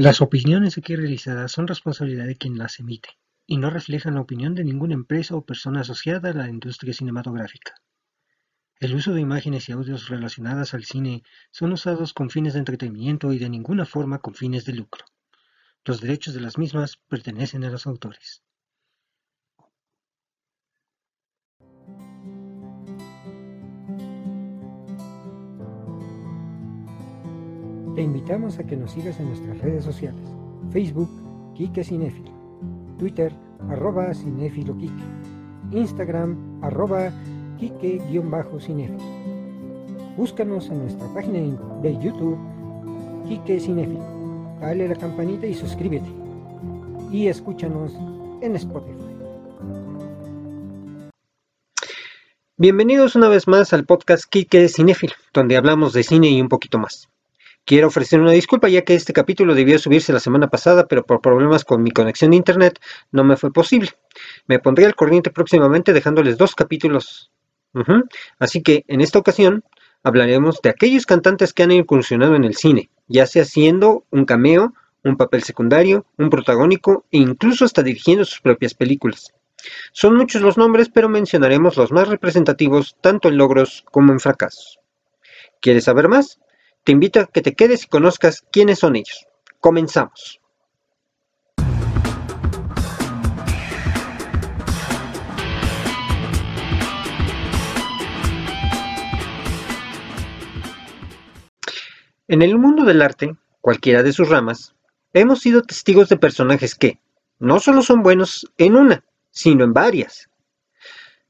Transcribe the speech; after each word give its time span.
Las 0.00 0.20
opiniones 0.20 0.78
aquí 0.78 0.94
realizadas 0.94 1.50
son 1.50 1.66
responsabilidad 1.66 2.26
de 2.26 2.36
quien 2.36 2.56
las 2.56 2.78
emite 2.78 3.08
y 3.48 3.56
no 3.56 3.68
reflejan 3.68 4.14
la 4.14 4.20
opinión 4.20 4.54
de 4.54 4.62
ninguna 4.62 4.94
empresa 4.94 5.34
o 5.34 5.44
persona 5.44 5.80
asociada 5.80 6.30
a 6.30 6.34
la 6.34 6.48
industria 6.48 6.94
cinematográfica. 6.94 7.74
El 8.78 8.94
uso 8.94 9.12
de 9.12 9.20
imágenes 9.20 9.68
y 9.68 9.72
audios 9.72 10.08
relacionadas 10.08 10.72
al 10.72 10.84
cine 10.84 11.24
son 11.50 11.72
usados 11.72 12.14
con 12.14 12.30
fines 12.30 12.52
de 12.52 12.60
entretenimiento 12.60 13.32
y 13.32 13.40
de 13.40 13.50
ninguna 13.50 13.86
forma 13.86 14.20
con 14.20 14.34
fines 14.34 14.64
de 14.64 14.74
lucro. 14.74 15.04
Los 15.84 16.00
derechos 16.00 16.32
de 16.32 16.42
las 16.42 16.58
mismas 16.58 16.98
pertenecen 17.08 17.64
a 17.64 17.70
los 17.70 17.88
autores. 17.88 18.44
Te 27.98 28.04
invitamos 28.04 28.60
a 28.60 28.62
que 28.64 28.76
nos 28.76 28.92
sigas 28.92 29.18
en 29.18 29.26
nuestras 29.26 29.58
redes 29.58 29.82
sociales. 29.82 30.22
Facebook, 30.70 31.10
Kike 31.56 31.82
Cinefilo. 31.82 32.30
Twitter, 32.96 33.32
arroba 33.68 34.14
Cinefilo 34.14 34.78
Kike. 34.78 35.02
Instagram, 35.72 36.60
arroba 36.62 37.10
Kike-Cinefilo. 37.58 39.02
Búscanos 40.16 40.68
en 40.68 40.78
nuestra 40.78 41.12
página 41.12 41.40
de 41.82 41.98
YouTube, 41.98 42.38
Kike 43.26 43.58
Cinefilo. 43.58 44.06
Dale 44.60 44.86
la 44.86 44.94
campanita 44.94 45.48
y 45.48 45.54
suscríbete. 45.54 46.08
Y 47.10 47.26
escúchanos 47.26 47.94
en 48.42 48.54
Spotify. 48.54 48.94
Bienvenidos 52.56 53.16
una 53.16 53.28
vez 53.28 53.48
más 53.48 53.72
al 53.72 53.84
podcast 53.86 54.24
Kike 54.30 54.68
Cinefilo, 54.68 55.14
donde 55.34 55.56
hablamos 55.56 55.92
de 55.94 56.04
cine 56.04 56.28
y 56.28 56.40
un 56.40 56.48
poquito 56.48 56.78
más. 56.78 57.08
Quiero 57.68 57.88
ofrecer 57.88 58.18
una 58.18 58.32
disculpa 58.32 58.70
ya 58.70 58.80
que 58.80 58.94
este 58.94 59.12
capítulo 59.12 59.54
debió 59.54 59.78
subirse 59.78 60.10
la 60.10 60.20
semana 60.20 60.48
pasada, 60.48 60.86
pero 60.86 61.04
por 61.04 61.20
problemas 61.20 61.66
con 61.66 61.82
mi 61.82 61.90
conexión 61.90 62.30
de 62.30 62.38
internet 62.38 62.80
no 63.12 63.24
me 63.24 63.36
fue 63.36 63.52
posible. 63.52 63.90
Me 64.46 64.58
pondré 64.58 64.86
al 64.86 64.94
corriente 64.94 65.28
próximamente 65.28 65.92
dejándoles 65.92 66.38
dos 66.38 66.54
capítulos. 66.54 67.30
Así 68.38 68.62
que 68.62 68.86
en 68.88 69.02
esta 69.02 69.18
ocasión 69.18 69.64
hablaremos 70.02 70.62
de 70.62 70.70
aquellos 70.70 71.04
cantantes 71.04 71.52
que 71.52 71.62
han 71.62 71.70
incursionado 71.70 72.36
en 72.36 72.44
el 72.44 72.56
cine, 72.56 72.88
ya 73.06 73.26
sea 73.26 73.44
siendo 73.44 74.06
un 74.10 74.24
cameo, 74.24 74.72
un 75.04 75.18
papel 75.18 75.42
secundario, 75.42 76.06
un 76.16 76.30
protagónico 76.30 77.04
e 77.10 77.18
incluso 77.18 77.66
hasta 77.66 77.82
dirigiendo 77.82 78.24
sus 78.24 78.40
propias 78.40 78.72
películas. 78.72 79.34
Son 79.92 80.16
muchos 80.16 80.40
los 80.40 80.56
nombres, 80.56 80.88
pero 80.88 81.10
mencionaremos 81.10 81.76
los 81.76 81.92
más 81.92 82.08
representativos 82.08 82.96
tanto 83.02 83.28
en 83.28 83.36
logros 83.36 83.84
como 83.90 84.10
en 84.12 84.20
fracasos. 84.20 84.80
¿Quieres 85.60 85.84
saber 85.84 86.08
más? 86.08 86.40
Te 86.84 86.92
invito 86.92 87.20
a 87.20 87.26
que 87.26 87.42
te 87.42 87.54
quedes 87.54 87.84
y 87.84 87.88
conozcas 87.88 88.44
quiénes 88.50 88.78
son 88.78 88.96
ellos. 88.96 89.26
Comenzamos. 89.60 90.40
En 102.30 102.42
el 102.42 102.58
mundo 102.58 102.84
del 102.84 103.00
arte, 103.00 103.36
cualquiera 103.62 104.02
de 104.02 104.12
sus 104.12 104.28
ramas, 104.28 104.74
hemos 105.14 105.40
sido 105.40 105.62
testigos 105.62 106.10
de 106.10 106.18
personajes 106.18 106.74
que 106.74 107.00
no 107.38 107.58
solo 107.60 107.82
son 107.82 108.02
buenos 108.02 108.46
en 108.58 108.76
una, 108.76 109.04
sino 109.30 109.64
en 109.64 109.72
varias. 109.72 110.28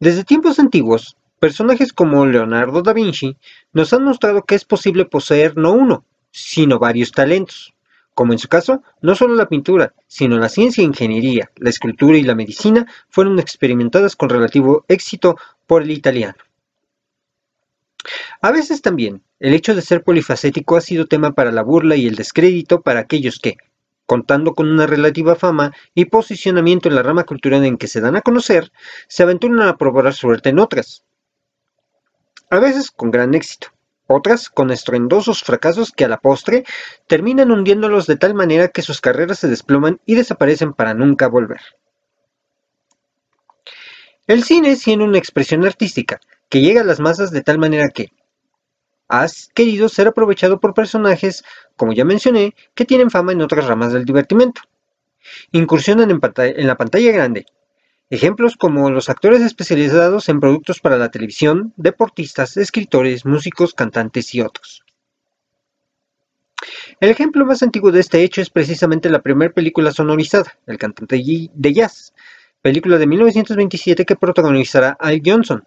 Desde 0.01 0.25
tiempos 0.25 0.59
antiguos, 0.59 1.17
Personajes 1.39 1.93
como 1.93 2.27
Leonardo 2.27 2.83
da 2.83 2.93
Vinci 2.93 3.37
nos 3.73 3.93
han 3.93 4.03
mostrado 4.03 4.43
que 4.43 4.57
es 4.57 4.65
posible 4.65 5.05
poseer 5.05 5.57
no 5.57 5.73
uno, 5.73 6.05
sino 6.33 6.81
varios 6.81 7.13
talentos, 7.13 7.75
como 8.13 8.33
en 8.33 8.41
su 8.41 8.49
caso, 8.49 8.83
no 9.03 9.15
solo 9.15 9.35
la 9.35 9.49
pintura, 9.49 9.95
sino 10.09 10.39
la 10.39 10.49
ciencia 10.49 10.83
e 10.83 10.85
ingeniería, 10.85 11.53
la 11.57 11.71
escultura 11.71 12.19
y 12.19 12.23
la 12.23 12.35
medicina 12.35 12.87
fueron 13.09 13.39
experimentadas 13.39 14.17
con 14.17 14.31
relativo 14.31 14.85
éxito 14.89 15.37
por 15.69 15.83
el 15.83 15.93
italiano. 15.93 16.39
A 18.41 18.51
veces 18.51 18.83
también, 18.83 19.23
el 19.39 19.55
hecho 19.55 19.77
de 19.77 19.83
ser 19.83 20.03
polifacético 20.03 20.77
ha 20.77 20.81
sido 20.81 21.07
tema 21.07 21.33
para 21.33 21.53
la 21.53 21.63
burla 21.63 21.95
y 21.95 22.09
el 22.09 22.17
descrédito 22.17 22.81
para 22.83 22.99
aquellos 22.99 23.39
que, 23.39 23.59
contando 24.07 24.55
con 24.55 24.69
una 24.69 24.89
relativa 24.89 25.37
fama 25.37 25.73
y 25.95 26.07
posicionamiento 26.07 26.89
en 26.89 26.97
la 26.97 27.05
rama 27.05 27.23
cultural 27.23 27.65
en 27.65 27.77
que 27.77 27.87
se 27.87 28.01
dan 28.01 28.17
a 28.17 28.23
conocer, 28.23 28.73
se 29.07 29.23
aventuran 29.23 29.61
a 29.61 29.77
probar 29.77 30.13
suerte 30.13 30.49
en 30.49 30.59
otras, 30.59 31.05
a 32.51 32.59
veces 32.59 32.91
con 32.91 33.11
gran 33.11 33.35
éxito, 33.35 33.69
otras 34.07 34.49
con 34.49 34.71
estruendosos 34.71 35.43
fracasos 35.43 35.93
que 35.93 36.05
a 36.05 36.09
la 36.09 36.19
postre 36.19 36.65
terminan 37.07 37.51
hundiéndolos 37.51 38.07
de 38.07 38.17
tal 38.17 38.35
manera 38.35 38.69
que 38.69 38.83
sus 38.83 39.01
carreras 39.01 39.39
se 39.39 39.49
desploman 39.49 40.01
y 40.07 40.15
desaparecen 40.15 40.73
para 40.73 40.95
nunca 40.95 41.29
volver. 41.29 41.61
El 44.27 44.45
cine 44.45 44.77
siendo 44.77 45.05
una 45.05 45.19
expresión 45.19 45.65
artística 45.67 46.21
que 46.49 46.61
llega 46.61 46.81
a 46.81 46.85
las 46.85 47.01
masas 47.01 47.31
de 47.31 47.43
tal 47.43 47.59
manera 47.59 47.89
que 47.91 48.11
has 49.09 49.49
querido 49.55 49.89
ser 49.89 50.09
aprovechado 50.09 50.61
por 50.61 50.75
personajes, 50.75 51.45
como 51.77 51.93
ya 51.93 52.05
mencioné, 52.05 52.55
que 52.75 52.85
tienen 52.85 53.11
fama 53.11 53.33
en 53.33 53.41
otras 53.41 53.67
ramas 53.67 53.93
del 53.93 54.05
divertimento. 54.05 54.63
Incursionan 55.53 56.11
en 56.11 56.67
la 56.67 56.77
pantalla 56.77 57.13
grande 57.13 57.47
Ejemplos 58.11 58.57
como 58.57 58.91
los 58.91 59.11
actores 59.11 59.43
especializados 59.43 60.31
en 60.31 60.41
productos 60.41 60.81
para 60.81 60.97
la 60.97 61.11
televisión, 61.11 61.75
deportistas, 61.77 62.57
escritores, 62.57 63.27
músicos, 63.27 63.75
cantantes 63.75 64.35
y 64.35 64.41
otros. 64.41 64.83
El 67.01 67.11
ejemplo 67.11 67.45
más 67.45 67.63
antiguo 67.63 67.93
de 67.93 68.01
este 68.01 68.23
hecho 68.23 68.41
es 68.41 68.49
precisamente 68.49 69.11
la 69.11 69.21
primera 69.21 69.53
película 69.53 69.93
sonorizada, 69.93 70.59
El 70.67 70.79
cantante 70.79 71.23
de 71.53 71.73
jazz, 71.75 72.15
película 72.63 72.97
de 72.97 73.07
1927 73.07 74.07
que 74.07 74.17
protagonizará 74.17 74.97
Al 74.99 75.21
Johnson, 75.25 75.65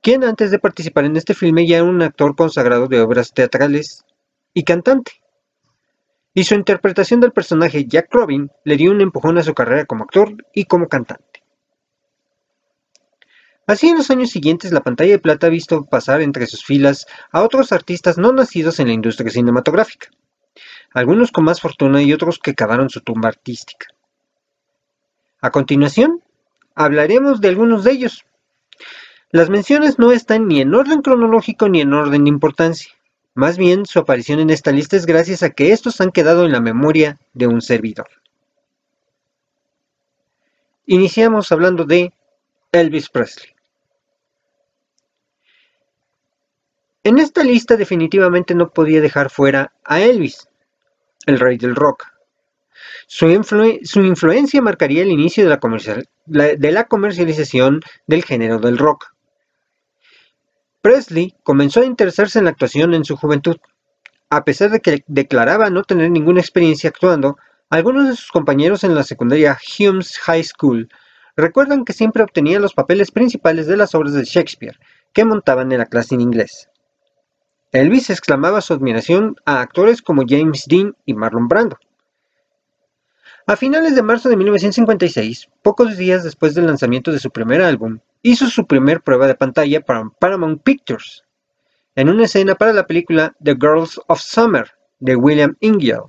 quien 0.00 0.22
antes 0.22 0.52
de 0.52 0.60
participar 0.60 1.06
en 1.06 1.16
este 1.16 1.34
filme 1.34 1.66
ya 1.66 1.78
era 1.78 1.84
un 1.84 2.02
actor 2.02 2.36
consagrado 2.36 2.86
de 2.86 3.00
obras 3.00 3.32
teatrales 3.34 4.04
y 4.52 4.62
cantante. 4.62 5.12
Y 6.32 6.44
su 6.44 6.54
interpretación 6.54 7.20
del 7.20 7.32
personaje 7.32 7.84
Jack 7.86 8.12
Robin 8.12 8.50
le 8.64 8.76
dio 8.76 8.92
un 8.92 9.00
empujón 9.00 9.38
a 9.38 9.42
su 9.42 9.54
carrera 9.54 9.86
como 9.86 10.04
actor 10.04 10.36
y 10.52 10.66
como 10.66 10.88
cantante. 10.88 11.33
Así 13.66 13.88
en 13.88 13.96
los 13.96 14.10
años 14.10 14.30
siguientes 14.30 14.72
la 14.72 14.82
pantalla 14.82 15.12
de 15.12 15.18
plata 15.18 15.46
ha 15.46 15.50
visto 15.50 15.84
pasar 15.84 16.20
entre 16.20 16.46
sus 16.46 16.64
filas 16.64 17.06
a 17.32 17.42
otros 17.42 17.72
artistas 17.72 18.18
no 18.18 18.32
nacidos 18.32 18.78
en 18.78 18.88
la 18.88 18.92
industria 18.92 19.30
cinematográfica, 19.30 20.08
algunos 20.92 21.32
con 21.32 21.44
más 21.44 21.60
fortuna 21.60 22.02
y 22.02 22.12
otros 22.12 22.38
que 22.38 22.54
cavaron 22.54 22.90
su 22.90 23.00
tumba 23.00 23.28
artística. 23.28 23.86
A 25.40 25.50
continuación, 25.50 26.22
hablaremos 26.74 27.40
de 27.40 27.48
algunos 27.48 27.84
de 27.84 27.92
ellos. 27.92 28.24
Las 29.30 29.48
menciones 29.48 29.98
no 29.98 30.12
están 30.12 30.46
ni 30.46 30.60
en 30.60 30.74
orden 30.74 31.00
cronológico 31.00 31.68
ni 31.68 31.80
en 31.80 31.92
orden 31.92 32.24
de 32.24 32.30
importancia. 32.30 32.92
Más 33.34 33.56
bien, 33.56 33.84
su 33.86 33.98
aparición 33.98 34.40
en 34.40 34.50
esta 34.50 34.70
lista 34.70 34.96
es 34.96 35.06
gracias 35.06 35.42
a 35.42 35.50
que 35.50 35.72
estos 35.72 36.00
han 36.00 36.12
quedado 36.12 36.44
en 36.44 36.52
la 36.52 36.60
memoria 36.60 37.18
de 37.32 37.46
un 37.46 37.62
servidor. 37.62 38.06
Iniciamos 40.86 41.50
hablando 41.50 41.84
de 41.84 42.12
Elvis 42.70 43.08
Presley. 43.08 43.53
En 47.06 47.18
esta 47.18 47.44
lista 47.44 47.76
definitivamente 47.76 48.54
no 48.54 48.70
podía 48.70 49.02
dejar 49.02 49.28
fuera 49.28 49.74
a 49.84 50.00
Elvis, 50.00 50.48
el 51.26 51.38
rey 51.38 51.58
del 51.58 51.76
rock. 51.76 52.06
Su, 53.06 53.28
influencia 53.28 54.62
marcaría 54.62 55.02
el 55.02 55.10
inicio 55.10 55.44
de 55.44 55.50
la, 56.72 56.84
comercialización 56.84 57.82
del 58.06 58.24
género 58.24 58.58
del 58.58 58.78
rock. 58.78 59.12
Presley 60.80 61.34
comenzó 61.42 61.82
a 61.82 61.84
interesarse 61.84 62.38
en 62.38 62.46
la 62.46 62.52
actuación 62.52 62.94
en 62.94 63.04
su 63.04 63.18
juventud. 63.18 63.58
A 64.30 64.44
pesar 64.44 64.70
de 64.70 64.80
que 64.80 65.04
declaraba 65.06 65.68
no 65.68 65.82
tener 65.82 66.10
ninguna 66.10 66.40
experiencia 66.40 66.88
actuando, 66.88 67.36
algunos 67.68 68.08
de 68.08 68.16
sus 68.16 68.32
compañeros 68.32 68.82
en 68.82 68.94
la 68.94 69.02
secundaria 69.02 69.58
Humes 69.78 70.18
High 70.20 70.44
School 70.44 70.88
recuerdan 71.36 71.84
que 71.84 71.92
siempre 71.92 72.22
obtenía 72.22 72.60
los 72.60 72.72
papeles 72.72 73.10
principales 73.10 73.66
de 73.66 73.76
las 73.76 73.94
obras 73.94 74.14
de 74.14 74.24
Shakespeare 74.24 74.78
que 75.12 75.26
montaban 75.26 75.70
en 75.70 75.78
la 75.78 75.86
clase 75.86 76.14
en 76.14 76.22
inglés. 76.22 76.70
Elvis 77.74 78.08
exclamaba 78.08 78.60
su 78.60 78.72
admiración 78.72 79.34
a 79.44 79.60
actores 79.60 80.00
como 80.00 80.22
James 80.24 80.64
Dean 80.68 80.96
y 81.06 81.14
Marlon 81.14 81.48
Brando. 81.48 81.76
A 83.48 83.56
finales 83.56 83.96
de 83.96 84.02
marzo 84.02 84.28
de 84.28 84.36
1956, 84.36 85.48
pocos 85.60 85.96
días 85.96 86.22
después 86.22 86.54
del 86.54 86.68
lanzamiento 86.68 87.10
de 87.10 87.18
su 87.18 87.32
primer 87.32 87.60
álbum, 87.60 87.98
hizo 88.22 88.46
su 88.46 88.64
primer 88.68 89.00
prueba 89.00 89.26
de 89.26 89.34
pantalla 89.34 89.80
para 89.80 90.08
Paramount 90.20 90.62
Pictures, 90.62 91.24
en 91.96 92.10
una 92.10 92.26
escena 92.26 92.54
para 92.54 92.72
la 92.72 92.86
película 92.86 93.34
The 93.42 93.56
Girls 93.60 94.00
of 94.06 94.20
Summer 94.20 94.70
de 95.00 95.16
William 95.16 95.56
Ingill. 95.58 96.04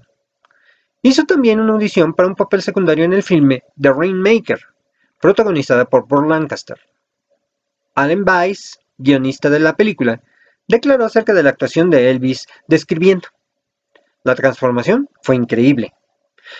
Hizo 1.02 1.24
también 1.24 1.60
una 1.60 1.74
audición 1.74 2.14
para 2.14 2.30
un 2.30 2.36
papel 2.36 2.62
secundario 2.62 3.06
en 3.06 3.14
el 3.14 3.24
filme 3.24 3.64
The 3.82 3.92
Rainmaker, 3.92 4.60
protagonizada 5.20 5.86
por 5.86 6.08
Paul 6.08 6.30
Lancaster. 6.30 6.78
Alan 7.96 8.24
Weiss, 8.24 8.80
guionista 9.00 9.50
de 9.50 9.60
la 9.60 9.76
película, 9.76 10.22
declaró 10.68 11.06
acerca 11.06 11.34
de 11.34 11.44
la 11.44 11.50
actuación 11.50 11.90
de 11.90 12.10
Elvis 12.10 12.48
describiendo, 12.68 13.28
la 14.26 14.34
transformación 14.34 15.08
fue 15.22 15.36
increíble. 15.36 15.94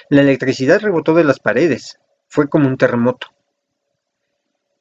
La 0.10 0.22
electricidad 0.22 0.80
rebotó 0.82 1.16
de 1.16 1.24
las 1.24 1.40
paredes. 1.40 2.00
Fue 2.28 2.48
como 2.48 2.68
un 2.68 2.78
terremoto. 2.78 3.28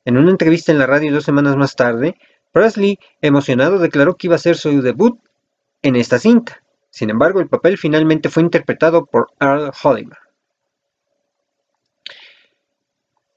En 0.04 0.18
una 0.18 0.30
entrevista 0.30 0.70
en 0.70 0.78
la 0.78 0.86
radio 0.86 1.12
dos 1.12 1.24
semanas 1.24 1.56
más 1.56 1.76
tarde, 1.76 2.16
Presley, 2.52 2.98
emocionado, 3.22 3.78
declaró 3.78 4.16
que 4.16 4.26
iba 4.26 4.36
a 4.36 4.38
ser 4.38 4.56
su 4.56 4.82
debut 4.82 5.18
en 5.80 5.96
esta 5.96 6.18
cinta. 6.18 6.62
Sin 6.90 7.08
embargo, 7.08 7.40
el 7.40 7.48
papel 7.48 7.78
finalmente 7.78 8.28
fue 8.28 8.42
interpretado 8.42 9.06
por 9.06 9.28
Earl 9.40 9.72
Holliman. 9.82 10.18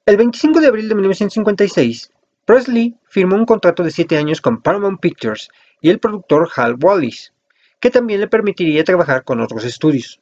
El 0.06 0.18
25 0.18 0.60
de 0.60 0.68
abril 0.68 0.90
de 0.90 0.96
1956, 0.96 2.12
Presley 2.46 2.96
firmó 3.08 3.36
un 3.38 3.46
contrato 3.46 3.84
de 3.84 3.92
siete 3.92 4.18
años 4.18 4.42
con 4.42 4.62
Paramount 4.62 5.00
Pictures 5.00 5.50
y 5.82 5.90
el 5.90 6.00
productor 6.00 6.50
Hal 6.56 6.76
Wallis, 6.82 7.34
que 7.80 7.90
también 7.90 8.20
le 8.20 8.28
permitiría 8.28 8.84
trabajar 8.84 9.24
con 9.24 9.42
otros 9.42 9.64
estudios. 9.64 10.20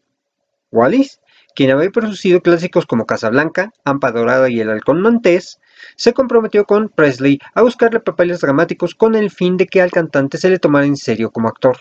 Wallis, 0.72 1.22
quien 1.56 1.72
había 1.72 1.90
producido 1.90 2.42
clásicos 2.42 2.86
como 2.86 3.06
Casablanca, 3.06 3.72
Ampa 3.86 4.12
Dorada 4.12 4.50
y 4.50 4.60
El 4.60 4.70
Halcón 4.70 5.02
Montés, 5.02 5.60
se 5.96 6.14
comprometió 6.14 6.66
con 6.66 6.90
Presley 6.90 7.40
a 7.54 7.62
buscarle 7.62 8.00
papeles 8.00 8.42
dramáticos 8.42 8.96
con 8.96 9.16
el 9.16 9.32
fin 9.32 9.58
de 9.58 9.68
que 9.68 9.82
al 9.82 9.92
cantante 9.92 10.38
se 10.38 10.50
le 10.50 10.60
tomara 10.60 10.86
en 10.86 10.98
serio 10.98 11.32
como 11.32 11.48
actor. 11.48 11.78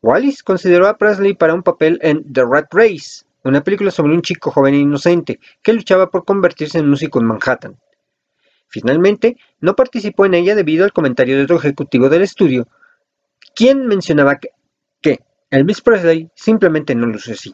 Wallis 0.00 0.42
consideró 0.42 0.86
a 0.86 0.98
Presley 0.98 1.34
para 1.34 1.54
un 1.54 1.62
papel 1.62 1.98
en 2.02 2.30
The 2.32 2.44
Rat 2.44 2.72
Race, 2.72 3.24
una 3.42 3.62
película 3.62 3.90
sobre 3.90 4.14
un 4.14 4.22
chico 4.22 4.50
joven 4.50 4.74
e 4.74 4.78
inocente 4.78 5.40
que 5.62 5.72
luchaba 5.72 6.10
por 6.10 6.24
convertirse 6.24 6.78
en 6.78 6.88
músico 6.88 7.20
en 7.20 7.26
Manhattan. 7.26 7.78
Finalmente, 8.68 9.36
no 9.64 9.74
participó 9.74 10.26
en 10.26 10.34
ella 10.34 10.54
debido 10.54 10.84
al 10.84 10.92
comentario 10.92 11.38
de 11.38 11.44
otro 11.44 11.56
ejecutivo 11.56 12.10
del 12.10 12.20
estudio, 12.20 12.68
quien 13.54 13.86
mencionaba 13.86 14.36
que, 14.36 14.50
que 15.00 15.20
Elvis 15.48 15.80
Presley 15.80 16.30
simplemente 16.34 16.94
no 16.94 17.06
luce 17.06 17.32
así. 17.32 17.50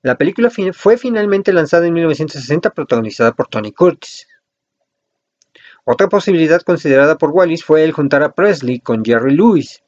La 0.00 0.16
película 0.16 0.48
fue 0.74 0.96
finalmente 0.96 1.52
lanzada 1.52 1.88
en 1.88 1.94
1960 1.94 2.70
protagonizada 2.70 3.32
por 3.32 3.48
Tony 3.48 3.72
Curtis. 3.72 4.28
Otra 5.84 6.08
posibilidad 6.08 6.62
considerada 6.62 7.18
por 7.18 7.30
Wallis 7.30 7.64
fue 7.64 7.82
el 7.82 7.90
juntar 7.90 8.22
a 8.22 8.32
Presley 8.32 8.78
con 8.78 9.04
Jerry 9.04 9.34
Lewis, 9.34 9.82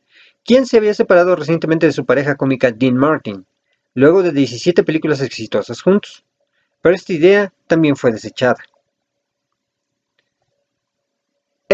quien 0.45 0.67
se 0.67 0.79
había 0.79 0.95
separado 0.95 1.37
recientemente 1.37 1.87
de 1.87 1.93
su 1.93 2.05
pareja 2.05 2.35
cómica 2.35 2.73
Dean 2.73 2.97
Martin, 2.97 3.47
luego 3.95 4.25
de 4.25 4.33
17 4.33 4.83
películas 4.83 5.21
exitosas 5.21 5.81
juntos. 5.81 6.25
Pero 6.83 6.97
esta 6.97 7.13
idea 7.13 7.55
también 7.69 7.95
fue 7.95 8.11
desechada. 8.11 8.57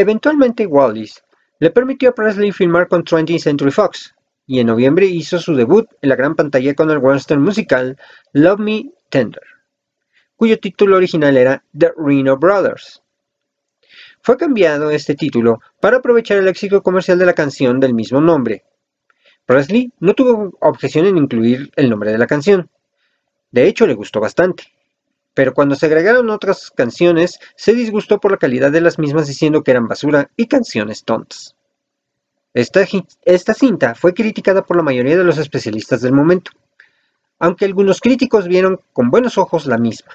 Eventualmente 0.00 0.64
Wallis 0.66 1.22
le 1.58 1.70
permitió 1.70 2.08
a 2.08 2.14
Presley 2.14 2.52
filmar 2.52 2.88
con 2.88 3.04
20th 3.04 3.38
Century 3.38 3.70
Fox, 3.70 4.14
y 4.46 4.58
en 4.58 4.68
noviembre 4.68 5.04
hizo 5.04 5.38
su 5.38 5.54
debut 5.54 5.86
en 6.00 6.08
la 6.08 6.16
gran 6.16 6.36
pantalla 6.36 6.74
con 6.74 6.90
el 6.90 6.96
western 6.96 7.42
musical 7.42 7.98
Love 8.32 8.60
Me 8.60 8.92
Tender, 9.10 9.42
cuyo 10.36 10.58
título 10.58 10.96
original 10.96 11.36
era 11.36 11.62
The 11.78 11.92
Reno 11.98 12.38
Brothers. 12.38 13.02
Fue 14.22 14.38
cambiado 14.38 14.90
este 14.90 15.14
título 15.14 15.60
para 15.82 15.98
aprovechar 15.98 16.38
el 16.38 16.48
éxito 16.48 16.82
comercial 16.82 17.18
de 17.18 17.26
la 17.26 17.34
canción 17.34 17.78
del 17.78 17.92
mismo 17.92 18.22
nombre. 18.22 18.64
Presley 19.44 19.92
no 20.00 20.14
tuvo 20.14 20.56
objeción 20.62 21.04
en 21.04 21.18
incluir 21.18 21.72
el 21.76 21.90
nombre 21.90 22.10
de 22.10 22.16
la 22.16 22.26
canción. 22.26 22.70
De 23.50 23.66
hecho, 23.66 23.86
le 23.86 23.92
gustó 23.92 24.18
bastante. 24.18 24.64
Pero 25.34 25.54
cuando 25.54 25.74
se 25.74 25.86
agregaron 25.86 26.30
otras 26.30 26.70
canciones, 26.70 27.38
se 27.56 27.74
disgustó 27.74 28.18
por 28.18 28.32
la 28.32 28.38
calidad 28.38 28.72
de 28.72 28.80
las 28.80 28.98
mismas 28.98 29.26
diciendo 29.26 29.62
que 29.62 29.70
eran 29.70 29.88
basura 29.88 30.30
y 30.36 30.46
canciones 30.46 31.04
tontas. 31.04 31.54
Esta, 32.52 33.54
cinta 33.54 33.94
fue 33.94 34.12
criticada 34.12 34.62
por 34.62 34.76
la 34.76 34.82
mayoría 34.82 35.16
de 35.16 35.22
los 35.22 35.38
especialistas 35.38 36.00
del 36.00 36.12
momento, 36.12 36.50
aunque 37.38 37.64
algunos 37.64 38.00
críticos 38.00 38.48
vieron 38.48 38.80
con 38.92 39.10
buenos 39.10 39.38
ojos 39.38 39.66
la 39.66 39.78
misma. 39.78 40.12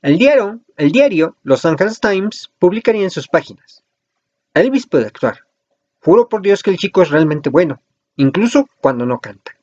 El 0.00 0.16
diario, 0.16 0.60
el 0.76 0.92
diario 0.92 1.36
Los 1.42 1.64
Angeles 1.64 1.98
Times 1.98 2.52
publicaría 2.58 3.02
en 3.02 3.10
sus 3.10 3.26
páginas. 3.26 3.82
Elvis 4.54 4.86
puede 4.86 5.06
actuar. 5.06 5.40
Juro 6.00 6.28
por 6.28 6.40
Dios 6.40 6.62
que 6.62 6.70
el 6.70 6.78
chico 6.78 7.02
es 7.02 7.10
realmente 7.10 7.50
bueno, 7.50 7.82
incluso 8.16 8.66
cuando 8.80 9.04
no 9.04 9.20
canta. 9.20 9.59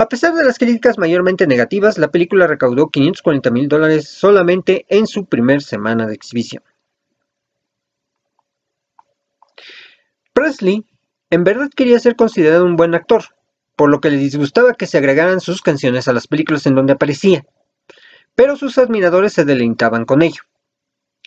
A 0.00 0.08
pesar 0.08 0.32
de 0.32 0.44
las 0.44 0.58
críticas 0.58 0.96
mayormente 0.96 1.48
negativas, 1.48 1.98
la 1.98 2.12
película 2.12 2.46
recaudó 2.46 2.88
540 2.88 3.50
mil 3.50 3.68
dólares 3.68 4.08
solamente 4.08 4.86
en 4.88 5.08
su 5.08 5.26
primer 5.26 5.60
semana 5.60 6.06
de 6.06 6.14
exhibición. 6.14 6.62
Presley 10.32 10.86
en 11.30 11.42
verdad 11.42 11.68
quería 11.74 11.98
ser 11.98 12.14
considerado 12.14 12.64
un 12.64 12.76
buen 12.76 12.94
actor, 12.94 13.24
por 13.74 13.90
lo 13.90 14.00
que 14.00 14.10
le 14.10 14.18
disgustaba 14.18 14.74
que 14.74 14.86
se 14.86 14.98
agregaran 14.98 15.40
sus 15.40 15.62
canciones 15.62 16.06
a 16.06 16.12
las 16.12 16.28
películas 16.28 16.64
en 16.66 16.76
donde 16.76 16.92
aparecía, 16.92 17.44
pero 18.36 18.54
sus 18.54 18.78
admiradores 18.78 19.32
se 19.32 19.44
deleitaban 19.44 20.04
con 20.04 20.22
ello. 20.22 20.42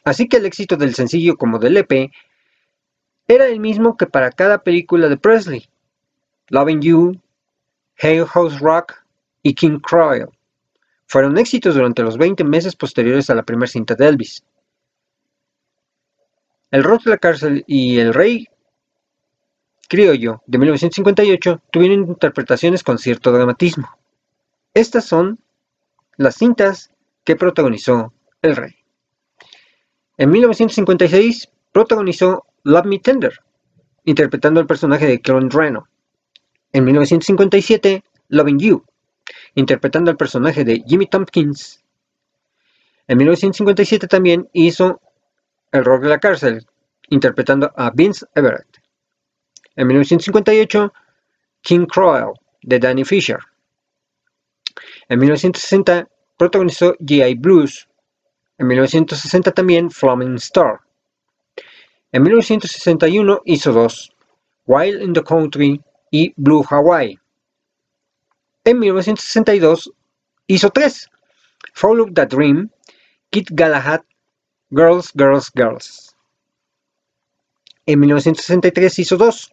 Así 0.06 0.30
que 0.30 0.38
el 0.38 0.46
éxito 0.46 0.78
del 0.78 0.96
sencillo 0.96 1.36
como 1.36 1.60
del 1.60 1.76
EP 1.76 2.10
era 3.28 3.48
el 3.48 3.60
mismo 3.60 3.98
que 3.98 4.08
para 4.08 4.32
cada 4.32 4.64
película 4.64 5.10
de 5.10 5.18
Presley. 5.18 5.68
Loving 6.48 6.82
You, 6.82 7.22
Hail 7.98 8.26
House 8.26 8.60
Rock 8.60 8.94
y 9.44 9.54
King 9.54 9.80
Cruel 9.80 10.28
fueron 11.08 11.38
éxitos 11.38 11.76
durante 11.76 12.04
los 12.04 12.18
20 12.18 12.44
meses 12.44 12.76
posteriores 12.76 13.30
a 13.30 13.36
la 13.36 13.44
primera 13.44 13.68
cinta 13.68 13.96
de 13.96 14.08
Elvis. 14.08 14.44
El 16.72 16.84
rock 16.84 17.04
de 17.04 17.12
la 17.12 17.18
cárcel 17.18 17.64
y 17.68 18.00
El 18.00 18.14
Rey 18.14 18.48
criollo 19.92 20.42
de 20.48 20.58
1958 20.58 21.62
tuvieron 21.70 22.08
interpretaciones 22.08 22.82
con 22.82 22.98
cierto 22.98 23.30
dramatismo. 23.34 23.90
Estas 24.74 25.04
son 25.04 25.38
las 26.16 26.36
cintas 26.36 26.92
que 27.26 27.36
protagonizó 27.36 28.14
el 28.42 28.56
rey. 28.56 28.76
En 30.18 30.30
1956 30.30 31.50
protagonizó 31.74 32.46
Love 32.64 32.86
Me 32.86 33.00
Tender, 33.00 33.38
interpretando 34.06 34.62
el 34.62 34.66
personaje 34.66 35.08
de 35.08 35.20
Clone 35.20 35.50
Reno. 35.52 35.90
En 36.74 36.86
1957, 36.86 38.04
Loving 38.30 38.60
You, 38.60 38.84
interpretando 39.56 40.10
el 40.12 40.18
personaje 40.18 40.64
de 40.64 40.84
Jimmy 40.88 41.06
Tompkins. 41.06 41.84
En 43.08 43.18
1957 43.18 44.08
también 44.08 44.50
hizo 44.54 45.02
El 45.72 45.84
rock 45.84 46.04
de 46.04 46.10
la 46.10 46.20
cárcel, 46.20 46.66
interpretando 47.10 47.72
a 47.76 47.92
Vince 47.92 48.26
Everett. 48.36 48.68
En 49.76 49.88
1958, 49.88 50.94
King 51.62 51.86
Cruel, 51.86 52.34
de 52.62 52.80
Danny 52.80 53.04
Fisher. 53.04 53.40
En 55.10 55.20
1960 55.20 56.08
protagonizó 56.38 56.96
G.I. 57.00 57.36
Blues. 57.36 57.88
En 58.58 58.68
1960 58.68 59.52
también 59.52 59.92
Flaming 59.92 60.36
Star. 60.36 60.80
En 62.12 62.24
1961 62.24 63.42
hizo 63.46 63.72
dos, 63.72 64.12
Wild 64.66 65.02
in 65.02 65.14
the 65.14 65.24
Country 65.24 65.82
y 66.12 66.34
Blue 66.38 66.64
Hawaii. 66.70 67.18
En 68.64 68.78
1962 68.78 69.92
hizo 70.46 70.70
tres, 70.70 71.10
Follow 71.74 72.14
the 72.14 72.26
Dream, 72.28 72.70
Kid 73.32 73.48
Galahad, 73.52 74.02
Girls, 74.70 75.12
Girls, 75.16 75.52
Girls. 75.56 76.16
En 77.88 78.00
1963 78.00 79.00
hizo 79.00 79.18
dos, 79.18 79.52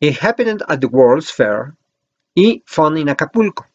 It 0.00 0.22
Happened 0.22 0.62
at 0.68 0.78
the 0.80 0.86
World's 0.86 1.32
Fair 1.32 1.74
y 2.34 2.62
Fun 2.66 2.96
in 2.98 3.08
Acapulco. 3.08 3.66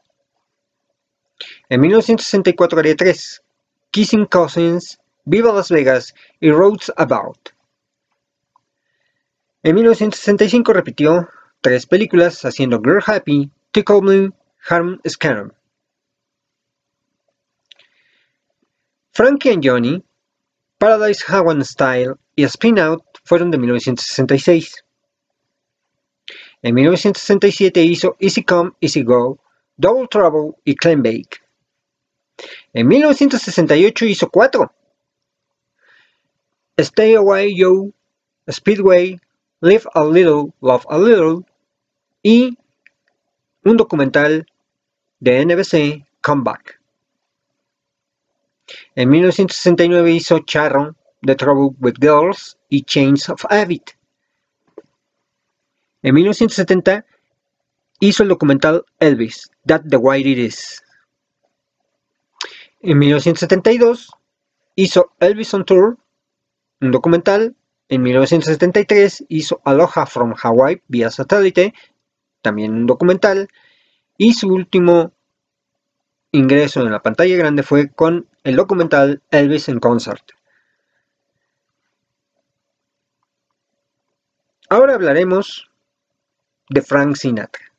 En 1.68 1.82
1964 1.82 2.80
haría 2.80 2.96
tres, 2.96 3.42
Kissing 3.92 4.26
Cousins, 4.28 5.00
Viva 5.26 5.52
Las 5.52 5.70
Vegas 5.70 6.14
y 6.40 6.52
Roads 6.52 6.94
About. 6.96 7.50
En 9.64 9.76
1965 9.76 10.74
repitió 10.74 11.30
tres 11.64 11.86
películas 11.86 12.44
haciendo 12.44 12.82
Girl 12.84 13.02
Happy, 13.06 13.50
Tickle 13.72 14.02
Me, 14.02 14.30
Harm 14.70 15.00
Scanner. 15.08 15.54
Frankie 19.14 19.52
and 19.52 19.64
Johnny, 19.64 20.04
Paradise 20.78 21.24
Hawaiian 21.26 21.64
Style 21.64 22.16
y 22.36 22.44
Spin 22.44 22.80
Out 22.80 23.04
fueron 23.24 23.50
de 23.50 23.58
1966. 23.58 24.84
En 26.62 26.76
1967 26.76 27.82
hizo 27.82 28.18
Easy 28.20 28.44
Come, 28.44 28.74
Easy 28.82 29.04
Go, 29.04 29.40
Double 29.78 30.08
Trouble 30.10 30.58
y 30.66 30.76
Clean 30.76 31.02
Bake. 31.02 31.42
En 32.74 32.88
1968 32.88 34.06
hizo 34.06 34.30
cuatro. 34.30 34.74
Stay 36.78 37.16
Away 37.16 37.56
Yo, 37.56 37.92
Speedway, 38.52 39.18
Live 39.62 39.88
a 39.94 40.04
Little, 40.04 40.54
Love 40.60 40.86
a 40.90 40.98
Little 40.98 41.46
y 42.24 42.58
un 43.64 43.78
documental 43.78 44.48
de 45.20 45.46
NBC, 45.46 46.08
Comeback. 46.22 46.80
En 48.96 49.10
1969 49.10 50.12
hizo 50.12 50.40
Charron, 50.40 50.98
The 51.22 51.36
Trouble 51.36 51.76
with 51.80 51.96
Girls 52.00 52.58
y 52.70 52.84
Chains 52.84 53.30
of 53.30 53.46
Habit. 53.50 53.92
En 56.02 56.16
1970 56.16 57.06
hizo 58.00 58.24
el 58.24 58.30
documental 58.30 58.86
Elvis, 59.00 59.52
That 59.66 59.84
the 59.90 59.98
White 59.98 60.30
It 60.30 60.38
Is. 60.38 60.84
En 62.82 63.00
1972 63.00 64.10
hizo 64.76 65.12
Elvis 65.20 65.54
on 65.54 65.66
Tour, 65.66 65.98
un 66.82 66.92
documental. 66.92 67.56
En 67.90 68.02
1973 68.02 69.26
hizo 69.30 69.62
Aloha 69.66 70.06
from 70.06 70.34
Hawaii 70.42 70.82
vía 70.88 71.12
satélite, 71.12 71.74
también 72.44 72.74
un 72.74 72.86
documental. 72.86 73.48
Y 74.18 74.34
su 74.34 74.50
último 74.50 75.14
ingreso 76.32 76.82
en 76.82 76.92
la 76.92 77.02
pantalla 77.02 77.36
grande 77.36 77.64
fue 77.64 77.90
con 77.90 78.28
el 78.44 78.56
documental 78.56 79.24
Elvis 79.32 79.70
in 79.70 79.80
Concert. 79.80 80.24
Ahora 84.70 84.96
hablaremos 84.96 85.72
de 86.70 86.82
Frank 86.82 87.16
Sinatra. 87.16 87.72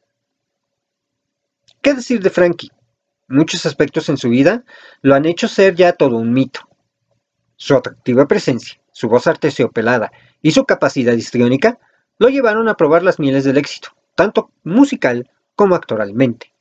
¿Qué 1.80 1.94
decir 1.94 2.23
de 2.23 2.30
Frankie? 2.30 2.71
Muchos 3.28 3.66
aspectos 3.66 4.09
en 4.09 4.16
su 4.16 4.28
vida 4.28 4.64
lo 5.02 5.14
han 5.14 5.25
hecho 5.25 5.49
ser 5.49 5.75
ya 5.75 5.92
todo 5.92 6.16
un 6.16 6.33
mito. 6.33 6.61
Su 7.56 7.75
atractiva 7.75 8.26
presencia, 8.26 8.80
su 8.92 9.09
voz 9.09 9.26
artesiopelada 9.26 10.12
y 10.40 10.52
su 10.52 10.64
capacidad 10.64 11.14
histriónica 11.14 11.78
lo 12.18 12.28
llevaron 12.28 12.68
a 12.68 12.76
probar 12.76 13.02
las 13.02 13.18
mieles 13.18 13.44
del 13.44 13.56
éxito, 13.56 13.90
tanto 14.14 14.50
musical 14.62 15.30
como 15.54 15.75
actoralmente. 15.75 16.52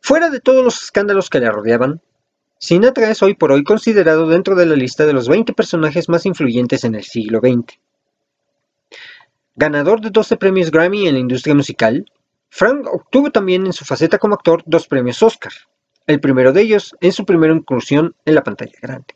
Fuera 0.00 0.28
de 0.28 0.40
todos 0.40 0.62
los 0.62 0.82
escándalos 0.82 1.30
que 1.30 1.40
le 1.40 1.50
rodeaban, 1.50 2.02
Sinatra 2.58 3.10
es 3.10 3.22
hoy 3.22 3.34
por 3.34 3.52
hoy 3.52 3.64
considerado 3.64 4.26
dentro 4.26 4.54
de 4.54 4.66
la 4.66 4.76
lista 4.76 5.06
de 5.06 5.12
los 5.12 5.28
20 5.28 5.52
personajes 5.52 6.08
más 6.08 6.26
influyentes 6.26 6.84
en 6.84 6.94
el 6.94 7.04
siglo 7.04 7.40
XX. 7.40 7.78
Ganador 9.56 10.00
de 10.00 10.10
12 10.10 10.36
premios 10.36 10.70
Grammy 10.70 11.06
en 11.06 11.14
la 11.14 11.20
industria 11.20 11.54
musical, 11.54 12.10
Frank 12.48 12.86
obtuvo 12.86 13.30
también 13.30 13.66
en 13.66 13.72
su 13.72 13.84
faceta 13.84 14.18
como 14.18 14.34
actor 14.34 14.62
dos 14.66 14.86
premios 14.86 15.22
Oscar, 15.22 15.52
el 16.06 16.20
primero 16.20 16.52
de 16.52 16.62
ellos 16.62 16.94
en 17.00 17.12
su 17.12 17.24
primera 17.24 17.54
incursión 17.54 18.14
en 18.24 18.34
la 18.34 18.42
pantalla 18.42 18.78
grande. 18.80 19.14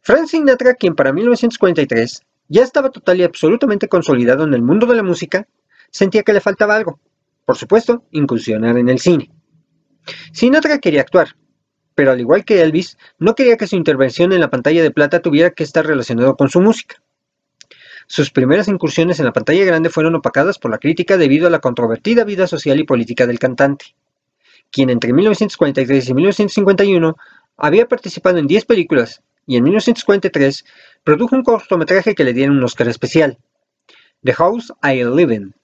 Frank 0.00 0.26
Sinatra, 0.26 0.74
quien 0.74 0.94
para 0.94 1.12
1943 1.12 2.22
ya 2.50 2.62
estaba 2.62 2.90
total 2.90 3.20
y 3.20 3.22
absolutamente 3.22 3.88
consolidado 3.88 4.44
en 4.44 4.52
el 4.52 4.60
mundo 4.60 4.86
de 4.86 4.96
la 4.96 5.02
música, 5.02 5.46
sentía 5.90 6.24
que 6.24 6.32
le 6.32 6.40
faltaba 6.40 6.74
algo, 6.74 7.00
por 7.46 7.56
supuesto, 7.56 8.04
incursionar 8.10 8.76
en 8.76 8.88
el 8.88 8.98
cine. 8.98 9.30
Sinatra 10.32 10.78
quería 10.78 11.00
actuar, 11.00 11.36
pero 11.94 12.10
al 12.10 12.20
igual 12.20 12.44
que 12.44 12.60
Elvis, 12.60 12.98
no 13.18 13.34
quería 13.34 13.56
que 13.56 13.68
su 13.68 13.76
intervención 13.76 14.32
en 14.32 14.40
la 14.40 14.50
pantalla 14.50 14.82
de 14.82 14.90
plata 14.90 15.22
tuviera 15.22 15.50
que 15.50 15.62
estar 15.62 15.86
relacionado 15.86 16.36
con 16.36 16.50
su 16.50 16.60
música. 16.60 16.96
Sus 18.08 18.32
primeras 18.32 18.66
incursiones 18.66 19.20
en 19.20 19.26
la 19.26 19.32
pantalla 19.32 19.64
grande 19.64 19.88
fueron 19.88 20.16
opacadas 20.16 20.58
por 20.58 20.72
la 20.72 20.78
crítica 20.78 21.16
debido 21.16 21.46
a 21.46 21.50
la 21.50 21.60
controvertida 21.60 22.24
vida 22.24 22.48
social 22.48 22.80
y 22.80 22.84
política 22.84 23.28
del 23.28 23.38
cantante, 23.38 23.94
quien 24.72 24.90
entre 24.90 25.12
1943 25.12 26.08
y 26.08 26.14
1951 26.14 27.16
había 27.56 27.86
participado 27.86 28.38
en 28.38 28.48
10 28.48 28.64
películas 28.64 29.22
y 29.46 29.56
en 29.56 29.64
1943 29.64 30.64
produjo 31.04 31.36
un 31.36 31.42
cortometraje 31.42 32.14
que 32.14 32.24
le 32.24 32.32
dieron 32.32 32.58
un 32.58 32.64
Oscar 32.64 32.88
especial, 32.88 33.38
The 34.22 34.34
House 34.34 34.72
I 34.82 35.04
Live 35.04 35.34
In, 35.34 35.54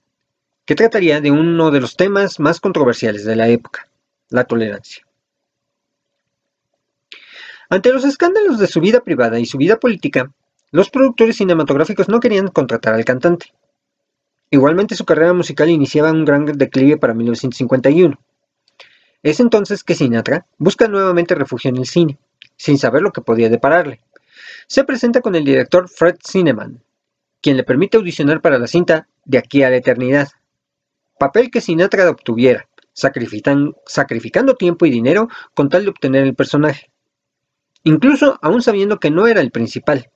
que 0.65 0.75
trataría 0.75 1.21
de 1.21 1.31
uno 1.31 1.71
de 1.71 1.79
los 1.79 1.95
temas 1.95 2.39
más 2.39 2.59
controversiales 2.59 3.23
de 3.23 3.35
la 3.35 3.47
época, 3.47 3.87
la 4.29 4.45
tolerancia. 4.45 5.05
Ante 7.69 7.91
los 7.91 8.05
escándalos 8.05 8.59
de 8.59 8.67
su 8.67 8.79
vida 8.79 9.01
privada 9.01 9.39
y 9.39 9.45
su 9.45 9.57
vida 9.57 9.77
política, 9.77 10.31
los 10.71 10.89
productores 10.89 11.37
cinematográficos 11.37 12.09
no 12.09 12.19
querían 12.19 12.47
contratar 12.47 12.93
al 12.93 13.05
cantante. 13.05 13.53
Igualmente 14.49 14.95
su 14.95 15.05
carrera 15.05 15.33
musical 15.33 15.69
iniciaba 15.69 16.11
un 16.11 16.23
gran 16.23 16.45
declive 16.45 16.97
para 16.97 17.13
1951. 17.13 18.17
Es 19.23 19.39
entonces 19.39 19.83
que 19.83 19.95
Sinatra 19.95 20.45
busca 20.57 20.87
nuevamente 20.87 21.35
refugio 21.35 21.69
en 21.69 21.77
el 21.77 21.85
cine, 21.85 22.17
sin 22.55 22.77
saber 22.77 23.01
lo 23.01 23.11
que 23.11 23.21
podía 23.21 23.49
depararle. 23.49 23.99
Se 24.69 24.83
presenta 24.83 25.21
con 25.21 25.33
el 25.35 25.45
director 25.45 25.87
Fred 25.87 26.17
Cineman, 26.21 26.83
quien 27.41 27.55
le 27.55 27.63
permite 27.63 27.95
audicionar 27.95 28.41
para 28.41 28.59
la 28.59 28.67
cinta 28.67 29.07
De 29.23 29.37
aquí 29.37 29.63
a 29.63 29.69
la 29.69 29.77
eternidad, 29.77 30.27
papel 31.17 31.49
que 31.49 31.61
Sinatra 31.61 32.09
obtuviera, 32.09 32.67
sacrificando 32.93 34.55
tiempo 34.55 34.85
y 34.85 34.89
dinero 34.89 35.29
con 35.53 35.69
tal 35.69 35.83
de 35.83 35.91
obtener 35.91 36.23
el 36.23 36.35
personaje, 36.35 36.91
incluso 37.83 38.37
aún 38.41 38.61
sabiendo 38.61 38.99
que 38.99 39.09
no 39.09 39.27
era 39.27 39.39
el 39.39 39.51
principal. 39.51 40.11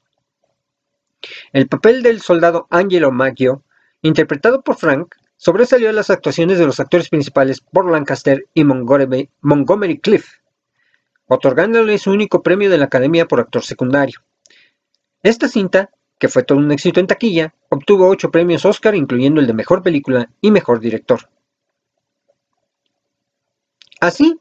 El 1.54 1.70
papel 1.70 2.04
del 2.04 2.20
soldado 2.20 2.68
Angelo 2.70 3.10
Maggio, 3.10 3.64
interpretado 4.02 4.64
por 4.64 4.76
Frank, 4.76 5.16
sobresalió 5.38 5.90
a 5.90 5.94
las 5.94 6.10
actuaciones 6.10 6.60
de 6.60 6.66
los 6.66 6.82
actores 6.82 7.08
principales 7.08 7.62
Paul 7.62 7.94
Lancaster 7.94 8.46
y 8.54 8.66
Montgomery 8.66 10.00
Cliff, 10.00 10.40
otorgándole 11.28 11.98
su 11.98 12.12
único 12.12 12.44
premio 12.44 12.70
de 12.70 12.78
la 12.78 12.86
Academia 12.86 13.28
por 13.28 13.40
actor 13.40 13.64
secundario. 13.64 14.20
Esta 15.24 15.48
cinta, 15.48 15.92
que 16.18 16.30
fue 16.30 16.44
todo 16.44 16.58
un 16.58 16.72
éxito 16.72 17.00
en 17.00 17.08
taquilla, 17.08 17.54
obtuvo 17.70 18.08
ocho 18.08 18.32
premios 18.32 18.66
Oscar, 18.66 18.96
incluyendo 18.96 19.40
el 19.40 19.48
de 19.48 19.54
Mejor 19.54 19.84
Película 19.84 20.30
y 20.42 20.52
Mejor 20.52 20.80
Director. 20.80 21.30
Así, 24.00 24.40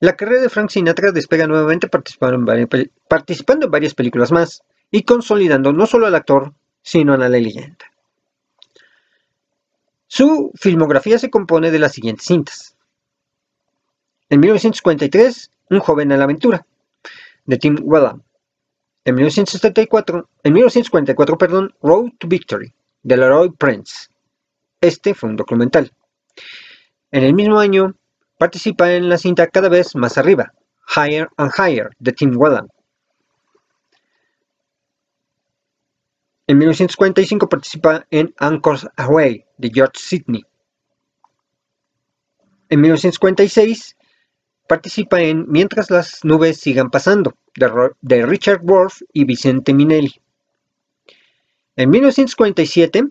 la 0.00 0.16
carrera 0.16 0.42
de 0.42 0.48
Frank 0.48 0.70
Sinatra 0.70 1.12
despega 1.12 1.46
nuevamente 1.46 1.88
participando 1.88 2.36
en, 2.36 3.70
varias, 3.70 3.94
películas 3.94 4.32
más, 4.32 4.62
y 4.90 5.02
consolidando 5.02 5.72
no 5.72 5.86
solo 5.86 6.06
al 6.06 6.14
actor, 6.14 6.54
sino 6.82 7.12
a 7.12 7.18
la 7.18 7.28
leyenda. 7.28 7.90
Su 10.06 10.52
filmografía 10.54 11.18
se 11.18 11.30
compone 11.30 11.70
de 11.70 11.78
las 11.78 11.92
siguientes 11.92 12.26
cintas. 12.26 12.76
En 14.28 14.40
1953, 14.40 15.50
Un 15.70 15.80
joven 15.80 16.12
a 16.12 16.16
la 16.16 16.24
aventura, 16.24 16.66
de 17.44 17.56
Tim 17.56 17.78
Whelan. 17.82 18.22
En 19.06 19.14
1974, 19.16 20.30
en 20.42 20.52
1944, 20.52 21.36
perdón, 21.36 21.74
Road 21.82 22.12
to 22.18 22.26
Victory, 22.26 22.72
de 23.02 23.16
Leroy 23.18 23.50
Prince. 23.50 24.08
Este 24.80 25.12
fue 25.14 25.28
un 25.28 25.36
documental. 25.36 25.92
En 27.10 27.22
el 27.22 27.34
mismo 27.34 27.58
año, 27.58 27.94
participa 28.38 28.92
en 28.92 29.10
la 29.10 29.18
cinta 29.18 29.46
Cada 29.48 29.68
vez 29.68 29.94
más 29.94 30.16
arriba, 30.16 30.52
Higher 30.96 31.28
and 31.36 31.52
Higher, 31.56 31.90
de 31.98 32.12
Tim 32.12 32.34
Whelan. 32.34 32.66
En 36.46 36.58
1945 36.58 37.48
participa 37.48 38.06
en 38.10 38.34
Anchors 38.38 38.86
Away 38.96 39.44
de 39.58 39.70
George 39.72 39.98
Sidney. 39.98 40.44
En 42.70 42.80
1946 42.80 43.96
participa 44.66 45.20
en 45.20 45.46
Mientras 45.48 45.90
las 45.90 46.24
nubes 46.24 46.58
sigan 46.58 46.90
pasando 46.90 47.34
de, 47.54 48.26
Richard 48.26 48.60
Worf 48.62 49.02
y 49.12 49.24
Vicente 49.24 49.74
Minelli. 49.74 50.20
En 51.76 51.90
1947 51.90 53.04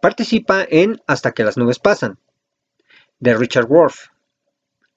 participa 0.00 0.66
en 0.68 1.00
Hasta 1.06 1.32
que 1.32 1.44
las 1.44 1.56
nubes 1.56 1.78
pasan 1.78 2.18
de 3.18 3.34
Richard 3.34 3.66
Worf. 3.66 4.08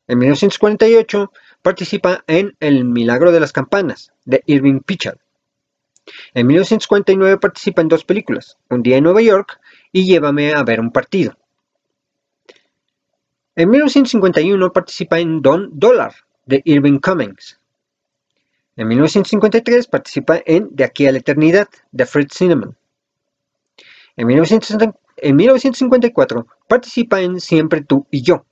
En 0.08 0.20
1948 0.20 1.32
participa 1.62 2.24
en 2.28 2.56
El 2.60 2.86
milagro 2.86 3.32
de 3.32 3.40
las 3.40 3.52
campanas 3.52 4.12
de 4.26 4.44
Irving 4.46 4.80
Pichard. 4.82 5.18
En 6.34 6.48
1959 6.48 7.38
participa 7.38 7.82
en 7.82 7.88
dos 7.88 8.04
películas, 8.04 8.58
Un 8.70 8.82
día 8.82 8.98
en 8.98 9.04
Nueva 9.04 9.22
York 9.22 9.60
y 9.92 10.06
Llévame 10.06 10.54
a 10.54 10.64
ver 10.64 10.80
un 10.80 10.92
partido. 10.92 11.39
En 13.60 13.70
1951 13.72 14.72
participa 14.72 15.20
en 15.20 15.42
Don 15.42 15.78
Dollar 15.78 16.14
de 16.46 16.62
Irving 16.64 17.00
Cummings. 17.00 17.60
En 18.78 18.88
1953 18.88 19.88
participa 19.88 20.42
en 20.46 20.70
De 20.72 20.86
aquí 20.86 21.08
a 21.08 21.12
la 21.12 21.18
eternidad 21.18 21.68
de 21.92 22.06
Fred 22.06 22.30
Cinnamon. 22.32 22.78
En, 24.16 24.28
1954 24.28 26.48
participa 26.70 27.20
en 27.20 27.42
Siempre 27.42 27.82
tú 27.82 28.08
y 28.10 28.22
yo 28.22 28.46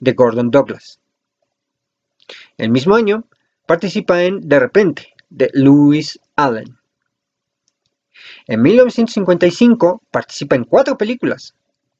de 0.00 0.12
Gordon 0.14 0.50
Douglas. 0.50 0.98
El 2.58 2.70
mismo 2.70 2.96
año 2.96 3.28
participa 3.64 4.24
en 4.24 4.40
De 4.40 4.58
repente 4.58 5.14
de 5.30 5.52
Louis 5.54 6.18
Allen. 6.34 6.76
En 8.48 8.60
1955 8.60 10.02
participa 10.10 10.56
en 10.56 10.64
cuatro 10.64 10.98
películas. 10.98 11.54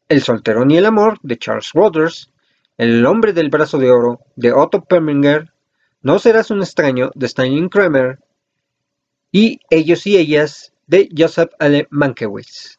El 0.09 0.23
solterón 0.23 0.71
y 0.71 0.77
el 0.77 0.87
amor 0.87 1.19
de 1.23 1.37
Charles 1.37 1.71
Waters, 1.75 2.33
El 2.79 3.05
hombre 3.07 3.33
del 3.33 3.51
brazo 3.51 3.79
de 3.79 3.91
oro 3.91 4.21
de 4.37 4.53
Otto 4.53 4.85
Preminger, 4.85 5.53
No 6.03 6.19
serás 6.19 6.51
un 6.51 6.61
extraño 6.61 7.11
de 7.15 7.27
Stanley 7.27 7.69
Kramer 7.69 8.21
y 9.33 9.61
Ellos 9.69 10.07
y 10.07 10.17
ellas 10.17 10.73
de 10.87 11.09
Joseph 11.17 11.51
L. 11.59 11.89
Mankiewicz. 11.91 12.79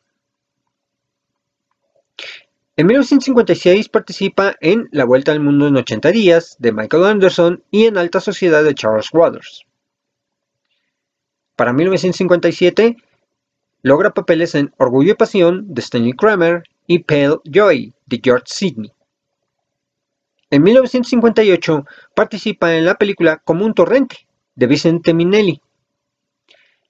En 2.77 2.85
1956 2.85 3.89
participa 3.89 4.55
en 4.61 4.87
La 4.91 5.03
Vuelta 5.03 5.31
al 5.31 5.39
Mundo 5.39 5.67
en 5.67 5.77
80 5.77 6.11
días 6.11 6.55
de 6.59 6.71
Michael 6.71 7.05
Anderson 7.05 7.63
y 7.71 7.87
en 7.87 7.97
Alta 7.97 8.21
Sociedad 8.21 8.63
de 8.63 8.75
Charles 8.75 9.09
Waters. 9.11 9.65
Para 11.55 11.73
1957, 11.73 12.95
logra 13.81 14.13
papeles 14.13 14.53
en 14.53 14.71
Orgullo 14.77 15.13
y 15.13 15.15
Pasión 15.15 15.73
de 15.73 15.81
Stanley 15.81 16.13
Kramer 16.13 16.63
y 16.87 16.99
Pale 16.99 17.37
Joy 17.43 17.93
de 18.05 18.21
George 18.23 18.45
Sidney. 18.47 18.91
En 20.49 20.63
1958 20.63 21.85
participa 22.15 22.73
en 22.73 22.85
la 22.85 22.95
película 22.95 23.37
Como 23.37 23.65
un 23.65 23.73
torrente 23.73 24.27
de 24.55 24.65
Vicente 24.65 25.13
Minelli. 25.13 25.61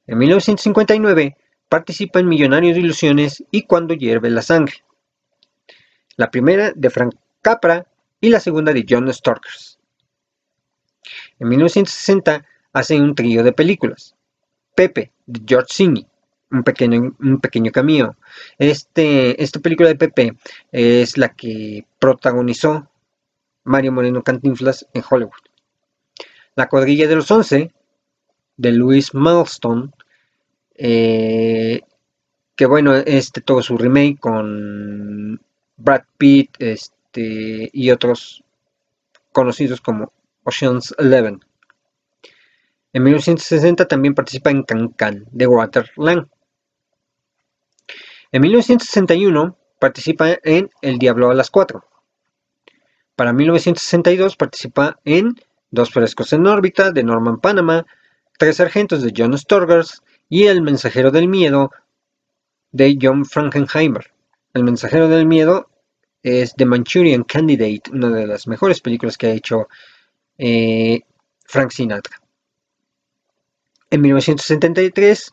En 0.06 0.20
1959 0.20 1.36
participa 1.68 2.20
en 2.20 2.30
Millonarios 2.30 2.76
de 2.76 2.82
Ilusiones 2.82 3.44
y 3.52 3.64
Cuando 3.64 3.96
hierve 3.96 4.30
la 4.30 4.44
sangre. 4.44 4.84
La 6.16 6.30
primera 6.30 6.72
de 6.76 6.90
Frank 6.90 7.16
Capra 7.42 7.88
y 8.22 8.30
la 8.30 8.40
segunda 8.40 8.74
de 8.74 8.86
John 8.88 9.12
Storkers. 9.12 9.80
En 11.40 11.50
1960 11.50 12.46
hace 12.74 13.00
un 13.02 13.16
trío 13.16 13.44
de 13.44 13.54
películas. 13.54 14.16
Pepe, 14.76 15.12
de 15.26 15.42
George 15.46 15.74
Sidney, 15.74 16.08
un 16.52 16.64
pequeño, 16.64 17.16
un 17.20 17.40
pequeño. 17.40 17.72
Este, 18.58 19.42
esta 19.44 19.60
película 19.60 19.90
de 19.90 19.96
Pepe 19.96 20.38
es 20.72 21.18
la 21.18 21.30
que 21.30 21.86
protagonizó 22.00 22.90
Mario 23.64 23.92
Moreno 23.92 24.24
Cantinflas 24.24 24.88
en 24.94 25.04
Hollywood. 25.10 25.34
La 26.56 26.70
cuadrilla 26.70 27.08
de 27.08 27.16
los 27.16 27.30
once, 27.30 27.72
de 28.56 28.72
Louis 28.72 29.14
Milestone, 29.14 29.92
eh, 30.76 31.82
que 32.56 32.66
bueno, 32.66 32.96
este 32.96 33.42
todo 33.42 33.62
su 33.62 33.78
remake 33.78 34.18
con 34.20 35.40
Brad 35.76 36.04
Pitt 36.18 36.56
este, 36.60 37.70
y 37.72 37.92
otros 37.92 38.44
conocidos 39.32 39.82
como 39.82 40.12
Ocean's 40.44 40.96
Eleven. 40.98 41.40
En 42.94 43.04
1960 43.04 43.88
también 43.88 44.16
participa 44.16 44.50
en 44.50 44.64
Can 44.64 45.26
de 45.32 45.46
Walter 45.46 45.92
Lang. 45.98 46.28
En 48.32 48.42
1961 48.42 49.58
participa 49.80 50.38
en 50.44 50.70
El 50.82 51.00
Diablo 51.00 51.30
a 51.30 51.34
las 51.34 51.50
4. 51.50 51.84
Para 53.16 53.34
1962 53.34 54.36
participa 54.36 55.00
en 55.06 55.36
Dos 55.70 55.92
frescos 55.92 56.32
en 56.32 56.48
órbita 56.48 56.92
de 56.92 57.04
Norman 57.04 57.40
Panama, 57.40 57.86
Tres 58.38 58.58
sargentos 58.58 59.02
de 59.02 59.12
John 59.16 59.38
Storgers 59.38 60.02
y 60.30 60.46
El 60.46 60.62
mensajero 60.62 61.12
del 61.12 61.28
miedo 61.28 61.72
de 62.72 62.98
John 63.02 63.26
Frankenheimer. 63.26 64.14
El 64.54 64.64
mensajero 64.64 65.10
del 65.10 65.26
miedo 65.26 65.70
es 66.24 66.54
The 66.56 66.66
Manchurian 66.66 67.24
Candidate, 67.24 67.92
una 67.92 68.10
de 68.10 68.28
las 68.28 68.48
mejores 68.48 68.82
películas 68.82 69.18
que 69.18 69.28
ha 69.28 69.32
hecho 69.32 69.68
eh, 70.38 71.02
Frank 71.46 71.72
Sinatra. 71.72 72.22
En 73.90 74.02
1973 74.02 75.32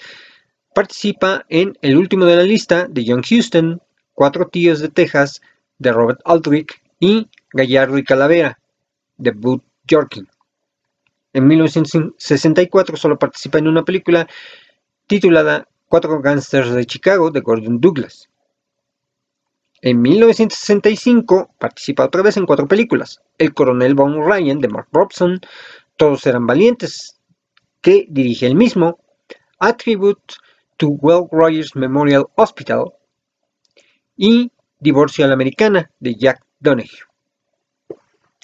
participa 0.75 1.47
en 1.49 1.78
El 1.81 1.97
último 1.97 2.25
de 2.26 2.37
la 2.37 2.43
lista 2.43 2.87
de 2.88 3.04
John 3.07 3.23
Huston, 3.28 3.81
Cuatro 4.12 4.49
tíos 4.49 4.81
de 4.81 4.88
Texas 4.88 5.40
de 5.78 5.93
Robert 5.93 6.21
Aldrich 6.25 6.83
y 7.00 7.28
Gallardo 7.52 7.99
y 7.99 8.04
Calavera 8.04 8.61
de 9.16 9.33
Bud 9.33 9.61
Jorkin. 9.90 10.28
En 11.33 11.49
1964 11.49 12.97
solo 12.97 13.19
participa 13.19 13.59
en 13.59 13.66
una 13.66 13.85
película 13.85 14.28
titulada 15.07 15.66
Cuatro 15.88 16.21
Gangsters 16.21 16.73
de 16.73 16.87
Chicago 16.87 17.31
de 17.31 17.40
Gordon 17.40 17.81
Douglas. 17.81 18.28
En 19.83 20.00
1965 20.00 21.54
participa 21.59 22.04
otra 22.04 22.23
vez 22.23 22.37
en 22.37 22.47
cuatro 22.47 22.66
películas. 22.66 23.21
El 23.37 23.52
coronel 23.52 23.95
Von 23.95 24.25
Ryan 24.25 24.61
de 24.61 24.69
Mark 24.69 24.88
Robson, 24.93 25.40
Todos 25.97 26.26
eran 26.26 26.47
valientes, 26.47 27.21
que 27.81 28.07
dirige 28.09 28.47
el 28.47 28.54
mismo, 28.54 28.99
Attribute 29.59 30.35
to 30.76 30.88
Will 30.88 31.28
Rogers 31.31 31.76
Memorial 31.76 32.26
Hospital 32.37 32.93
y 34.16 34.50
Divorcio 34.81 35.25
a 35.25 35.28
la 35.28 35.34
Americana 35.34 35.91
de 36.00 36.15
Jack 36.15 36.45
Donahue. 36.60 36.89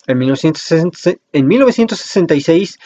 En, 0.06 0.18
1966 0.18 2.78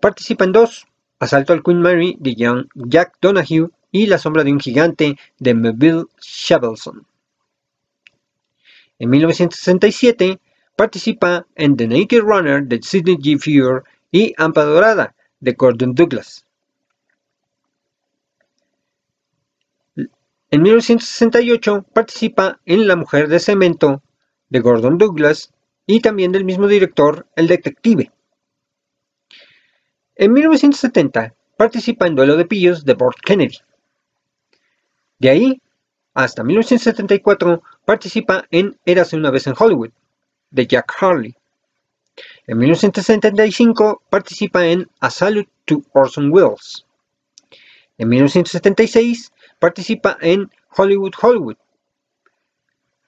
participa 0.00 0.44
en 0.44 0.52
dos, 0.52 0.86
Asalto 1.20 1.52
al 1.52 1.62
Queen 1.62 1.80
Mary 1.80 2.16
de 2.20 2.36
Jack 2.74 3.16
Donahue 3.20 3.70
y 3.90 4.06
La 4.06 4.18
sombra 4.18 4.44
de 4.44 4.52
un 4.52 4.60
gigante 4.60 5.16
de 5.38 5.54
Melville 5.54 6.04
Shavelson. 6.20 7.06
En 8.98 9.10
1967 9.10 10.40
participa 10.76 11.46
en 11.54 11.76
The 11.76 11.88
Naked 11.88 12.20
Runner 12.20 12.64
de 12.64 12.80
Sidney 12.82 13.16
G. 13.16 13.38
Fuhr 13.38 13.84
y 14.10 14.34
Ampa 14.36 14.64
Dorada 14.64 15.14
de 15.40 15.52
Gordon 15.52 15.94
Douglas. 15.94 16.44
En 20.50 20.62
1968 20.62 21.84
participa 21.92 22.58
en 22.64 22.88
La 22.88 22.96
mujer 22.96 23.28
de 23.28 23.38
cemento 23.38 24.02
de 24.48 24.60
Gordon 24.60 24.96
Douglas 24.96 25.52
y 25.86 26.00
también 26.00 26.32
del 26.32 26.46
mismo 26.46 26.66
director 26.68 27.26
El 27.36 27.48
detective. 27.48 28.10
En 30.16 30.32
1970 30.32 31.34
participa 31.58 32.06
en 32.06 32.14
Duelo 32.14 32.36
de 32.36 32.46
Pillos 32.46 32.86
de 32.86 32.94
Burt 32.94 33.18
Kennedy. 33.20 33.58
De 35.18 35.28
ahí 35.28 35.62
hasta 36.14 36.42
1974 36.42 37.62
participa 37.84 38.46
en 38.50 38.78
Érase 38.86 39.16
una 39.16 39.30
vez 39.30 39.46
en 39.46 39.54
Hollywood, 39.58 39.90
de 40.50 40.66
Jack 40.66 40.94
Harley. 40.98 41.36
En 42.46 42.56
1975 42.56 44.02
participa 44.08 44.66
en 44.66 44.88
A 45.00 45.10
Salute 45.10 45.50
to 45.66 45.82
Orson 45.92 46.32
Welles. 46.32 46.86
En 47.98 48.08
1976 48.08 49.30
participa 49.58 50.16
en 50.20 50.50
Hollywood 50.76 51.12
Hollywood, 51.20 51.56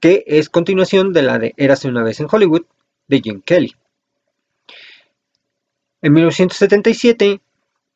que 0.00 0.24
es 0.26 0.48
continuación 0.48 1.12
de 1.12 1.22
la 1.22 1.38
de 1.38 1.54
Érase 1.56 1.88
una 1.88 2.02
vez 2.02 2.20
en 2.20 2.28
Hollywood, 2.30 2.66
de 3.08 3.20
Jim 3.20 3.42
Kelly. 3.42 3.74
En 6.02 6.12
1977 6.14 7.40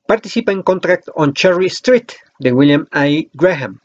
participa 0.07 0.53
en 0.53 0.63
Contract 0.63 1.09
on 1.15 1.33
Cherry 1.33 1.67
Street, 1.67 2.09
de 2.39 2.53
William 2.53 2.87
I. 2.93 3.31
Graham. 3.33 3.81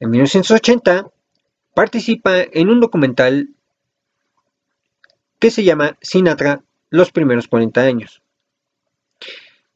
En 0.00 0.10
1980 0.10 1.06
participa 1.74 2.40
en 2.40 2.68
un 2.68 2.80
documental 2.80 3.48
que 5.38 5.50
se 5.50 5.64
llama 5.64 5.96
Sinatra, 6.00 6.62
los 6.90 7.10
primeros 7.10 7.48
40 7.48 7.80
años. 7.80 8.21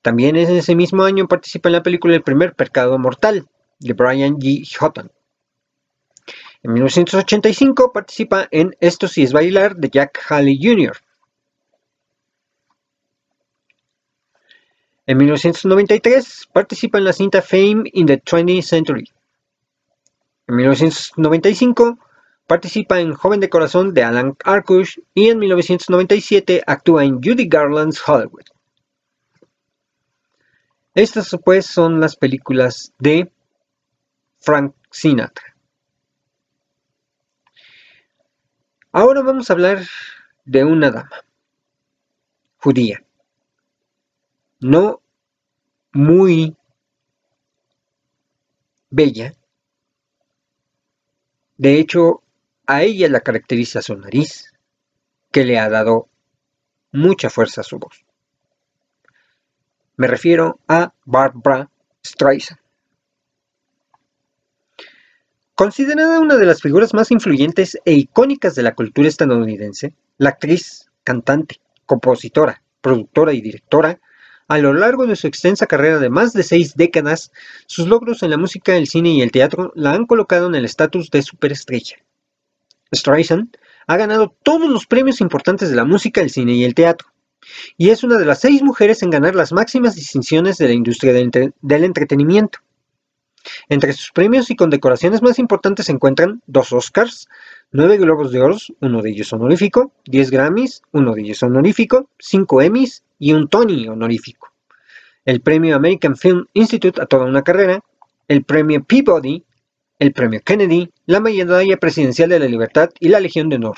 También 0.06 0.36
en 0.36 0.48
ese 0.56 0.76
mismo 0.76 1.02
año 1.02 1.26
participa 1.26 1.68
en 1.68 1.72
la 1.72 1.82
película 1.82 2.14
El 2.14 2.22
primer 2.22 2.54
pecado 2.54 2.96
mortal, 2.96 3.48
de 3.80 3.92
Brian 3.92 4.36
G. 4.36 4.64
Houghton. 4.78 5.10
En 6.62 6.72
1985 6.74 7.92
participa 7.92 8.46
en 8.52 8.76
Esto 8.78 9.08
sí 9.08 9.24
es 9.24 9.32
bailar, 9.32 9.74
de 9.74 9.90
Jack 9.90 10.20
Haley 10.28 10.60
Jr. 10.62 10.96
En 15.06 15.18
1993 15.18 16.50
participa 16.52 16.98
en 16.98 17.04
la 17.04 17.12
cinta 17.12 17.42
Fame 17.42 17.90
in 17.92 18.06
the 18.06 18.22
20th 18.22 18.62
Century. 18.62 19.10
En 20.46 20.54
1995 20.54 21.98
participa 22.46 23.00
en 23.00 23.12
Joven 23.12 23.40
de 23.40 23.50
Corazón 23.50 23.92
de 23.92 24.04
Alan 24.04 24.36
Arkush 24.44 25.00
y 25.14 25.30
en 25.30 25.40
1997 25.40 26.62
actúa 26.64 27.04
en 27.04 27.16
Judy 27.20 27.48
Garland's 27.48 28.00
Hollywood. 28.08 28.55
Estas 30.96 31.36
pues 31.44 31.66
son 31.66 32.00
las 32.00 32.16
películas 32.16 32.94
de 32.98 33.30
Frank 34.38 34.74
Sinatra. 34.90 35.54
Ahora 38.92 39.20
vamos 39.20 39.50
a 39.50 39.52
hablar 39.52 39.82
de 40.46 40.64
una 40.64 40.90
dama 40.90 41.22
judía, 42.56 43.04
no 44.58 45.02
muy 45.92 46.56
bella, 48.88 49.34
de 51.58 51.78
hecho, 51.78 52.22
a 52.64 52.84
ella 52.84 53.10
la 53.10 53.20
caracteriza 53.20 53.82
su 53.82 53.98
nariz, 53.98 54.50
que 55.30 55.44
le 55.44 55.58
ha 55.58 55.68
dado 55.68 56.08
mucha 56.90 57.28
fuerza 57.28 57.60
a 57.60 57.64
su 57.64 57.78
voz. 57.78 58.05
Me 59.96 60.06
refiero 60.06 60.60
a 60.68 60.92
Barbara 61.04 61.70
Streisand. 62.04 62.60
Considerada 65.54 66.20
una 66.20 66.36
de 66.36 66.44
las 66.44 66.60
figuras 66.60 66.92
más 66.92 67.10
influyentes 67.10 67.78
e 67.86 67.94
icónicas 67.94 68.54
de 68.54 68.62
la 68.62 68.74
cultura 68.74 69.08
estadounidense, 69.08 69.94
la 70.18 70.30
actriz, 70.30 70.90
cantante, 71.02 71.60
compositora, 71.86 72.62
productora 72.82 73.32
y 73.32 73.40
directora 73.40 73.98
a 74.48 74.58
lo 74.58 74.74
largo 74.74 75.06
de 75.06 75.16
su 75.16 75.26
extensa 75.26 75.66
carrera 75.66 75.98
de 75.98 76.10
más 76.10 76.32
de 76.34 76.42
seis 76.42 76.74
décadas, 76.76 77.32
sus 77.66 77.88
logros 77.88 78.22
en 78.22 78.30
la 78.30 78.36
música, 78.36 78.76
el 78.76 78.86
cine 78.86 79.10
y 79.10 79.22
el 79.22 79.32
teatro 79.32 79.72
la 79.74 79.92
han 79.92 80.06
colocado 80.06 80.46
en 80.46 80.54
el 80.54 80.66
estatus 80.66 81.10
de 81.10 81.22
superestrella. 81.22 81.96
Streisand 82.94 83.56
ha 83.86 83.96
ganado 83.96 84.36
todos 84.42 84.68
los 84.68 84.86
premios 84.86 85.20
importantes 85.20 85.70
de 85.70 85.76
la 85.76 85.84
música, 85.84 86.20
el 86.20 86.30
cine 86.30 86.52
y 86.52 86.64
el 86.64 86.74
teatro, 86.74 87.08
y 87.76 87.90
es 87.90 88.04
una 88.04 88.16
de 88.16 88.24
las 88.24 88.40
seis 88.40 88.62
mujeres 88.62 89.02
en 89.02 89.10
ganar 89.10 89.34
las 89.34 89.52
máximas 89.52 89.94
distinciones 89.94 90.58
de 90.58 90.68
la 90.68 90.74
industria 90.74 91.12
del, 91.12 91.84
entretenimiento. 91.84 92.60
Entre 93.68 93.92
sus 93.92 94.10
premios 94.10 94.50
y 94.50 94.56
condecoraciones 94.56 95.22
más 95.22 95.38
importantes 95.38 95.86
se 95.86 95.92
encuentran 95.92 96.42
dos 96.46 96.72
Oscars, 96.72 97.28
nueve 97.70 97.96
Globos 97.96 98.32
de 98.32 98.40
Oro, 98.40 98.56
uno 98.80 99.02
de 99.02 99.10
ellos 99.10 99.32
honorífico, 99.32 99.92
diez 100.04 100.30
Grammys, 100.30 100.82
uno 100.92 101.14
de 101.14 101.22
ellos 101.22 101.42
honorífico, 101.42 102.10
cinco 102.18 102.60
Emmys 102.60 103.04
y 103.18 103.32
un 103.32 103.48
Tony 103.48 103.86
honorífico. 103.86 104.52
El 105.24 105.40
premio 105.40 105.76
American 105.76 106.16
Film 106.16 106.46
Institute 106.54 107.00
a 107.00 107.06
toda 107.06 107.26
una 107.26 107.42
carrera, 107.42 107.80
el 108.28 108.44
premio 108.44 108.82
Peabody, 108.82 109.44
el 109.98 110.12
premio 110.12 110.40
Kennedy, 110.44 110.90
la 111.06 111.20
medalla 111.20 111.76
presidencial 111.76 112.28
de 112.28 112.40
la 112.40 112.46
libertad 112.46 112.90
y 113.00 113.08
la 113.08 113.20
Legión 113.20 113.48
de 113.48 113.56
Honor. 113.56 113.76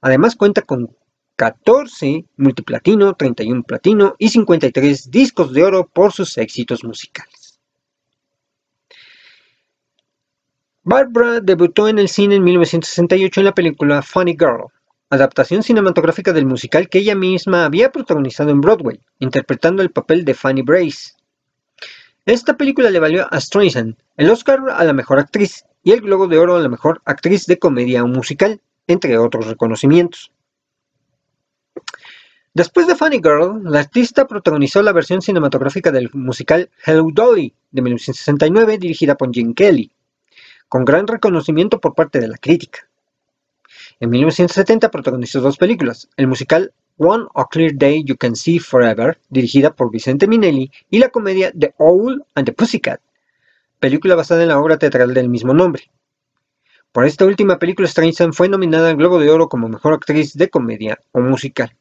Además 0.00 0.36
cuenta 0.36 0.62
con 0.62 0.94
14 1.36 2.26
multiplatino, 2.36 3.14
31 3.14 3.62
platino 3.64 4.14
y 4.18 4.28
53 4.28 5.10
discos 5.10 5.52
de 5.52 5.64
oro 5.64 5.88
por 5.88 6.12
sus 6.12 6.38
éxitos 6.38 6.84
musicales. 6.84 7.58
Barbara 10.84 11.40
debutó 11.40 11.88
en 11.88 11.98
el 11.98 12.08
cine 12.08 12.36
en 12.36 12.44
1968 12.44 13.40
en 13.40 13.44
la 13.46 13.54
película 13.54 14.02
Funny 14.02 14.32
Girl, 14.32 14.66
adaptación 15.10 15.62
cinematográfica 15.62 16.32
del 16.32 16.46
musical 16.46 16.88
que 16.88 16.98
ella 16.98 17.14
misma 17.14 17.64
había 17.64 17.90
protagonizado 17.90 18.50
en 18.50 18.60
Broadway, 18.60 19.00
interpretando 19.18 19.82
el 19.82 19.90
papel 19.90 20.24
de 20.24 20.34
Fanny 20.34 20.62
Brace. 20.62 21.14
Esta 22.26 22.56
película 22.56 22.90
le 22.90 23.00
valió 23.00 23.26
a 23.30 23.40
Streisand 23.40 23.96
el 24.16 24.30
Oscar 24.30 24.60
a 24.70 24.84
la 24.84 24.92
mejor 24.92 25.18
actriz 25.18 25.64
y 25.82 25.92
el 25.92 26.00
Globo 26.00 26.28
de 26.28 26.38
Oro 26.38 26.56
a 26.56 26.60
la 26.60 26.68
mejor 26.68 27.02
actriz 27.06 27.46
de 27.46 27.58
comedia 27.58 28.04
o 28.04 28.06
musical, 28.06 28.60
entre 28.86 29.18
otros 29.18 29.46
reconocimientos. 29.46 30.33
Después 32.56 32.86
de 32.86 32.94
Funny 32.94 33.16
Girl, 33.16 33.64
la 33.64 33.80
artista 33.80 34.28
protagonizó 34.28 34.80
la 34.80 34.92
versión 34.92 35.20
cinematográfica 35.20 35.90
del 35.90 36.08
musical 36.12 36.70
Hello 36.86 37.08
Dolly 37.12 37.52
de 37.72 37.82
1969 37.82 38.78
dirigida 38.78 39.16
por 39.16 39.32
Jim 39.34 39.54
Kelly, 39.54 39.90
con 40.68 40.84
gran 40.84 41.08
reconocimiento 41.08 41.80
por 41.80 41.96
parte 41.96 42.20
de 42.20 42.28
la 42.28 42.38
crítica. 42.38 42.88
En 43.98 44.10
1970 44.10 44.88
protagonizó 44.92 45.40
dos 45.40 45.56
películas, 45.56 46.08
el 46.16 46.28
musical 46.28 46.72
One 46.96 47.24
a 47.34 47.44
Clear 47.46 47.72
Day 47.74 48.04
You 48.04 48.16
Can 48.16 48.36
See 48.36 48.60
Forever, 48.60 49.18
dirigida 49.30 49.74
por 49.74 49.90
Vicente 49.90 50.28
Minelli, 50.28 50.70
y 50.90 51.00
la 51.00 51.08
comedia 51.08 51.50
The 51.58 51.74
Owl 51.78 52.24
and 52.36 52.46
the 52.46 52.52
Pussycat, 52.52 53.00
película 53.80 54.14
basada 54.14 54.42
en 54.42 54.48
la 54.50 54.60
obra 54.60 54.78
teatral 54.78 55.12
del 55.12 55.28
mismo 55.28 55.54
nombre. 55.54 55.90
Por 56.92 57.04
esta 57.04 57.24
última 57.24 57.58
película, 57.58 57.88
Streisand 57.88 58.32
fue 58.32 58.48
nominada 58.48 58.90
al 58.90 58.96
Globo 58.96 59.18
de 59.18 59.28
Oro 59.28 59.48
como 59.48 59.68
Mejor 59.68 59.94
Actriz 59.94 60.34
de 60.34 60.50
Comedia 60.50 61.00
o 61.10 61.18
Musical. 61.20 61.74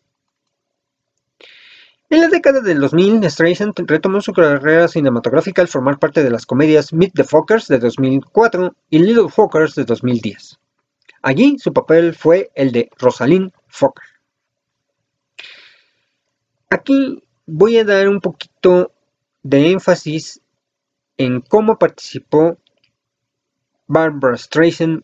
En 2.13 2.21
la 2.21 2.27
década 2.27 2.61
del 2.61 2.79
2000, 2.79 3.27
Streisand 3.27 3.73
retomó 3.87 4.21
su 4.21 4.33
carrera 4.33 4.87
cinematográfica 4.87 5.63
al 5.63 5.67
formar 5.67 5.97
parte 5.97 6.21
de 6.21 6.29
las 6.29 6.45
comedias 6.45 6.93
Meet 6.93 7.15
the 7.15 7.23
Fockers 7.23 7.67
de 7.67 7.79
2004 7.79 8.75
y 8.91 8.99
Little 8.99 9.29
Fockers 9.29 9.73
de 9.73 9.83
2010. 9.83 10.59
Allí 11.23 11.57
su 11.57 11.73
papel 11.73 12.13
fue 12.13 12.51
el 12.53 12.71
de 12.71 12.91
Rosalind 12.99 13.51
Fokker. 13.67 14.05
Aquí 16.69 17.23
voy 17.47 17.77
a 17.77 17.83
dar 17.83 18.07
un 18.07 18.21
poquito 18.21 18.91
de 19.41 19.71
énfasis 19.71 20.39
en 21.17 21.41
cómo 21.41 21.79
participó 21.79 22.59
Barbara 23.87 24.37
Streisand 24.37 25.03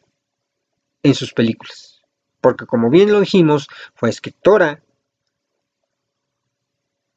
en 1.01 1.15
sus 1.15 1.33
películas. 1.33 2.03
Porque 2.39 2.67
como 2.67 2.91
bien 2.91 3.11
lo 3.11 3.19
dijimos, 3.19 3.67
fue 3.95 4.11
escritora, 4.11 4.83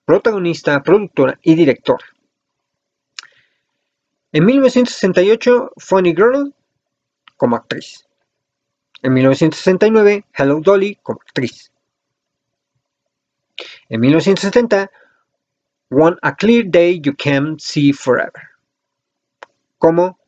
protagonista, 0.04 0.82
productora 0.82 1.38
y 1.42 1.54
directora. 1.54 2.04
En 4.32 4.46
1968, 4.46 5.72
Funny 5.76 6.14
Girl 6.14 6.54
como 7.36 7.56
actriz. 7.56 8.06
En 9.02 9.14
1969, 9.14 10.24
Hello 10.34 10.60
Dolly 10.60 10.96
como 11.02 11.20
actriz. 11.20 11.72
En 13.88 14.00
1970, 14.00 14.90
One 15.90 16.16
A 16.22 16.34
Clear 16.34 16.64
Day 16.66 17.00
You 17.00 17.14
Can 17.16 17.58
See 17.58 17.92
Forever 17.92 18.42
como 19.78 20.18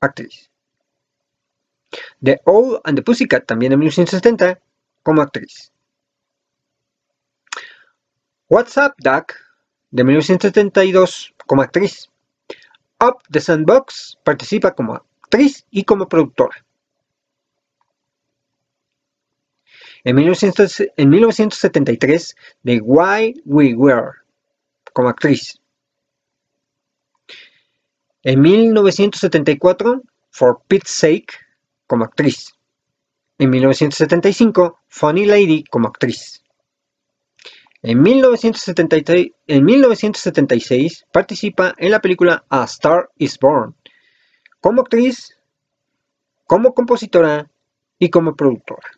actriz. 0.00 0.50
The 2.22 2.40
Owl 2.44 2.80
and 2.84 2.96
the 2.96 3.02
Pussycat 3.02 3.46
también 3.46 3.72
en 3.72 3.80
1970 3.80 4.60
como 5.02 5.22
actriz. 5.22 5.72
What's 8.48 8.76
Up 8.76 8.94
Duck 8.98 9.34
de 9.90 10.04
1972 10.04 11.34
como 11.46 11.62
actriz. 11.62 12.08
Up 13.00 13.16
the 13.28 13.40
Sandbox 13.40 14.16
participa 14.22 14.72
como 14.72 14.94
actriz 14.94 15.66
y 15.72 15.82
como 15.82 16.08
productora. 16.08 16.64
En, 20.04 20.14
1973 20.14 22.36
de 22.62 22.80
Why 22.80 23.42
We 23.44 23.74
Were 23.74 24.12
como 24.92 25.08
actriz. 25.08 25.60
En 28.22 28.40
1974 28.40 30.02
For 30.30 30.62
Pete's 30.68 30.92
Sake 30.92 31.34
como 31.88 32.04
actriz. 32.04 32.54
En 33.38 33.50
1975 33.50 34.78
Funny 34.86 35.26
Lady 35.26 35.64
como 35.64 35.88
actriz. 35.88 36.44
En 37.88 38.02
1976, 38.02 39.30
en 39.46 39.64
1976 39.64 41.06
participa 41.12 41.72
en 41.78 41.92
la 41.92 42.00
película 42.00 42.44
A 42.48 42.64
Star 42.64 43.10
is 43.16 43.38
Born 43.38 43.76
como 44.60 44.80
actriz, 44.80 45.38
como 46.48 46.74
compositora 46.74 47.48
y 48.00 48.10
como 48.10 48.34
productora. 48.34 48.90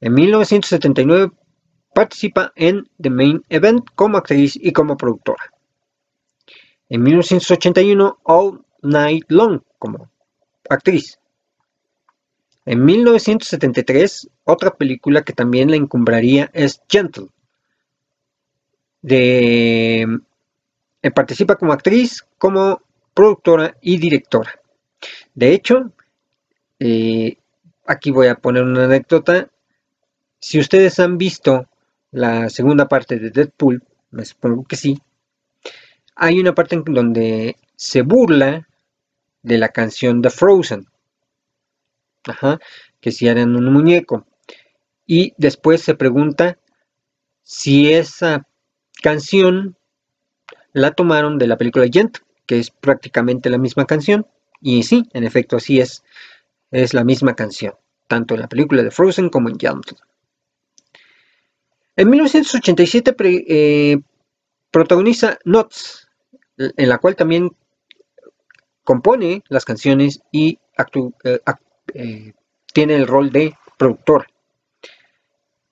En 0.00 0.14
1979 0.14 1.30
participa 1.92 2.54
en 2.56 2.88
The 2.98 3.10
Main 3.10 3.42
Event 3.50 3.84
como 3.94 4.16
actriz 4.16 4.56
y 4.56 4.72
como 4.72 4.96
productora. 4.96 5.52
En 6.88 7.02
1981 7.02 8.18
All 8.22 8.64
Night 8.80 9.26
Long 9.28 9.60
como 9.78 10.10
actriz. 10.70 11.18
En 12.70 12.84
1973, 12.84 14.28
otra 14.44 14.76
película 14.76 15.22
que 15.22 15.32
también 15.32 15.70
la 15.70 15.78
encumbraría 15.78 16.50
es 16.52 16.82
Gentle. 16.86 17.28
De, 19.00 20.06
eh, 21.00 21.10
participa 21.10 21.56
como 21.56 21.72
actriz, 21.72 22.26
como 22.36 22.82
productora 23.14 23.74
y 23.80 23.96
directora. 23.96 24.60
De 25.34 25.54
hecho, 25.54 25.92
eh, 26.78 27.38
aquí 27.86 28.10
voy 28.10 28.26
a 28.26 28.34
poner 28.34 28.64
una 28.64 28.84
anécdota. 28.84 29.48
Si 30.38 30.58
ustedes 30.58 31.00
han 31.00 31.16
visto 31.16 31.70
la 32.10 32.50
segunda 32.50 32.86
parte 32.86 33.18
de 33.18 33.30
Deadpool, 33.30 33.82
me 34.10 34.26
supongo 34.26 34.64
que 34.64 34.76
sí, 34.76 35.00
hay 36.14 36.38
una 36.38 36.54
parte 36.54 36.74
en 36.74 36.84
donde 36.84 37.56
se 37.76 38.02
burla 38.02 38.68
de 39.42 39.56
la 39.56 39.70
canción 39.70 40.20
de 40.20 40.28
Frozen 40.28 40.86
que 43.00 43.12
si 43.12 43.28
eran 43.28 43.56
un 43.56 43.72
muñeco. 43.72 44.26
Y 45.06 45.34
después 45.38 45.82
se 45.82 45.94
pregunta 45.94 46.58
si 47.42 47.92
esa 47.92 48.46
canción 49.02 49.76
la 50.72 50.92
tomaron 50.92 51.38
de 51.38 51.46
la 51.46 51.56
película 51.56 51.86
Gent, 51.90 52.18
que 52.46 52.58
es 52.58 52.70
prácticamente 52.70 53.50
la 53.50 53.58
misma 53.58 53.86
canción. 53.86 54.26
Y 54.60 54.82
sí, 54.82 55.04
en 55.12 55.24
efecto, 55.24 55.56
así 55.56 55.80
es. 55.80 56.02
Es 56.70 56.92
la 56.92 57.04
misma 57.04 57.34
canción, 57.34 57.74
tanto 58.06 58.34
en 58.34 58.40
la 58.40 58.48
película 58.48 58.82
de 58.82 58.90
Frozen 58.90 59.30
como 59.30 59.48
en 59.48 59.58
Gent. 59.58 59.92
En 61.96 62.10
1987 62.10 63.16
eh, 63.48 63.98
protagoniza 64.70 65.38
Nuts, 65.44 66.08
en 66.56 66.88
la 66.88 66.98
cual 66.98 67.16
también 67.16 67.50
compone 68.84 69.42
las 69.48 69.64
canciones 69.64 70.20
y 70.30 70.58
actúa 70.76 71.10
eh, 71.24 71.40
eh, 71.94 72.32
tiene 72.72 72.96
el 72.96 73.06
rol 73.06 73.30
de 73.30 73.54
productor. 73.76 74.26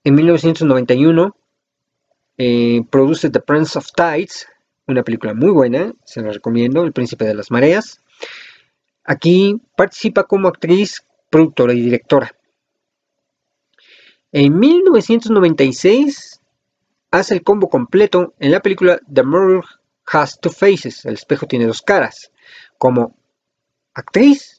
En 0.03 0.15
1991 0.15 1.35
eh, 2.37 2.81
produce 2.89 3.29
The 3.29 3.39
Prince 3.39 3.77
of 3.77 3.87
Tides, 3.95 4.47
una 4.87 5.03
película 5.03 5.33
muy 5.33 5.51
buena, 5.51 5.93
se 6.05 6.21
la 6.21 6.31
recomiendo, 6.31 6.83
El 6.83 6.93
Príncipe 6.93 7.25
de 7.25 7.33
las 7.33 7.51
Mareas. 7.51 8.01
Aquí 9.03 9.59
participa 9.75 10.23
como 10.23 10.47
actriz, 10.47 11.05
productora 11.29 11.73
y 11.73 11.81
directora. 11.81 12.31
En 14.31 14.59
1996 14.59 16.41
hace 17.11 17.33
el 17.33 17.43
combo 17.43 17.69
completo 17.69 18.33
en 18.39 18.51
la 18.51 18.61
película 18.61 18.99
The 19.11 19.23
Mirror 19.23 19.65
Has 20.05 20.39
Two 20.39 20.51
Faces, 20.51 21.05
El 21.05 21.15
espejo 21.15 21.47
tiene 21.47 21.65
dos 21.65 21.81
caras, 21.81 22.31
como 22.77 23.15
actriz 23.93 24.56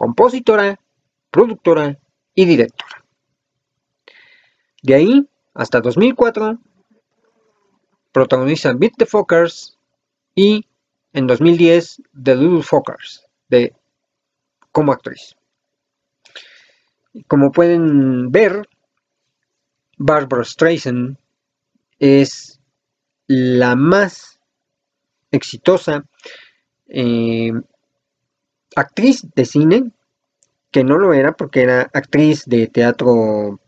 compositora, 0.00 0.80
productora 1.30 1.98
y 2.34 2.46
directora. 2.46 3.04
De 4.82 4.94
ahí 4.94 5.28
hasta 5.52 5.82
2004 5.82 6.58
protagoniza 8.10 8.72
Beat 8.72 8.94
the 8.96 9.04
Fockers 9.04 9.76
y 10.34 10.64
en 11.12 11.26
2010 11.26 12.00
The 12.24 12.34
Little 12.34 12.62
Fockers 12.62 13.26
de, 13.50 13.74
como 14.72 14.92
actriz. 14.92 15.36
Como 17.26 17.52
pueden 17.52 18.32
ver, 18.32 18.66
Barbara 19.98 20.44
Streisand 20.44 21.18
es 21.98 22.58
la 23.26 23.76
más 23.76 24.40
exitosa 25.30 26.06
eh, 26.88 27.52
actriz 28.76 29.26
de 29.34 29.44
cine, 29.44 29.90
que 30.70 30.84
no 30.84 30.98
lo 30.98 31.12
era 31.12 31.32
porque 31.32 31.62
era 31.62 31.90
actriz 31.92 32.44
de 32.46 32.66
teatro 32.68 33.60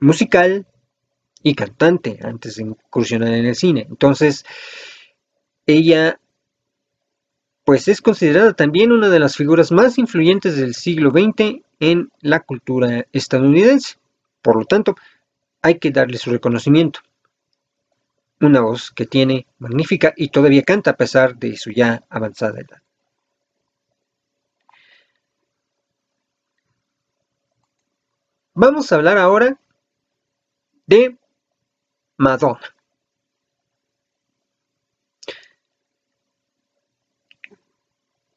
musical 0.00 0.66
y 1.42 1.54
cantante 1.54 2.18
antes 2.22 2.56
de 2.56 2.64
incursionar 2.64 3.34
en 3.34 3.46
el 3.46 3.54
cine. 3.54 3.86
Entonces, 3.88 4.44
ella 5.66 6.18
pues 7.64 7.86
es 7.86 8.00
considerada 8.00 8.54
también 8.54 8.92
una 8.92 9.10
de 9.10 9.18
las 9.18 9.36
figuras 9.36 9.70
más 9.72 9.98
influyentes 9.98 10.56
del 10.56 10.74
siglo 10.74 11.10
XX 11.10 11.60
en 11.80 12.10
la 12.22 12.40
cultura 12.40 13.04
estadounidense. 13.12 13.96
Por 14.40 14.56
lo 14.56 14.64
tanto, 14.64 14.96
hay 15.60 15.78
que 15.78 15.90
darle 15.90 16.16
su 16.16 16.30
reconocimiento. 16.30 17.00
Una 18.40 18.62
voz 18.62 18.90
que 18.90 19.04
tiene 19.04 19.46
magnífica 19.58 20.14
y 20.16 20.28
todavía 20.28 20.62
canta 20.62 20.92
a 20.92 20.96
pesar 20.96 21.36
de 21.36 21.58
su 21.58 21.70
ya 21.70 22.04
avanzada 22.08 22.58
edad. 22.60 22.80
Vamos 28.60 28.90
a 28.90 28.96
hablar 28.96 29.18
ahora 29.18 29.56
de 30.84 31.16
Madonna. 32.16 32.74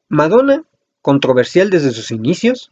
Madonna, 0.08 0.62
controversial 1.00 1.70
desde 1.70 1.90
sus 1.90 2.12
inicios, 2.12 2.70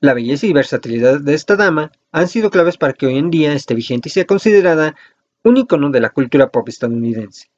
la 0.00 0.14
belleza 0.14 0.46
y 0.46 0.52
versatilidad 0.52 1.20
de 1.20 1.34
esta 1.34 1.54
dama 1.54 1.92
han 2.10 2.26
sido 2.26 2.50
claves 2.50 2.76
para 2.76 2.94
que 2.94 3.06
hoy 3.06 3.18
en 3.18 3.30
día 3.30 3.52
esté 3.52 3.76
vigente 3.76 4.08
y 4.08 4.10
sea 4.10 4.26
considerada 4.26 4.96
un 5.44 5.58
icono 5.58 5.90
de 5.90 6.00
la 6.00 6.10
cultura 6.10 6.50
pop 6.50 6.68
estadounidense. 6.68 7.52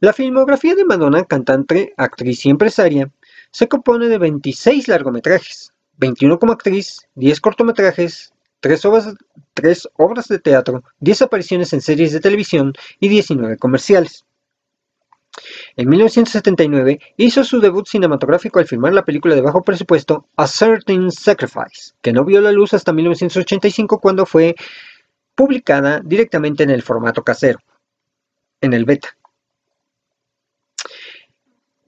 La 0.00 0.12
filmografía 0.12 0.74
de 0.74 0.84
Madonna, 0.84 1.24
cantante, 1.24 1.94
actriz 1.96 2.44
y 2.46 2.50
empresaria, 2.50 3.12
se 3.52 3.68
compone 3.68 4.08
de 4.08 4.18
26 4.18 4.88
largometrajes, 4.88 5.72
21 5.98 6.38
como 6.38 6.52
actriz, 6.52 7.06
10 7.14 7.40
cortometrajes, 7.40 8.32
3 8.60 8.84
obras, 8.86 9.14
3 9.54 9.88
obras 9.96 10.28
de 10.28 10.38
teatro, 10.38 10.82
10 11.00 11.22
apariciones 11.22 11.72
en 11.72 11.80
series 11.80 12.12
de 12.12 12.20
televisión 12.20 12.72
y 13.00 13.08
19 13.08 13.56
comerciales. 13.58 14.24
En 15.76 15.88
1979 15.88 17.00
hizo 17.16 17.44
su 17.44 17.60
debut 17.60 17.86
cinematográfico 17.86 18.58
al 18.58 18.66
filmar 18.66 18.92
la 18.92 19.04
película 19.04 19.34
de 19.34 19.40
bajo 19.40 19.62
presupuesto 19.62 20.26
A 20.36 20.46
Certain 20.46 21.12
Sacrifice, 21.12 21.92
que 22.02 22.12
no 22.12 22.24
vio 22.24 22.40
la 22.40 22.50
luz 22.50 22.74
hasta 22.74 22.92
1985 22.92 24.00
cuando 24.00 24.26
fue 24.26 24.56
publicada 25.34 26.00
directamente 26.04 26.64
en 26.64 26.70
el 26.70 26.82
formato 26.82 27.22
casero, 27.22 27.60
en 28.60 28.72
el 28.72 28.84
beta. 28.84 29.17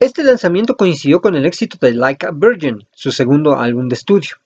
Este 0.01 0.25
lanzamiento 0.25 0.79
coincidió 0.79 1.21
con 1.21 1.35
el 1.35 1.45
éxito 1.45 1.77
de 1.79 1.93
Like 1.93 2.25
a 2.25 2.31
Virgin, 2.31 2.89
su 2.91 3.13
segundo 3.13 3.59
álbum 3.59 3.87
de 3.87 3.97
estudio. 3.97 4.37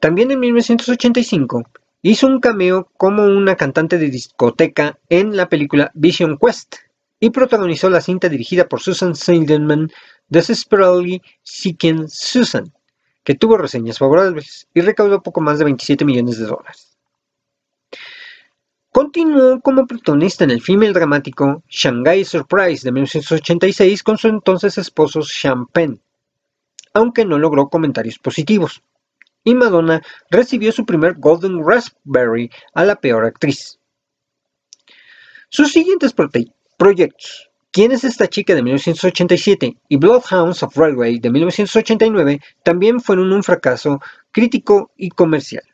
También 0.00 0.30
en 0.30 0.40
1985 0.40 1.64
hizo 2.00 2.26
un 2.26 2.40
cameo 2.40 2.88
como 2.96 3.24
una 3.24 3.54
cantante 3.54 3.98
de 3.98 4.08
discoteca 4.08 4.98
en 5.10 5.36
la 5.36 5.50
película 5.50 5.90
Vision 5.92 6.38
Quest, 6.38 6.76
y 7.20 7.28
protagonizó 7.28 7.90
la 7.90 8.00
cinta 8.00 8.30
dirigida 8.30 8.66
por 8.66 8.80
Susan 8.80 9.14
Seidelman, 9.14 9.92
Desperately 10.30 11.20
Seeking 11.42 12.08
Susan, 12.08 12.72
que 13.22 13.34
tuvo 13.34 13.58
reseñas 13.58 13.98
favorables 13.98 14.68
y 14.72 14.80
recaudó 14.80 15.22
poco 15.22 15.42
más 15.42 15.58
de 15.58 15.66
27 15.66 16.06
millones 16.06 16.38
de 16.38 16.46
dólares. 16.46 16.91
Continuó 19.02 19.60
como 19.60 19.84
protagonista 19.84 20.44
en 20.44 20.52
el 20.52 20.62
filme 20.62 20.92
dramático 20.92 21.64
Shanghai 21.68 22.24
Surprise 22.24 22.84
de 22.84 22.92
1986 22.92 24.00
con 24.00 24.16
su 24.16 24.28
entonces 24.28 24.78
esposo 24.78 25.22
Sean 25.22 25.66
Penn, 25.66 26.00
aunque 26.94 27.24
no 27.24 27.36
logró 27.36 27.68
comentarios 27.68 28.20
positivos. 28.20 28.80
Y 29.42 29.56
Madonna 29.56 30.00
recibió 30.30 30.70
su 30.70 30.86
primer 30.86 31.16
Golden 31.18 31.66
Raspberry 31.66 32.48
a 32.74 32.84
la 32.84 32.94
peor 32.94 33.24
actriz. 33.24 33.80
Sus 35.48 35.72
siguientes 35.72 36.14
Proyectos. 36.78 37.50
¿Quién 37.72 37.90
es 37.90 38.04
esta 38.04 38.28
chica 38.28 38.54
de 38.54 38.62
1987? 38.62 39.78
y 39.88 39.96
Bloodhounds 39.96 40.62
of 40.62 40.76
Railway 40.76 41.18
de 41.18 41.28
1989 41.28 42.40
también 42.62 43.00
fueron 43.00 43.32
un 43.32 43.42
fracaso 43.42 44.00
crítico 44.30 44.92
y 44.96 45.08
comercial. 45.08 45.64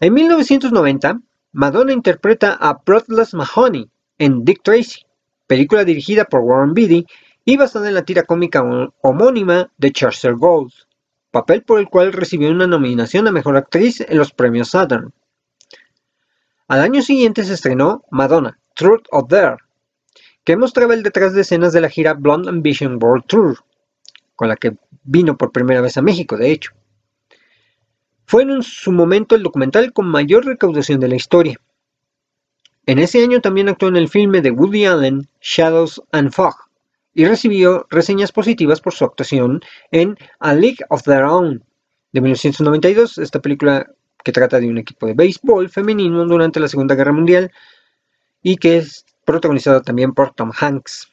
En 0.00 0.14
1990, 0.14 1.20
Madonna 1.52 1.94
interpreta 1.94 2.58
a 2.60 2.82
Broadless 2.84 3.32
Mahoney 3.32 3.90
en 4.18 4.44
Dick 4.44 4.62
Tracy, 4.62 5.06
película 5.46 5.84
dirigida 5.84 6.26
por 6.26 6.40
Warren 6.40 6.74
Beatty 6.74 7.06
y 7.44 7.56
basada 7.56 7.88
en 7.88 7.94
la 7.94 8.04
tira 8.04 8.24
cómica 8.24 8.62
homónima 9.00 9.72
de 9.78 9.90
Chester 9.90 10.34
Gould, 10.34 10.72
papel 11.30 11.62
por 11.62 11.78
el 11.78 11.88
cual 11.88 12.12
recibió 12.12 12.50
una 12.50 12.66
nominación 12.66 13.26
a 13.28 13.32
Mejor 13.32 13.56
Actriz 13.56 14.02
en 14.02 14.18
los 14.18 14.32
premios 14.32 14.70
Saturn. 14.70 15.14
Al 16.68 16.82
año 16.82 17.00
siguiente 17.00 17.44
se 17.44 17.54
estrenó 17.54 18.04
Madonna, 18.10 18.58
Truth 18.74 19.06
of 19.10 19.28
Dare, 19.30 19.56
que 20.44 20.58
mostraba 20.58 20.92
el 20.92 21.02
detrás 21.02 21.32
de 21.32 21.40
escenas 21.40 21.72
de 21.72 21.80
la 21.80 21.88
gira 21.88 22.12
Blonde 22.12 22.50
Ambition 22.50 22.98
World 23.02 23.24
Tour, 23.26 23.58
con 24.36 24.48
la 24.48 24.56
que 24.56 24.76
vino 25.02 25.38
por 25.38 25.50
primera 25.50 25.80
vez 25.80 25.96
a 25.96 26.02
México, 26.02 26.36
de 26.36 26.50
hecho. 26.50 26.72
Fue 28.28 28.42
en 28.42 28.62
su 28.62 28.92
momento 28.92 29.34
el 29.34 29.42
documental 29.42 29.90
con 29.94 30.06
mayor 30.06 30.44
recaudación 30.44 31.00
de 31.00 31.08
la 31.08 31.16
historia. 31.16 31.58
En 32.84 32.98
ese 32.98 33.22
año 33.24 33.40
también 33.40 33.70
actuó 33.70 33.88
en 33.88 33.96
el 33.96 34.10
filme 34.10 34.42
de 34.42 34.50
Woody 34.50 34.84
Allen, 34.84 35.26
Shadows 35.40 36.02
and 36.12 36.30
Fog, 36.30 36.54
y 37.14 37.24
recibió 37.24 37.86
reseñas 37.88 38.30
positivas 38.30 38.82
por 38.82 38.92
su 38.92 39.06
actuación 39.06 39.62
en 39.92 40.18
A 40.40 40.52
League 40.52 40.76
of 40.90 41.04
Their 41.04 41.22
Own, 41.22 41.64
de 42.12 42.20
1992, 42.20 43.16
esta 43.16 43.40
película 43.40 43.86
que 44.22 44.32
trata 44.32 44.60
de 44.60 44.68
un 44.68 44.76
equipo 44.76 45.06
de 45.06 45.14
béisbol 45.14 45.70
femenino 45.70 46.26
durante 46.26 46.60
la 46.60 46.68
Segunda 46.68 46.94
Guerra 46.94 47.12
Mundial, 47.12 47.50
y 48.42 48.58
que 48.58 48.76
es 48.76 49.06
protagonizado 49.24 49.80
también 49.80 50.12
por 50.12 50.34
Tom 50.34 50.52
Hanks. 50.54 51.08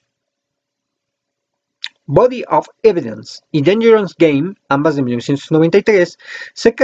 Body 2.07 2.43
of 2.49 2.67
Evidence 2.83 3.41
y 3.51 3.61
Dangerous 3.61 4.13
Game, 4.17 4.55
ambas 4.67 4.97
de 4.97 5.03
1993, 5.03 6.19
se, 6.53 6.75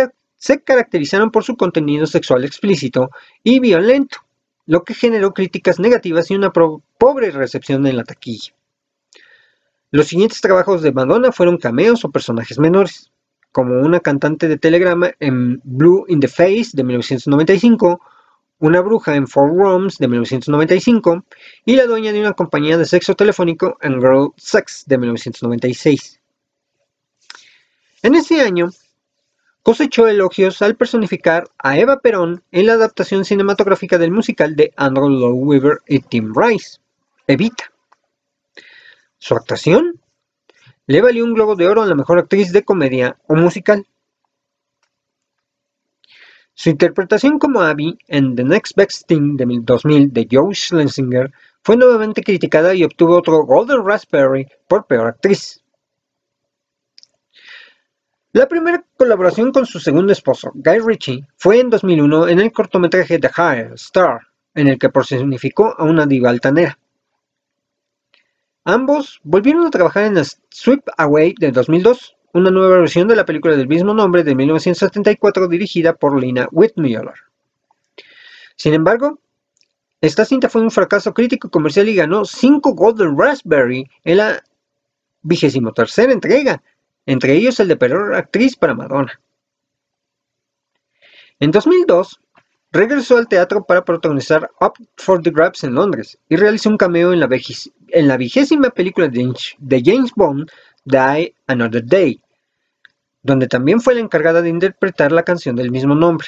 se 0.41 0.63
caracterizaron 0.63 1.29
por 1.29 1.43
su 1.43 1.55
contenido 1.55 2.07
sexual 2.07 2.43
explícito 2.43 3.11
y 3.43 3.59
violento, 3.59 4.17
lo 4.65 4.83
que 4.83 4.95
generó 4.95 5.35
críticas 5.35 5.79
negativas 5.79 6.31
y 6.31 6.35
una 6.35 6.51
pobre 6.51 7.29
recepción 7.29 7.85
en 7.85 7.95
la 7.95 8.03
taquilla. 8.03 8.51
Los 9.91 10.07
siguientes 10.07 10.41
trabajos 10.41 10.81
de 10.81 10.93
Madonna 10.93 11.31
fueron 11.31 11.57
cameos 11.57 12.03
o 12.03 12.09
personajes 12.09 12.57
menores, 12.57 13.11
como 13.51 13.81
una 13.81 13.99
cantante 13.99 14.47
de 14.47 14.57
telegrama 14.57 15.11
en 15.19 15.61
Blue 15.63 16.05
in 16.07 16.19
the 16.19 16.27
Face 16.27 16.71
de 16.73 16.85
1995 16.85 18.01
una 18.57 18.81
bruja 18.81 19.15
en 19.15 19.27
Four 19.27 19.55
Rooms 19.55 19.97
de 19.97 20.07
1995 20.07 21.23
y 21.65 21.75
la 21.75 21.85
dueña 21.85 22.11
de 22.13 22.21
una 22.21 22.33
compañía 22.33 22.77
de 22.77 22.85
sexo 22.85 23.15
telefónico 23.15 23.77
en 23.81 23.99
Girl 23.99 24.33
Sex 24.37 24.85
de 24.87 24.97
1996. 24.97 26.19
En 28.03 28.15
ese 28.15 28.41
año, 28.41 28.69
cosechó 29.63 30.07
elogios 30.07 30.61
al 30.61 30.75
personificar 30.75 31.49
a 31.57 31.77
Eva 31.77 31.99
Perón 31.99 32.43
en 32.51 32.67
la 32.67 32.73
adaptación 32.73 33.25
cinematográfica 33.25 33.97
del 33.97 34.11
musical 34.11 34.55
de 34.55 34.73
Andrew 34.75 35.09
Lloyd 35.09 35.43
Webber 35.43 35.77
y 35.87 35.99
Tim 35.99 36.33
Rice, 36.35 36.79
Evita. 37.27 37.71
Su 39.17 39.35
actuación 39.35 40.01
le 40.87 41.01
valió 41.01 41.23
un 41.23 41.33
Globo 41.33 41.55
de 41.55 41.67
Oro 41.67 41.83
a 41.83 41.85
la 41.85 41.95
mejor 41.95 42.19
actriz 42.19 42.51
de 42.51 42.63
comedia 42.63 43.17
o 43.27 43.35
musical. 43.35 43.85
Su 46.53 46.69
interpretación 46.69 47.39
como 47.39 47.61
Abby 47.61 47.97
en 48.07 48.35
The 48.35 48.43
Next 48.43 48.75
Best 48.75 49.07
Thing 49.07 49.37
de 49.37 49.45
2000 49.61 50.11
de 50.11 50.27
Joe 50.29 50.53
Schlesinger 50.53 51.31
fue 51.63 51.77
nuevamente 51.77 52.23
criticada 52.23 52.73
y 52.73 52.83
obtuvo 52.83 53.17
otro 53.17 53.45
Golden 53.45 53.85
Raspberry 53.85 54.47
por 54.67 54.85
peor 54.85 55.07
actriz. 55.07 55.60
La 58.33 58.47
primera 58.47 58.81
colaboración 58.95 59.51
con 59.51 59.65
su 59.65 59.79
segundo 59.81 60.13
esposo, 60.13 60.51
Guy 60.53 60.79
Ritchie, 60.79 61.27
fue 61.35 61.59
en 61.59 61.69
2001 61.69 62.29
en 62.29 62.39
el 62.39 62.53
cortometraje 62.53 63.19
The 63.19 63.27
High 63.27 63.73
Star, 63.73 64.21
en 64.55 64.69
el 64.69 64.79
que 64.79 64.89
personificó 64.89 65.75
a 65.77 65.83
una 65.83 66.05
diva 66.05 66.29
altanera. 66.29 66.79
Ambos 68.63 69.19
volvieron 69.23 69.65
a 69.65 69.69
trabajar 69.69 70.05
en 70.05 70.23
Sweep 70.49 70.87
Away 70.97 71.35
de 71.39 71.51
2002, 71.51 72.15
una 72.33 72.51
nueva 72.51 72.77
versión 72.77 73.09
de 73.09 73.17
la 73.17 73.25
película 73.25 73.57
del 73.57 73.67
mismo 73.67 73.93
nombre 73.93 74.23
de 74.23 74.33
1974 74.33 75.49
dirigida 75.49 75.93
por 75.93 76.17
Lina 76.17 76.47
Whitmüller. 76.51 77.11
Sin 78.55 78.73
embargo, 78.73 79.19
Esta 79.99 80.25
cinta 80.25 80.49
fue 80.49 80.61
un 80.61 80.71
fracaso 80.71 81.13
crítico 81.13 81.47
y 81.47 81.51
comercial 81.51 81.87
y 81.87 81.95
ganó 81.95 82.25
5 82.25 82.73
Golden 82.73 83.15
Raspberry 83.15 83.87
en 84.03 84.17
la 84.17 84.43
vigésimo 85.21 85.71
tercera 85.73 86.11
entrega, 86.11 86.63
entre 87.05 87.33
ellos 87.33 87.59
el 87.59 87.67
de 87.67 87.75
peor 87.75 88.15
actriz 88.15 88.55
para 88.55 88.73
Madonna. 88.73 89.19
En 91.39 91.51
2002, 91.51 92.19
regresó 92.71 93.17
al 93.17 93.27
teatro 93.27 93.65
para 93.65 93.83
protagonizar 93.83 94.49
Up 94.61 94.73
for 94.97 95.21
the 95.21 95.31
Grabs 95.31 95.63
en 95.63 95.73
Londres 95.73 96.17
y 96.29 96.35
realizó 96.35 96.69
un 96.69 96.77
cameo 96.77 97.13
en 97.13 97.19
la, 97.19 97.29
en 97.89 98.07
la 98.07 98.17
vigésima 98.17 98.69
película 98.69 99.07
de 99.07 99.81
James 99.83 100.11
Bond, 100.15 100.49
Die 100.85 101.35
Another 101.47 101.85
Day, 101.85 102.21
donde 103.23 103.47
también 103.47 103.81
fue 103.81 103.95
la 103.95 104.01
encargada 104.01 104.41
de 104.41 104.49
interpretar 104.49 105.11
la 105.11 105.23
canción 105.23 105.55
del 105.55 105.71
mismo 105.71 105.95
nombre. 105.95 106.27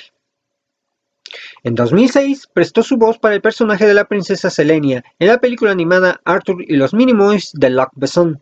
En 1.64 1.76
2006 1.76 2.48
prestó 2.54 2.84
su 2.84 2.98
voz 2.98 3.18
para 3.18 3.36
el 3.36 3.42
personaje 3.42 3.88
de 3.88 3.94
la 3.94 4.06
princesa 4.06 4.50
Selenia 4.50 5.04
en 5.20 5.28
la 5.28 5.40
película 5.40 5.72
animada 5.72 6.20
Arthur 6.26 6.62
y 6.68 6.76
los 6.76 6.94
Minimoys 6.94 7.52
de 7.54 7.70
Luc 7.70 7.90
Besson. 7.94 8.42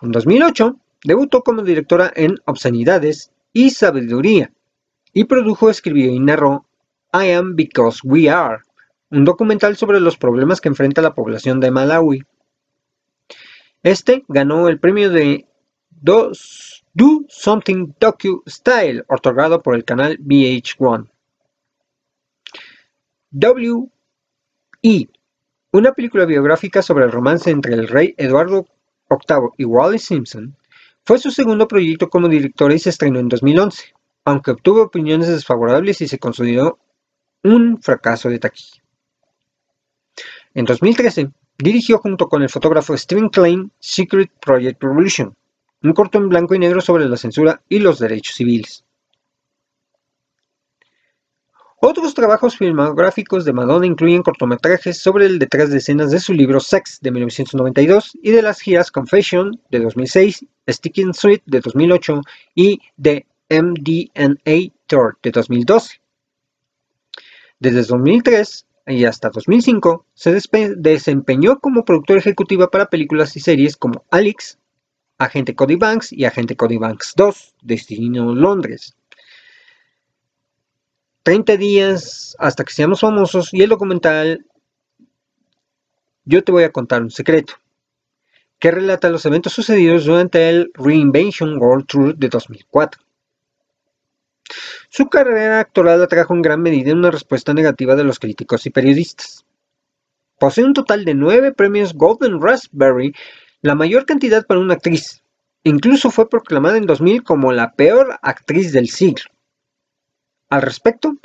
En 0.00 0.12
2008 0.12 0.76
debutó 1.04 1.42
como 1.42 1.62
directora 1.62 2.12
en 2.14 2.36
Obscenidades 2.44 3.32
y 3.52 3.70
Sabiduría 3.70 4.52
y 5.12 5.24
produjo, 5.24 5.70
escribió 5.70 6.12
y 6.12 6.20
narró 6.20 6.66
I 7.12 7.32
Am 7.32 7.56
Because 7.56 8.00
We 8.04 8.30
Are, 8.30 8.58
un 9.10 9.24
documental 9.24 9.76
sobre 9.76 10.00
los 10.00 10.16
problemas 10.16 10.60
que 10.60 10.68
enfrenta 10.68 11.02
la 11.02 11.14
población 11.14 11.60
de 11.60 11.70
Malawi. 11.70 12.22
Este 13.82 14.24
ganó 14.28 14.68
el 14.68 14.78
premio 14.78 15.10
de 15.10 15.46
Do 15.90 16.32
Something 17.28 17.94
Docu 17.98 18.42
Style, 18.46 19.04
otorgado 19.08 19.62
por 19.62 19.74
el 19.74 19.84
canal 19.84 20.18
VH1. 20.18 21.08
W.E. 23.30 25.08
Una 25.72 25.92
película 25.92 26.24
biográfica 26.24 26.82
sobre 26.82 27.04
el 27.04 27.12
romance 27.12 27.50
entre 27.50 27.74
el 27.74 27.88
rey 27.88 28.14
Eduardo 28.16 28.66
VIII 29.08 29.50
y 29.56 29.64
Wally 29.64 29.98
Simpson, 29.98 30.56
fue 31.04 31.18
su 31.18 31.30
segundo 31.30 31.66
proyecto 31.66 32.08
como 32.08 32.28
director 32.28 32.70
y 32.72 32.78
se 32.78 32.90
estrenó 32.90 33.18
en 33.18 33.28
2011, 33.28 33.94
aunque 34.24 34.50
obtuvo 34.50 34.82
opiniones 34.82 35.28
desfavorables 35.28 36.00
y 36.02 36.08
se 36.08 36.18
consideró 36.18 36.78
un 37.42 37.80
fracaso 37.80 38.28
de 38.28 38.38
taquilla. 38.38 38.82
En 40.54 40.64
2013, 40.64 41.30
dirigió 41.56 41.98
junto 41.98 42.28
con 42.28 42.42
el 42.42 42.48
fotógrafo 42.48 42.96
Steven 42.96 43.28
Klein 43.28 43.72
Secret 43.78 44.30
Project 44.40 44.82
Revolution, 44.82 45.36
un 45.82 45.92
corto 45.92 46.18
en 46.18 46.28
blanco 46.28 46.54
y 46.54 46.58
negro 46.58 46.80
sobre 46.80 47.08
la 47.08 47.16
censura 47.16 47.62
y 47.68 47.78
los 47.78 47.98
derechos 47.98 48.36
civiles. 48.36 48.84
Otros 51.80 52.12
trabajos 52.12 52.56
filmográficos 52.56 53.44
de 53.44 53.52
Madonna 53.52 53.86
incluyen 53.86 54.24
cortometrajes 54.24 54.98
sobre 54.98 55.26
el 55.26 55.38
detrás 55.38 55.70
de 55.70 55.78
escenas 55.78 56.10
de 56.10 56.18
su 56.18 56.32
libro 56.32 56.58
Sex 56.58 56.98
de 57.00 57.12
1992 57.12 58.18
y 58.20 58.32
de 58.32 58.42
las 58.42 58.60
giras 58.60 58.90
Confession 58.90 59.60
de 59.70 59.78
2006, 59.78 60.44
Sticking 60.68 61.14
Sweet 61.14 61.42
de 61.46 61.60
2008 61.60 62.20
y 62.56 62.80
The 63.00 63.26
MDNA 63.48 64.74
Tour 64.88 65.18
de 65.22 65.30
2012. 65.30 66.00
Desde 67.60 67.84
2003 67.84 68.66
y 68.88 69.04
hasta 69.04 69.30
2005 69.30 70.04
se 70.14 70.36
desempeñó 70.78 71.60
como 71.60 71.84
productora 71.84 72.18
ejecutiva 72.18 72.72
para 72.72 72.90
películas 72.90 73.36
y 73.36 73.40
series 73.40 73.76
como 73.76 74.04
Alex, 74.10 74.58
Agente 75.16 75.54
Cody 75.54 75.76
Banks 75.76 76.12
y 76.12 76.24
Agente 76.24 76.56
Cody 76.56 76.76
Banks 76.76 77.12
2, 77.16 77.54
Destino 77.62 78.34
Londres. 78.34 78.97
30 81.22 81.56
días 81.56 82.36
hasta 82.38 82.64
que 82.64 82.72
seamos 82.72 83.00
famosos 83.00 83.52
y 83.52 83.62
el 83.62 83.70
documental 83.70 84.46
Yo 86.24 86.44
te 86.44 86.52
voy 86.52 86.64
a 86.64 86.72
contar 86.72 87.02
un 87.02 87.10
secreto, 87.10 87.54
que 88.58 88.70
relata 88.70 89.08
los 89.08 89.24
eventos 89.26 89.52
sucedidos 89.52 90.04
durante 90.04 90.48
el 90.48 90.70
Reinvention 90.74 91.58
World 91.58 91.86
Tour 91.86 92.16
de 92.16 92.28
2004. 92.28 93.00
Su 94.88 95.08
carrera 95.08 95.60
actoral 95.60 96.02
atrajo 96.02 96.34
en 96.34 96.42
gran 96.42 96.62
medida 96.62 96.92
una 96.92 97.10
respuesta 97.10 97.52
negativa 97.52 97.94
de 97.94 98.04
los 98.04 98.18
críticos 98.18 98.64
y 98.66 98.70
periodistas. 98.70 99.44
Posee 100.38 100.64
un 100.64 100.72
total 100.72 101.04
de 101.04 101.14
nueve 101.14 101.52
premios 101.52 101.94
Golden 101.94 102.40
Raspberry 102.40 103.12
la 103.60 103.74
mayor 103.74 104.06
cantidad 104.06 104.46
para 104.46 104.60
una 104.60 104.74
actriz. 104.74 105.22
Incluso 105.64 106.10
fue 106.10 106.28
proclamada 106.28 106.78
en 106.78 106.86
2000 106.86 107.24
como 107.24 107.52
la 107.52 107.72
peor 107.72 108.18
actriz 108.22 108.72
del 108.72 108.88
siglo. 108.88 109.24
Al 110.48 110.62
respecto, 110.62 111.16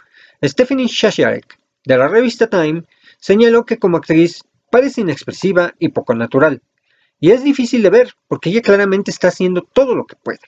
Stephanie 0.42 0.88
Shasharek, 0.88 1.58
de 1.86 1.98
la 1.98 2.08
revista 2.08 2.48
Time, 2.48 2.84
señaló 3.20 3.66
que 3.66 3.80
como 3.80 3.98
actriz 3.98 4.44
parece 4.70 5.02
inexpresiva 5.02 5.74
y 5.80 5.90
poco 5.90 6.14
natural, 6.16 6.62
y 7.20 7.32
es 7.32 7.44
difícil 7.44 7.82
de 7.84 7.90
ver 7.90 8.14
porque 8.28 8.50
ella 8.50 8.62
claramente 8.62 9.12
está 9.12 9.30
haciendo 9.30 9.62
todo 9.62 9.96
lo 9.96 10.06
que 10.06 10.16
puede. 10.16 10.42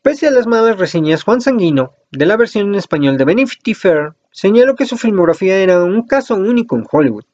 Pese 0.00 0.26
a 0.26 0.30
las 0.30 0.46
malas 0.46 0.78
reseñas, 0.78 1.22
Juan 1.22 1.40
Sanguino, 1.40 1.92
de 2.10 2.26
la 2.26 2.36
versión 2.36 2.68
en 2.68 2.74
español 2.74 3.18
de 3.18 3.24
Benefit 3.24 3.76
Fair, 3.76 4.14
señaló 4.32 4.74
que 4.74 4.86
su 4.86 4.96
filmografía 4.96 5.58
era 5.58 5.84
un 5.84 6.06
caso 6.06 6.34
único 6.34 6.76
en 6.76 6.86
Hollywood 6.90 7.24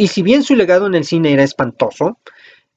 y 0.00 0.08
si 0.08 0.22
bien 0.22 0.42
su 0.42 0.56
legado 0.56 0.86
en 0.86 0.94
el 0.94 1.04
cine 1.04 1.30
era 1.30 1.42
espantoso, 1.42 2.16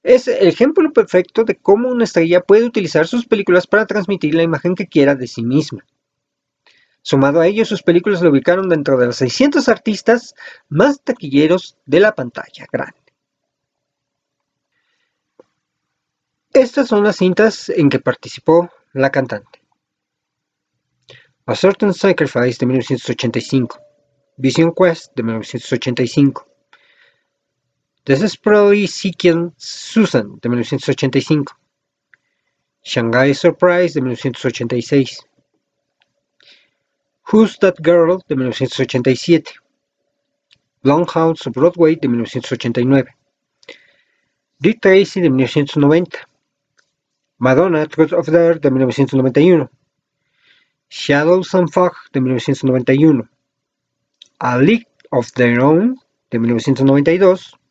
es 0.04 0.28
el 0.28 0.48
ejemplo 0.48 0.92
perfecto 0.92 1.46
de 1.46 1.56
cómo 1.56 1.90
una 1.90 2.04
estrella 2.04 2.42
puede 2.42 2.66
utilizar 2.66 3.08
sus 3.08 3.26
películas 3.26 3.66
para 3.66 3.88
transmitir 3.88 4.36
la 4.36 4.44
imagen 4.44 4.76
que 4.76 4.88
quiera 4.88 5.16
de 5.16 5.28
sí 5.28 5.44
misma. 5.44 5.86
Sumado 7.02 7.40
a 7.40 7.48
ello, 7.48 7.66
sus 7.66 7.84
películas 7.84 8.22
lo 8.22 8.30
ubicaron 8.30 8.70
dentro 8.70 8.98
de 8.98 9.08
los 9.08 9.18
600 9.18 9.68
artistas 9.68 10.36
más 10.70 11.02
taquilleros 11.02 11.78
de 11.86 12.00
la 12.00 12.16
pantalla 12.16 12.66
grande. 12.72 13.00
Estas 16.54 16.88
son 16.88 17.04
las 17.04 17.18
cintas 17.18 17.70
en 17.70 17.90
que 17.90 18.00
participó 18.00 18.70
la 18.94 19.10
cantante. 19.10 19.62
A 21.46 21.56
Certain 21.56 21.94
Sacrifice 21.94 22.58
de 22.60 22.66
1985, 22.68 23.80
Vision 24.38 24.74
Quest 24.74 25.14
de 25.16 25.24
1985, 25.24 26.53
Desperately 28.06 28.86
Seeking 28.86 29.54
Susan 29.56 30.38
de 30.42 30.50
1985. 30.50 31.46
Shanghai 32.84 33.32
Surprise 33.32 33.94
de 33.94 34.02
1986. 34.02 35.22
Who's 37.32 37.58
That 37.60 37.82
Girl 37.82 38.20
de 38.28 38.36
1987. 38.36 39.54
House 41.14 41.46
of 41.46 41.54
Broadway 41.54 41.96
de 41.96 42.10
1989. 42.10 43.06
Dick 44.60 44.82
Tracy 44.82 45.22
de 45.22 45.30
1990. 45.30 46.28
Madonna 47.40 47.88
Truth 47.88 48.12
of 48.12 48.26
Dare 48.26 48.60
de 48.60 48.70
1991. 48.70 49.70
Shadows 50.90 51.54
and 51.54 51.72
Fog 51.72 51.94
de 52.12 52.20
1991. 52.20 53.30
A 54.42 54.58
League 54.58 54.88
of 55.14 55.34
Their 55.36 55.62
Own 55.62 55.96
de 56.30 56.38
1992. 56.38 57.63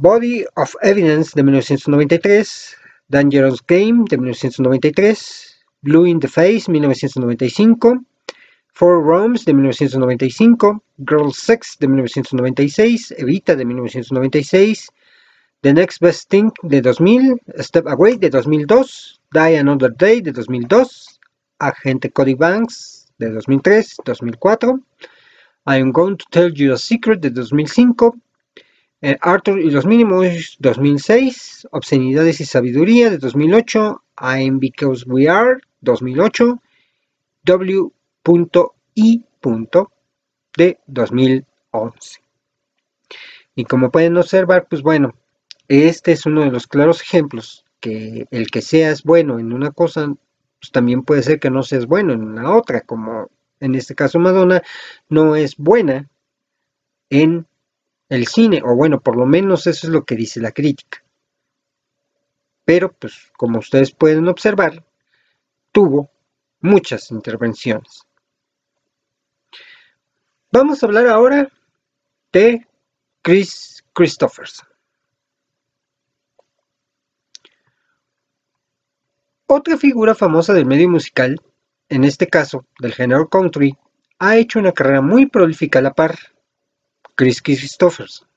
Body 0.00 0.46
of 0.56 0.76
Evidence 0.82 1.32
de 1.34 1.42
1993, 1.42 2.76
Dangerous 3.08 3.60
Game 3.66 4.04
de 4.04 4.16
1993, 4.16 5.58
Blue 5.82 6.06
in 6.06 6.20
the 6.20 6.28
Face 6.28 6.68
1995, 6.68 7.98
Four 8.74 9.02
Rooms 9.02 9.44
de 9.44 9.52
1995, 9.52 10.78
Girl 11.04 11.32
Sex 11.32 11.76
de 11.80 11.88
1996, 11.88 13.10
Evita 13.18 13.56
de 13.56 13.64
1996, 13.64 14.88
The 15.62 15.74
Next 15.74 16.00
Best 16.00 16.30
Thing 16.30 16.52
de 16.62 16.80
2000, 16.80 17.40
Step 17.58 17.88
Away 17.88 18.18
de 18.18 18.30
2002, 18.30 19.18
Die 19.34 19.56
Another 19.56 19.90
Day 19.90 20.20
de 20.20 20.30
2002, 20.30 21.18
Agente 21.58 22.12
Cody 22.12 22.34
Banks 22.34 23.08
de 23.18 23.30
2003, 23.30 23.96
2004, 24.04 24.78
I 25.66 25.80
Am 25.80 25.90
Going 25.90 26.18
to 26.18 26.24
Tell 26.30 26.52
You 26.54 26.74
a 26.74 26.78
Secret 26.78 27.20
de 27.20 27.30
2005, 27.30 28.14
eh, 29.00 29.16
Arthur 29.20 29.60
y 29.60 29.70
los 29.70 29.86
Mínimos 29.86 30.56
2006, 30.58 31.68
Obscenidades 31.70 32.40
y 32.40 32.44
Sabiduría 32.44 33.10
de 33.10 33.18
2008, 33.18 34.02
I'm 34.20 34.58
Because 34.58 35.04
We 35.06 35.28
Are 35.28 35.60
2008, 35.80 36.60
W.I. 37.44 39.24
de 40.56 40.80
2011. 40.86 42.20
Y 43.54 43.64
como 43.64 43.90
pueden 43.90 44.16
observar, 44.16 44.66
pues 44.68 44.82
bueno, 44.82 45.14
este 45.68 46.12
es 46.12 46.26
uno 46.26 46.42
de 46.42 46.50
los 46.50 46.66
claros 46.66 47.00
ejemplos 47.02 47.64
que 47.80 48.26
el 48.30 48.50
que 48.50 48.62
seas 48.62 49.04
bueno 49.04 49.38
en 49.38 49.52
una 49.52 49.70
cosa, 49.70 50.12
pues 50.60 50.72
también 50.72 51.02
puede 51.02 51.22
ser 51.22 51.38
que 51.38 51.50
no 51.50 51.62
seas 51.62 51.86
bueno 51.86 52.12
en 52.12 52.34
la 52.34 52.50
otra, 52.56 52.80
como 52.80 53.30
en 53.60 53.74
este 53.74 53.94
caso 53.94 54.18
Madonna 54.18 54.62
no 55.08 55.36
es 55.36 55.56
buena 55.56 56.08
en 57.10 57.46
el 58.08 58.26
cine, 58.26 58.62
o 58.64 58.74
bueno, 58.74 59.00
por 59.00 59.16
lo 59.16 59.26
menos 59.26 59.66
eso 59.66 59.86
es 59.86 59.92
lo 59.92 60.04
que 60.04 60.16
dice 60.16 60.40
la 60.40 60.52
crítica. 60.52 61.04
Pero, 62.64 62.92
pues, 62.92 63.30
como 63.36 63.58
ustedes 63.58 63.92
pueden 63.92 64.28
observar, 64.28 64.84
tuvo 65.72 66.10
muchas 66.60 67.10
intervenciones. 67.10 68.06
Vamos 70.50 70.82
a 70.82 70.86
hablar 70.86 71.08
ahora 71.08 71.50
de 72.32 72.66
Chris 73.22 73.84
Christopherson. 73.92 74.68
Otra 79.46 79.78
figura 79.78 80.14
famosa 80.14 80.52
del 80.52 80.66
medio 80.66 80.88
musical, 80.88 81.40
en 81.88 82.04
este 82.04 82.26
caso 82.26 82.66
del 82.80 82.92
género 82.92 83.28
country, 83.28 83.76
ha 84.18 84.36
hecho 84.36 84.58
una 84.58 84.72
carrera 84.72 85.00
muy 85.00 85.26
prolífica 85.26 85.78
a 85.78 85.82
la 85.82 85.94
par, 85.94 86.18
Chris 87.18 87.42
Christopherson. 87.42 88.28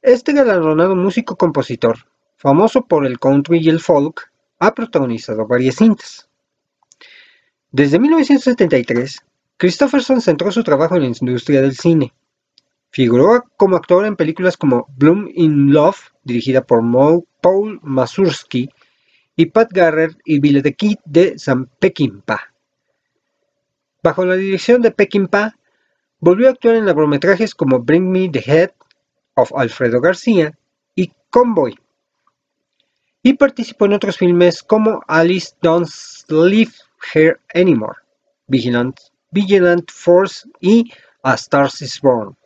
Este 0.00 0.32
galardonado 0.32 0.94
músico-compositor, 0.94 1.98
famoso 2.36 2.86
por 2.86 3.04
el 3.04 3.18
country 3.18 3.58
y 3.58 3.68
el 3.68 3.80
folk, 3.80 4.30
ha 4.60 4.72
protagonizado 4.72 5.44
varias 5.48 5.74
cintas. 5.74 6.28
Desde 7.72 7.98
1973, 7.98 9.24
Christopherson 9.56 10.20
centró 10.20 10.52
su 10.52 10.62
trabajo 10.62 10.94
en 10.94 11.02
la 11.02 11.08
industria 11.08 11.60
del 11.62 11.74
cine. 11.74 12.12
Figuró 12.90 13.42
como 13.56 13.74
actor 13.74 14.06
en 14.06 14.14
películas 14.14 14.56
como 14.56 14.86
Bloom 14.96 15.28
in 15.34 15.72
Love, 15.72 16.12
dirigida 16.22 16.62
por 16.62 16.80
Paul 17.40 17.80
Mazursky, 17.82 18.70
y 19.34 19.46
Pat 19.46 19.72
Garrett 19.72 20.16
y 20.24 20.38
Billy 20.38 20.62
the 20.62 20.74
Kid 20.74 20.98
de 21.04 21.36
San 21.40 21.66
Peckinpah. 21.66 22.54
Bajo 24.00 24.24
la 24.24 24.36
dirección 24.36 24.80
de 24.80 24.92
Peckinpah, 24.92 25.56
volvió 26.22 26.46
a 26.46 26.52
actuar 26.52 26.76
en 26.76 26.86
largometrajes 26.86 27.52
como 27.52 27.80
Bring 27.80 28.08
Me 28.08 28.28
the 28.28 28.38
Head 28.46 28.70
of 29.34 29.52
Alfredo 29.56 30.00
García 30.00 30.56
y 30.94 31.12
Convoy. 31.30 31.76
Y 33.24 33.32
participó 33.34 33.86
en 33.86 33.94
otros 33.94 34.18
filmes 34.18 34.62
como 34.62 35.02
Alice 35.08 35.54
Don't 35.60 35.90
Leave 36.28 36.70
Here 37.12 37.38
Anymore, 37.54 37.98
Vigilant, 38.46 39.00
Vigilant 39.32 39.90
Force 39.90 40.48
y 40.60 40.92
A 41.24 41.34
Stars 41.34 41.82
is 41.82 42.00
Born, 42.00 42.36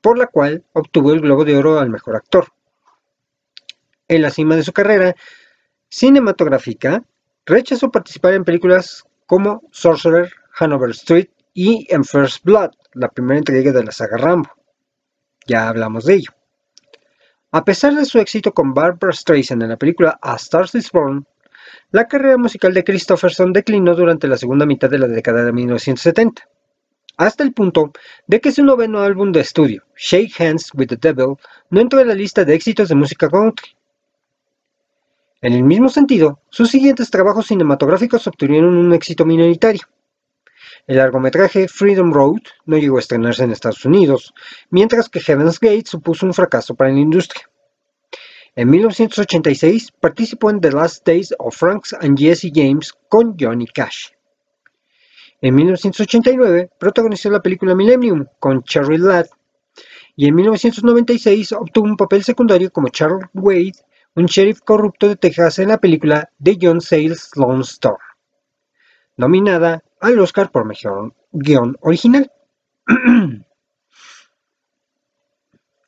por 0.00 0.16
la 0.16 0.28
cual 0.28 0.64
obtuvo 0.72 1.12
el 1.12 1.22
Globo 1.22 1.44
de 1.44 1.56
Oro 1.56 1.80
al 1.80 1.90
Mejor 1.90 2.14
Actor. 2.14 2.46
En 4.06 4.22
la 4.22 4.30
cima 4.30 4.54
de 4.54 4.62
su 4.62 4.72
carrera, 4.72 5.16
cinematográfica, 5.88 7.02
rechazó 7.44 7.90
participar 7.90 8.34
en 8.34 8.44
películas 8.44 9.02
como 9.26 9.62
Sorcerer, 9.72 10.32
Hanover 10.58 10.90
Street 10.90 11.28
y 11.56 11.86
en 11.88 12.04
First 12.04 12.44
Blood, 12.44 12.72
la 12.92 13.08
primera 13.08 13.38
entrega 13.38 13.72
de 13.72 13.82
la 13.82 13.90
saga 13.90 14.18
Rambo. 14.18 14.50
Ya 15.46 15.68
hablamos 15.68 16.04
de 16.04 16.16
ello. 16.16 16.30
A 17.50 17.64
pesar 17.64 17.94
de 17.94 18.04
su 18.04 18.18
éxito 18.18 18.52
con 18.52 18.74
Barbara 18.74 19.10
Streisand 19.10 19.62
en 19.62 19.70
la 19.70 19.78
película 19.78 20.18
A 20.20 20.36
Star 20.36 20.66
is 20.74 20.92
Born, 20.92 21.26
la 21.92 22.06
carrera 22.06 22.36
musical 22.36 22.74
de 22.74 22.84
Christopherson 22.84 23.54
declinó 23.54 23.94
durante 23.94 24.28
la 24.28 24.36
segunda 24.36 24.66
mitad 24.66 24.90
de 24.90 24.98
la 24.98 25.08
década 25.08 25.44
de 25.44 25.52
1970, 25.54 26.46
hasta 27.16 27.42
el 27.42 27.54
punto 27.54 27.90
de 28.26 28.38
que 28.38 28.52
su 28.52 28.62
noveno 28.62 29.00
álbum 29.00 29.32
de 29.32 29.40
estudio, 29.40 29.82
Shake 29.96 30.38
Hands 30.38 30.72
with 30.74 30.88
the 30.88 30.96
Devil, 30.96 31.36
no 31.70 31.80
entró 31.80 32.00
en 32.00 32.08
la 32.08 32.14
lista 32.14 32.44
de 32.44 32.54
éxitos 32.54 32.90
de 32.90 32.96
música 32.96 33.30
country. 33.30 33.70
En 35.40 35.54
el 35.54 35.62
mismo 35.62 35.88
sentido, 35.88 36.38
sus 36.50 36.70
siguientes 36.70 37.10
trabajos 37.10 37.46
cinematográficos 37.46 38.26
obtuvieron 38.26 38.76
un 38.76 38.92
éxito 38.92 39.24
minoritario. 39.24 39.88
El 40.86 40.98
largometraje 40.98 41.66
Freedom 41.66 42.12
Road 42.12 42.42
no 42.64 42.78
llegó 42.78 42.96
a 42.96 43.00
estrenarse 43.00 43.42
en 43.42 43.50
Estados 43.50 43.84
Unidos, 43.84 44.32
mientras 44.70 45.08
que 45.08 45.20
Heaven's 45.20 45.58
Gate 45.58 45.86
supuso 45.86 46.26
un 46.26 46.34
fracaso 46.34 46.74
para 46.76 46.92
la 46.92 47.00
industria. 47.00 47.50
En 48.54 48.70
1986 48.70 49.92
participó 50.00 50.50
en 50.50 50.60
The 50.60 50.70
Last 50.70 51.04
Days 51.04 51.34
of 51.38 51.56
Franks 51.56 51.92
and 51.92 52.18
Jesse 52.18 52.52
James 52.54 52.94
con 53.08 53.36
Johnny 53.38 53.66
Cash. 53.66 54.10
En 55.42 55.54
1989 55.54 56.70
protagonizó 56.78 57.30
la 57.30 57.42
película 57.42 57.74
Millennium 57.74 58.26
con 58.38 58.62
Cherry 58.62 58.96
Ladd 58.96 59.26
y 60.14 60.28
en 60.28 60.34
1996 60.34 61.52
obtuvo 61.52 61.84
un 61.84 61.96
papel 61.96 62.24
secundario 62.24 62.70
como 62.70 62.88
Charles 62.88 63.28
Wade 63.34 63.74
un 64.14 64.24
sheriff 64.24 64.60
corrupto 64.62 65.08
de 65.08 65.16
Texas 65.16 65.58
en 65.58 65.68
la 65.68 65.78
película 65.78 66.30
The 66.42 66.56
John 66.60 66.80
Sayles 66.80 67.30
Lone 67.36 67.60
Star, 67.60 67.98
nominada 69.18 69.82
al 70.00 70.18
Oscar 70.18 70.50
por 70.50 70.64
mejor 70.64 71.14
guion 71.32 71.76
original. 71.80 72.30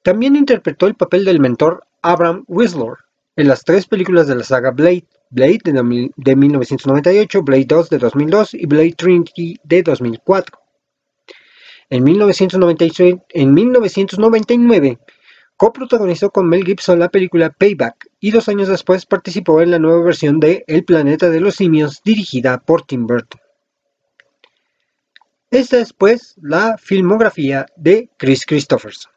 También 0.03 0.37
interpretó 0.37 0.87
el 0.87 0.95
papel 0.95 1.25
del 1.25 1.41
mentor 1.41 1.85
Abraham 2.03 2.45
Whistler 2.47 2.95
en 3.37 3.49
las 3.49 3.65
tres 3.65 3.87
películas 3.87 4.27
de 4.27 4.37
la 4.37 4.45
saga 4.45 4.71
Blade, 4.71 5.07
Blade 5.31 5.61
de, 5.65 6.37
1998, 6.37 7.43
Blade 7.43 7.67
2 7.67 7.91
de 7.91 7.99
2002 7.99 8.55
y 8.55 8.67
Blade 8.67 8.95
Trinity 8.97 9.61
de 9.63 9.83
2004. 9.83 10.59
En, 11.91 12.05
1996, 12.05 13.17
en 13.31 13.55
1999 13.55 14.99
Coprotagonizó 15.59 16.31
con 16.31 16.49
Mel 16.49 16.65
Gibson 16.65 17.01
la 17.01 17.09
película 17.09 17.51
Payback 17.51 18.13
y 18.21 18.31
dos 18.31 18.49
años 18.49 18.69
después 18.69 19.07
participó 19.07 19.61
en 19.61 19.73
la 19.73 19.81
nueva 19.81 20.05
versión 20.05 20.39
de 20.39 20.63
El 20.69 20.85
planeta 20.85 21.31
de 21.31 21.41
los 21.41 21.57
simios 21.57 22.01
dirigida 22.05 22.61
por 22.61 22.83
Tim 22.83 23.09
Burton. 23.09 23.41
Esta 25.51 25.79
es 25.79 25.95
pues 25.95 26.35
la 26.43 26.77
filmografía 26.77 27.65
de 27.75 28.11
Chris 28.19 28.45
Christopherson. 28.45 29.11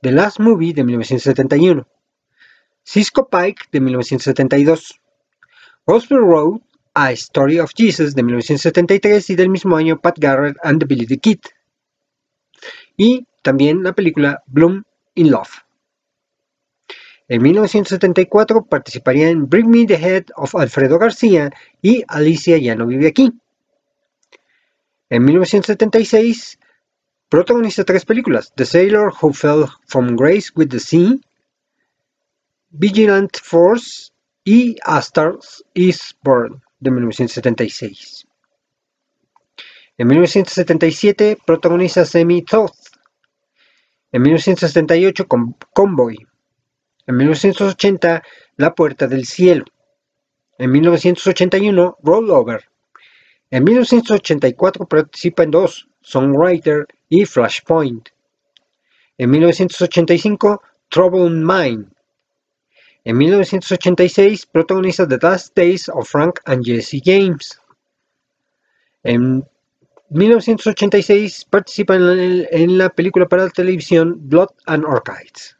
The 0.00 0.10
Last 0.10 0.40
Movie 0.40 0.72
de 0.72 0.82
1971. 0.82 1.86
Cisco 2.82 3.28
Pike 3.28 3.66
de 3.70 3.80
1972. 3.80 4.98
Gospel 5.86 6.20
Road, 6.20 6.60
A 6.94 7.12
Story 7.12 7.58
of 7.58 7.72
Jesus 7.76 8.14
de 8.14 8.22
1973 8.22 9.28
y 9.28 9.36
del 9.36 9.50
mismo 9.50 9.76
año 9.76 10.00
Pat 10.00 10.18
Garrett 10.18 10.56
and 10.62 10.80
the 10.80 10.86
Billy 10.86 11.06
the 11.06 11.18
Kid. 11.18 11.40
Y 12.96 13.26
también 13.42 13.82
la 13.82 13.92
película 13.92 14.42
Bloom 14.46 14.84
in 15.16 15.30
Love. 15.30 15.50
En 17.28 17.42
1974 17.42 18.64
participaría 18.64 19.28
en 19.28 19.50
Bring 19.50 19.68
Me 19.68 19.84
the 19.84 19.96
Head 19.96 20.24
of 20.36 20.54
Alfredo 20.54 20.98
García 20.98 21.50
y 21.82 22.04
Alicia 22.08 22.56
ya 22.56 22.74
no 22.74 22.86
vive 22.86 23.08
aquí. 23.08 23.34
En 25.14 25.24
1976 25.26 26.58
protagoniza 27.28 27.84
tres 27.84 28.04
películas: 28.04 28.52
The 28.56 28.66
Sailor 28.66 29.12
Who 29.22 29.32
Fell 29.32 29.66
from 29.86 30.16
Grace 30.16 30.50
with 30.56 30.70
the 30.70 30.80
Sea, 30.80 31.20
Vigilant 32.70 33.30
Force 33.40 34.10
y 34.42 34.76
A 34.84 34.98
Star 34.98 35.38
is 35.74 36.16
Born 36.20 36.60
de 36.80 36.90
1976. 36.90 38.26
En 39.98 40.08
1977 40.08 41.38
protagoniza 41.46 42.04
Semi 42.04 42.42
Thoth 42.42 42.74
en 44.10 44.20
1978 44.20 45.28
con 45.28 45.56
Convoy. 45.72 46.26
En 47.06 47.16
1980 47.18 48.20
La 48.56 48.74
Puerta 48.74 49.06
del 49.06 49.26
Cielo. 49.26 49.64
En 50.58 50.72
1981 50.72 51.98
Rollover. 52.02 52.64
En 53.54 53.62
1984 53.62 54.84
participa 54.84 55.44
en 55.44 55.52
dos, 55.52 55.86
Songwriter 56.00 56.88
y 57.08 57.24
Flashpoint. 57.24 58.08
En 59.16 59.30
1985 59.30 60.60
Trouble 60.88 61.28
in 61.28 61.46
Mind. 61.46 61.86
En 63.04 63.16
1986 63.16 64.46
protagoniza 64.46 65.06
The 65.06 65.20
Last 65.22 65.54
Days 65.54 65.88
of 65.88 66.08
Frank 66.08 66.40
and 66.46 66.64
Jesse 66.64 67.00
James. 67.04 67.60
En 69.04 69.46
1986 70.10 71.44
participa 71.44 71.94
en 71.94 72.76
la, 72.76 72.88
película 72.88 73.28
para 73.28 73.44
la 73.44 73.50
televisión 73.50 74.18
Blood 74.28 74.48
and 74.66 74.84
Orchids. 74.84 75.56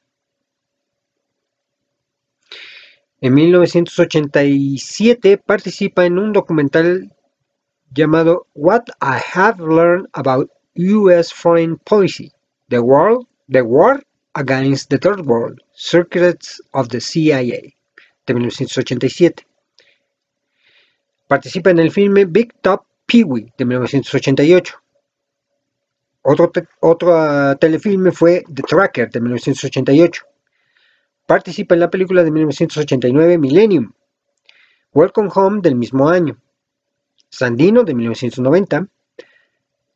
En 3.21 3.35
1987 3.35 5.39
participa 5.39 6.05
en 6.05 6.19
un 6.19 6.33
documental 6.33 7.14
llamado 7.95 8.47
What 8.55 8.91
I 9.01 9.21
Have 9.35 9.63
Learned 9.63 10.09
About 10.13 10.51
U.S. 10.75 11.33
Foreign 11.33 11.79
Policy, 11.79 12.33
The 12.69 12.81
World, 12.81 13.27
The 13.49 13.63
War 13.63 14.03
Against 14.35 14.91
the 14.91 14.99
Third 14.99 15.27
World, 15.27 15.61
Secrets 15.73 16.61
of 16.73 16.89
the 16.89 17.01
CIA, 17.01 17.75
de 18.27 18.35
1987. 18.35 19.47
Participa 21.29 21.71
en 21.71 21.79
el 21.79 21.93
filme 21.93 22.25
Big 22.25 22.53
Top 22.61 22.85
Pee-wee 23.07 23.53
de 23.57 23.65
1988. 23.65 24.75
Otro, 26.23 26.51
otro 26.81 27.17
ah, 27.17 27.57
telefilme 27.61 28.11
fue 28.11 28.43
The 28.53 28.63
Tracker 28.63 29.11
de 29.11 29.21
1988. 29.21 30.25
Participa 31.27 31.75
en 31.75 31.81
la 31.81 31.91
película 31.91 32.25
de 32.25 32.31
1989 32.31 33.39
Millennium. 33.39 33.93
Welcome 34.93 35.31
Home 35.35 35.61
del 35.61 35.77
mismo 35.77 36.09
año. 36.09 36.44
Sandino 37.35 37.85
de 37.85 37.95
1990. 37.95 38.89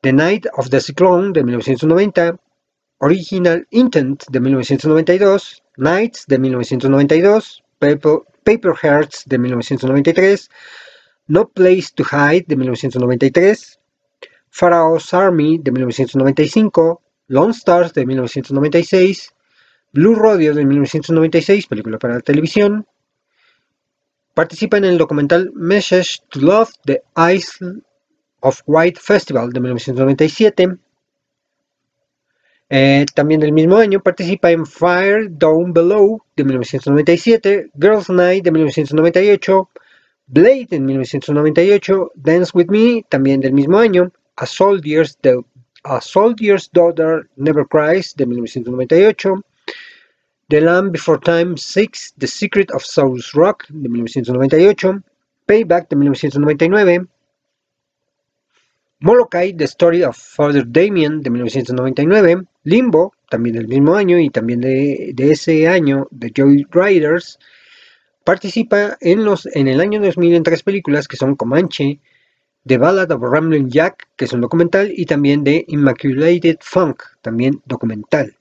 The 0.02 0.12
Night 0.12 0.46
of 0.56 0.68
the 0.70 0.80
Cyclone 0.80 1.32
de 1.32 1.42
1990. 1.42 2.38
Original 3.00 3.66
Intent 3.70 4.24
de 4.28 4.40
1992. 4.40 5.62
Nights 5.76 6.24
de 6.26 6.38
1992. 6.38 7.62
Paper, 7.78 8.74
Hearts 8.82 9.24
de 9.26 9.38
1993. 9.38 10.48
No 11.28 11.46
Place 11.46 11.92
to 11.94 12.04
Hide 12.04 12.46
de 12.48 12.56
1993, 12.56 13.78
Pharaoh's 14.48 15.12
Army 15.12 15.58
de 15.58 15.70
1995, 15.70 17.02
Lone 17.26 17.52
Stars 17.52 17.92
de 17.92 18.06
1996, 18.06 19.34
Blue 19.92 20.14
Rodeo 20.14 20.54
de 20.54 20.64
1996, 20.64 21.66
película 21.66 21.98
para 21.98 22.14
la 22.14 22.20
televisión. 22.20 22.86
Participa 24.38 24.76
en 24.76 24.84
el 24.84 24.98
documental 24.98 25.50
Message 25.52 26.22
to 26.28 26.38
Love 26.38 26.70
The 26.84 27.02
Isle 27.16 27.82
of 28.38 28.60
White 28.66 29.00
Festival 29.02 29.50
de 29.52 29.58
1997. 29.58 30.76
Eh, 32.70 33.04
también 33.16 33.40
del 33.40 33.50
mismo 33.50 33.78
año 33.78 34.00
participa 34.00 34.52
en 34.52 34.64
Fire 34.64 35.26
Down 35.28 35.72
Below 35.72 36.22
de 36.36 36.44
1997, 36.44 37.70
Girls 37.80 38.08
Night 38.10 38.44
de 38.44 38.52
1998, 38.52 39.70
Blade 40.28 40.68
en 40.70 40.84
1998, 40.84 42.12
Dance 42.14 42.52
With 42.54 42.68
Me 42.68 43.04
también 43.08 43.40
del 43.40 43.54
mismo 43.54 43.76
año, 43.76 44.12
A 44.36 44.46
Soldier's, 44.46 45.18
A 45.82 46.00
Soldier's 46.00 46.70
Daughter 46.70 47.28
Never 47.34 47.66
Cries 47.66 48.14
de 48.14 48.24
1998, 48.24 49.42
The 50.50 50.62
Land 50.62 50.92
Before 50.92 51.18
Time 51.18 51.58
6, 51.58 52.14
The 52.16 52.26
Secret 52.26 52.70
of 52.70 52.82
Souls 52.82 53.32
Rock 53.34 53.66
de 53.68 53.86
1998, 53.86 55.04
Payback 55.44 55.90
de 55.90 55.96
1999, 55.96 57.06
Molokai, 59.00 59.52
The 59.52 59.64
Story 59.64 60.02
of 60.04 60.16
Father 60.16 60.64
Damien 60.66 61.20
de 61.20 61.28
1999, 61.28 62.44
Limbo, 62.64 63.12
también 63.28 63.56
del 63.56 63.68
mismo 63.68 63.94
año 63.94 64.18
y 64.18 64.30
también 64.30 64.62
de, 64.62 65.14
ese 65.18 65.68
año, 65.68 66.08
The 66.18 66.32
Joy 66.34 66.66
Riders, 66.70 67.38
participa 68.24 68.96
en, 69.02 69.26
los, 69.26 69.44
en 69.54 69.68
el 69.68 69.82
año 69.82 70.00
2000 70.00 70.34
en 70.34 70.42
tres 70.44 70.62
películas 70.62 71.08
que 71.08 71.18
son 71.18 71.36
Comanche, 71.36 72.00
The 72.66 72.78
Ballad 72.78 73.12
of 73.12 73.20
Ramblin' 73.20 73.68
Jack, 73.68 74.08
que 74.16 74.24
es 74.24 74.32
un 74.32 74.40
documental, 74.40 74.90
y 74.96 75.04
también 75.04 75.44
de 75.44 75.66
Immaculated 75.68 76.56
Funk, 76.62 77.02
también 77.20 77.60
documental. 77.66 78.37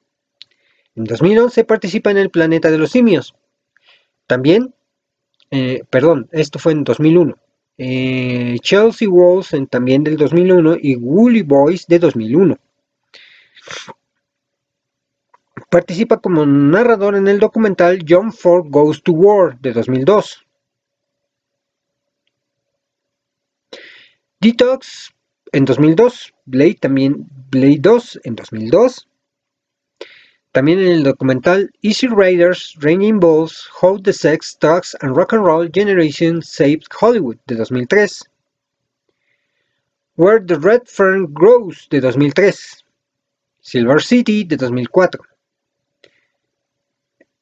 En 0.97 1.03
2011 1.03 1.63
participa 1.63 2.09
en 2.09 2.17
El 2.17 2.31
Planeta 2.31 2.71
de 2.71 2.79
los 2.79 2.89
Simios. 2.89 3.35
También, 4.25 4.73
eh, 5.51 5.83
perdón, 5.91 6.27
esto 6.31 6.57
fue 6.57 6.71
en 6.71 6.83
2001. 6.83 7.35
Eh, 7.77 8.57
Chelsea 8.61 9.07
Walls 9.07 9.55
también 9.69 10.03
del 10.03 10.17
2001 10.17 10.77
y 10.81 10.95
Woolly 10.95 11.43
Boys 11.43 11.85
de 11.85 11.99
2001. 11.99 12.57
Participa 15.69 16.17
como 16.17 16.47
narrador 16.47 17.15
en 17.15 17.27
el 17.27 17.39
documental 17.39 18.03
John 18.07 18.33
Ford 18.33 18.65
Goes 18.67 19.03
to 19.03 19.11
War 19.11 19.59
de 19.59 19.73
2002. 19.73 20.47
Detox 24.39 25.13
en 25.51 25.65
2002, 25.65 26.33
Blade 26.45 26.77
también 26.81 27.27
Blade 27.51 27.77
2 27.81 28.21
en 28.23 28.35
2002. 28.35 29.07
También 30.51 30.79
en 30.79 30.87
el 30.87 31.03
documental 31.03 31.71
Easy 31.81 32.07
Riders, 32.07 32.75
Raining 32.79 33.19
Balls, 33.19 33.69
How 33.81 34.01
the 34.01 34.13
Sex, 34.13 34.57
Drugs 34.59 34.95
and 35.01 35.15
Rock 35.15 35.33
and 35.33 35.45
Roll 35.45 35.69
Generation 35.69 36.41
Saved 36.41 36.87
Hollywood 36.99 37.37
de 37.45 37.55
2003. 37.55 38.07
Where 40.15 40.39
the 40.43 40.55
Red 40.55 40.87
Fern 40.87 41.27
Grows 41.31 41.87
de 41.89 42.01
2003. 42.01 42.53
Silver 43.61 44.01
City 44.01 44.43
de 44.45 44.57
2004. 44.57 45.21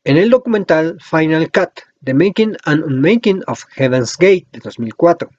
En 0.04 0.18
el 0.18 0.30
documental 0.30 1.00
Final 1.00 1.50
Cut, 1.52 1.82
The 2.04 2.14
Making 2.14 2.58
and 2.66 2.84
Unmaking 2.84 3.44
of 3.48 3.64
Heaven's 3.76 4.16
Gate 4.18 4.48
de 4.52 4.60
2004. 4.60 5.30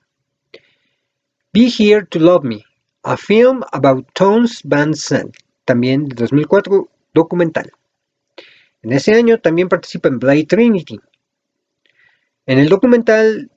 Be 1.53 1.69
Here 1.69 2.05
to 2.07 2.19
Love 2.19 2.45
Me, 2.45 2.65
a 3.05 3.17
film 3.17 3.63
about 3.73 4.07
Tones 4.15 4.63
Van 4.65 4.95
Sant, 4.95 5.37
también 5.65 6.09
de 6.09 6.15
2004 6.15 6.89
documental. 7.17 7.73
En 8.83 8.93
ese 8.93 9.15
año 9.15 9.41
también 9.41 9.69
participa 9.69 10.09
en 10.09 10.21
Blade 10.21 10.45
Trinity. 10.45 11.01
En 12.47 12.59
el 12.59 12.69
documental 12.69 13.51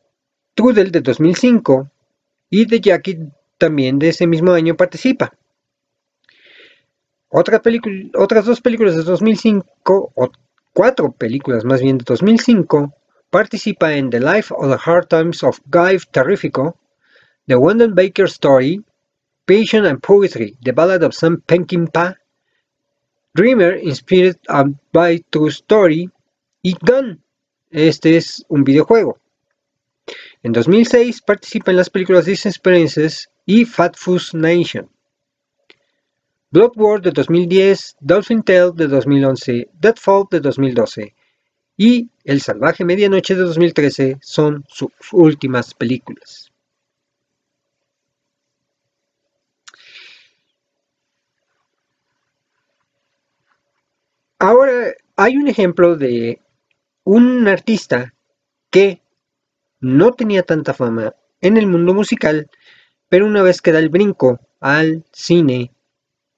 Trudel 0.56 0.92
de 0.92 1.02
2005 1.02 1.92
y 2.50 2.66
The 2.66 2.80
Jackie 2.80 3.20
también 3.60 4.00
de 4.00 4.10
ese 4.10 4.26
mismo 4.26 4.54
año 4.54 4.76
participa. 4.76 5.34
otras 7.30 8.46
dos 8.46 8.62
películas 8.62 8.96
de 8.96 9.04
2005, 9.04 10.14
o 10.16 10.32
cuatro 10.74 11.12
películas 11.12 11.64
más 11.66 11.82
bien 11.82 11.98
de 12.00 12.06
2005, 12.06 12.94
participa 13.30 13.94
en 13.94 14.10
The 14.10 14.20
Life 14.20 14.54
of 14.58 14.72
the 14.72 14.80
Hard 14.84 15.08
Times 15.08 15.44
of 15.44 15.60
Guy 15.66 16.00
Terrifico, 16.12 16.80
The 17.46 17.56
Wendell 17.56 17.94
Baker 17.94 18.26
Story, 18.26 18.84
Passion 19.46 19.86
and 19.86 20.00
Poetry, 20.00 20.58
The 20.64 20.72
Ballad 20.72 21.04
of 21.04 21.14
Sam 21.14 21.42
Peckinpah 21.46 22.18
Dreamer, 23.34 23.80
Inspired 23.84 24.38
by 24.92 25.26
True 25.30 25.50
Story 25.50 26.10
y 26.64 26.76
Gun. 26.82 27.22
Este 27.70 28.18
es 28.18 28.44
un 28.50 28.64
videojuego. 28.64 29.20
En 30.42 30.52
2006 30.52 31.22
participa 31.22 31.72
en 31.72 31.78
las 31.78 31.90
películas 31.90 32.26
Disney 32.26 32.50
Experiences 32.50 33.30
y 33.46 33.66
Fat 33.66 33.96
Fuzz 33.96 34.34
Nation. 34.34 34.90
Blood 36.52 36.72
War 36.78 37.02
de 37.02 37.12
2010, 37.12 37.98
Dolphin 38.00 38.42
Tale 38.42 38.72
de 38.74 38.88
2011, 38.88 39.70
Deadfall 39.80 40.26
de 40.32 40.40
2012 40.40 41.14
y 41.78 42.10
El 42.24 42.42
Salvaje 42.42 42.84
Medianoche 42.84 43.36
de 43.36 43.44
2013 43.44 44.18
son 44.22 44.66
sus 44.68 44.90
últimas 45.12 45.76
películas. 45.76 46.49
Ahora 54.40 54.94
hay 55.18 55.36
un 55.36 55.50
ejemplo 55.50 55.98
de 55.98 56.42
un 57.04 57.46
artista 57.50 58.14
que 58.70 59.02
no 59.82 60.14
tenía 60.14 60.44
tanta 60.44 60.74
fama 60.74 61.14
en 61.42 61.58
el 61.58 61.68
mundo 61.68 61.94
musical, 61.94 62.50
pero 63.10 63.26
una 63.26 63.44
vez 63.44 63.62
que 63.62 63.74
da 63.74 63.80
el 63.80 63.90
brinco 63.90 64.40
al 64.62 65.04
cine, 65.12 65.74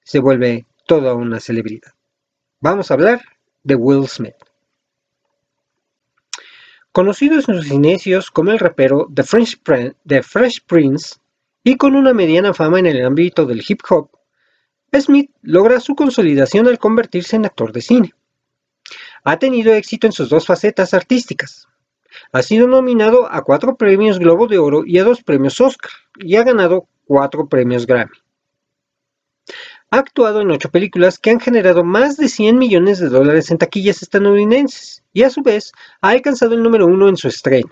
se 0.03 0.17
vuelve 0.17 0.65
toda 0.87 1.13
una 1.13 1.39
celebridad. 1.39 1.91
Vamos 2.59 2.89
a 2.89 2.95
hablar 2.95 3.21
de 3.63 3.75
Will 3.75 4.07
Smith. 4.07 4.35
Conocido 6.91 7.35
en 7.35 7.43
sus 7.43 7.67
inicios 7.67 8.31
como 8.31 8.49
el 8.49 8.57
rapero 8.57 9.07
The 9.13 9.23
Fresh 9.23 10.63
Prince 10.65 11.17
y 11.63 11.77
con 11.77 11.95
una 11.95 12.15
mediana 12.15 12.53
fama 12.55 12.79
en 12.79 12.87
el 12.87 13.05
ámbito 13.05 13.45
del 13.45 13.63
hip 13.67 13.81
hop, 13.89 14.09
Smith 14.99 15.31
logra 15.41 15.79
su 15.79 15.95
consolidación 15.95 16.67
al 16.67 16.79
convertirse 16.79 17.35
en 17.35 17.45
actor 17.45 17.71
de 17.71 17.81
cine. 17.81 18.13
Ha 19.23 19.39
tenido 19.39 19.73
éxito 19.73 20.07
en 20.07 20.13
sus 20.13 20.29
dos 20.29 20.45
facetas 20.45 20.93
artísticas. 20.93 21.67
Ha 22.33 22.41
sido 22.41 22.67
nominado 22.67 23.31
a 23.31 23.41
cuatro 23.43 23.77
premios 23.77 24.19
Globo 24.19 24.47
de 24.47 24.57
Oro 24.57 24.83
y 24.85 24.97
a 24.99 25.03
dos 25.03 25.23
premios 25.23 25.61
Oscar, 25.61 25.91
y 26.17 26.35
ha 26.35 26.43
ganado 26.43 26.87
cuatro 27.05 27.47
premios 27.47 27.87
Grammy. 27.87 28.11
Ha 29.91 29.97
actuado 29.97 30.41
en 30.41 30.51
ocho 30.51 30.69
películas 30.69 31.19
que 31.19 31.31
han 31.31 31.39
generado 31.39 31.83
más 31.83 32.17
de 32.17 32.29
100 32.29 32.57
millones 32.57 32.99
de 32.99 33.09
dólares 33.09 33.51
en 33.51 33.57
taquillas 33.57 34.01
estadounidenses, 34.01 35.03
y 35.13 35.23
a 35.23 35.29
su 35.29 35.41
vez 35.41 35.71
ha 36.01 36.09
alcanzado 36.09 36.55
el 36.55 36.63
número 36.63 36.85
uno 36.85 37.07
en 37.09 37.17
su 37.17 37.27
estreno. 37.27 37.69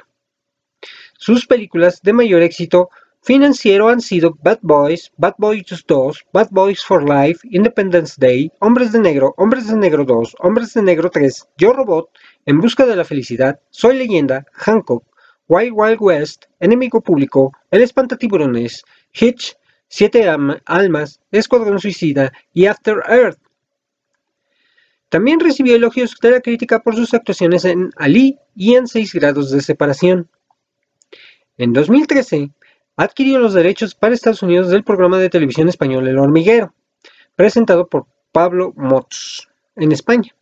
Sus 1.17 1.45
películas 1.45 2.01
de 2.01 2.13
mayor 2.13 2.41
éxito 2.41 2.89
financiero 3.21 3.89
han 3.89 4.01
sido 4.01 4.37
Bad 4.41 4.59
Boys, 4.61 5.11
Bad 5.17 5.35
Boys 5.37 5.83
2, 5.85 6.25
Bad 6.33 6.49
Boys 6.51 6.83
for 6.83 7.07
Life, 7.07 7.47
Independence 7.51 8.15
Day, 8.17 8.51
Hombres 8.59 8.91
de 8.91 8.99
Negro, 8.99 9.33
Hombres 9.37 9.67
de 9.67 9.75
Negro 9.75 10.05
2, 10.05 10.35
Hombres 10.39 10.73
de 10.73 10.81
Negro 10.81 11.09
3, 11.09 11.47
Yo 11.57 11.73
Robot, 11.73 12.09
En 12.45 12.59
Busca 12.59 12.85
de 12.85 12.95
la 12.95 13.05
Felicidad, 13.05 13.59
Soy 13.69 13.97
Leyenda, 13.97 14.45
Hancock, 14.53 15.03
Wild 15.47 15.73
Wild 15.73 15.97
West, 15.99 16.45
Enemigo 16.59 17.01
Público, 17.01 17.51
El 17.71 17.81
Espantatiburones, 17.81 18.83
Hitch, 19.13 19.57
Siete 19.87 20.29
Almas, 20.65 21.19
Escuadrón 21.31 21.79
Suicida 21.79 22.31
y 22.53 22.67
After 22.67 22.97
Earth. 23.07 23.39
También 25.09 25.39
recibió 25.39 25.75
elogios 25.75 26.15
de 26.21 26.29
la 26.29 26.41
crítica 26.41 26.83
por 26.83 26.95
sus 26.95 27.15
actuaciones 27.15 27.65
en 27.65 27.89
Ali 27.97 28.37
y 28.55 28.75
en 28.75 28.85
Seis 28.85 29.11
grados 29.13 29.49
de 29.49 29.61
separación. 29.61 30.29
En 31.57 31.73
2013, 31.73 32.51
adquirió 32.99 33.39
los 33.39 33.53
derechos 33.53 33.95
para 33.95 34.13
Estados 34.13 34.43
Unidos 34.43 34.69
del 34.69 34.83
programa 34.83 35.19
de 35.19 35.29
televisión 35.29 35.69
español 35.69 36.05
El 36.05 36.19
Hormiguero, 36.19 36.73
presentado 37.33 37.87
por 37.87 38.07
Pablo 38.33 38.73
Mots 38.75 39.47
en 39.77 39.93
España. 39.93 40.35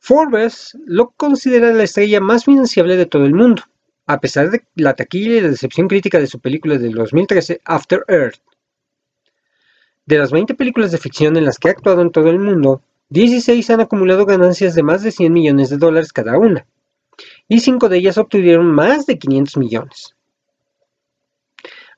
Forbes 0.00 0.76
lo 0.86 1.10
considera 1.10 1.72
la 1.72 1.84
estrella 1.84 2.20
más 2.20 2.46
financiable 2.46 2.96
de 2.96 3.06
todo 3.06 3.26
el 3.26 3.34
mundo, 3.34 3.62
a 4.06 4.18
pesar 4.18 4.50
de 4.50 4.64
la 4.74 4.94
taquilla 4.94 5.36
y 5.36 5.40
la 5.40 5.50
decepción 5.50 5.86
crítica 5.86 6.18
de 6.18 6.26
su 6.26 6.40
película 6.40 6.78
del 6.78 6.94
2013 6.94 7.60
After 7.64 8.02
Earth. 8.08 8.42
De 10.04 10.18
las 10.18 10.32
20 10.32 10.54
películas 10.54 10.90
de 10.90 10.98
ficción 10.98 11.36
en 11.36 11.44
las 11.44 11.58
que 11.58 11.68
ha 11.68 11.72
actuado 11.72 12.02
en 12.02 12.10
todo 12.10 12.28
el 12.28 12.40
mundo, 12.40 12.82
16 13.10 13.70
han 13.70 13.82
acumulado 13.82 14.26
ganancias 14.26 14.74
de 14.74 14.82
más 14.82 15.04
de 15.04 15.12
100 15.12 15.32
millones 15.32 15.70
de 15.70 15.76
dólares 15.76 16.12
cada 16.12 16.36
una, 16.36 16.66
y 17.46 17.60
5 17.60 17.88
de 17.88 17.98
ellas 17.98 18.18
obtuvieron 18.18 18.66
más 18.66 19.06
de 19.06 19.16
500 19.16 19.56
millones. 19.58 20.17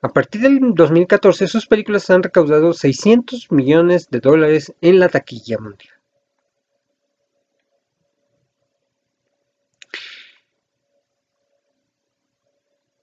A 0.03 0.09
partir 0.09 0.41
del 0.41 0.73
2014 0.73 1.47
sus 1.47 1.67
películas 1.67 2.09
han 2.09 2.23
recaudado 2.23 2.73
600 2.73 3.51
millones 3.51 4.09
de 4.09 4.19
dólares 4.19 4.73
en 4.81 4.99
la 4.99 5.09
taquilla 5.09 5.59
mundial. 5.59 5.93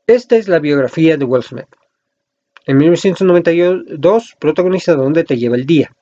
Esta 0.08 0.36
es 0.36 0.48
la 0.48 0.58
biografía 0.58 1.16
de 1.16 1.24
Will 1.24 1.44
Smith. 1.44 1.68
En 2.66 2.78
1992 2.78 4.36
protagoniza 4.40 4.94
Donde 4.94 5.22
te 5.22 5.36
lleva 5.36 5.54
el 5.54 5.66
día. 5.66 5.94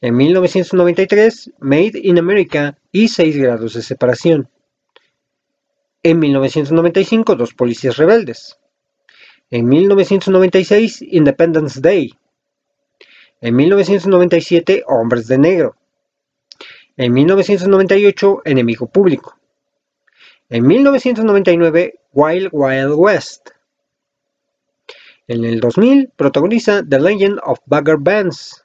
En 0.00 0.16
1993, 0.16 1.52
Made 1.58 1.92
in 1.94 2.18
America 2.18 2.78
y 2.90 3.08
6 3.08 3.36
grados 3.36 3.74
de 3.74 3.82
separación. 3.82 4.48
En 6.02 6.20
1995, 6.20 7.34
Dos 7.34 7.52
policías 7.52 7.96
rebeldes. 7.96 8.58
En 9.50 9.68
1996, 9.68 11.02
Independence 11.02 11.80
Day. 11.80 12.12
En 13.40 13.54
1997, 13.56 14.84
Hombres 14.86 15.26
de 15.28 15.38
Negro. 15.38 15.76
En 16.96 17.12
1998, 17.12 18.42
Enemigo 18.44 18.86
Público. 18.86 19.38
En 20.48 20.66
1999, 20.66 22.00
Wild 22.12 22.48
Wild 22.52 22.94
West. 22.96 23.50
En 25.26 25.44
el 25.44 25.60
2000, 25.60 26.12
protagoniza 26.16 26.82
The 26.88 27.00
Legend 27.00 27.40
of 27.44 27.58
Bagger 27.66 27.96
Bands. 27.98 28.64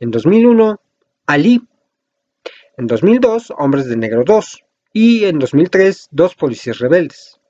En 0.00 0.10
2001, 0.10 0.80
Ali. 1.26 1.62
En 2.76 2.86
2002, 2.86 3.52
Hombres 3.58 3.86
de 3.88 3.96
Negro 3.96 4.24
2. 4.24 4.64
Y 4.92 5.24
en 5.24 5.38
2003, 5.38 6.08
Dos 6.10 6.34
Policías 6.34 6.78
Rebeldes. 6.78 7.40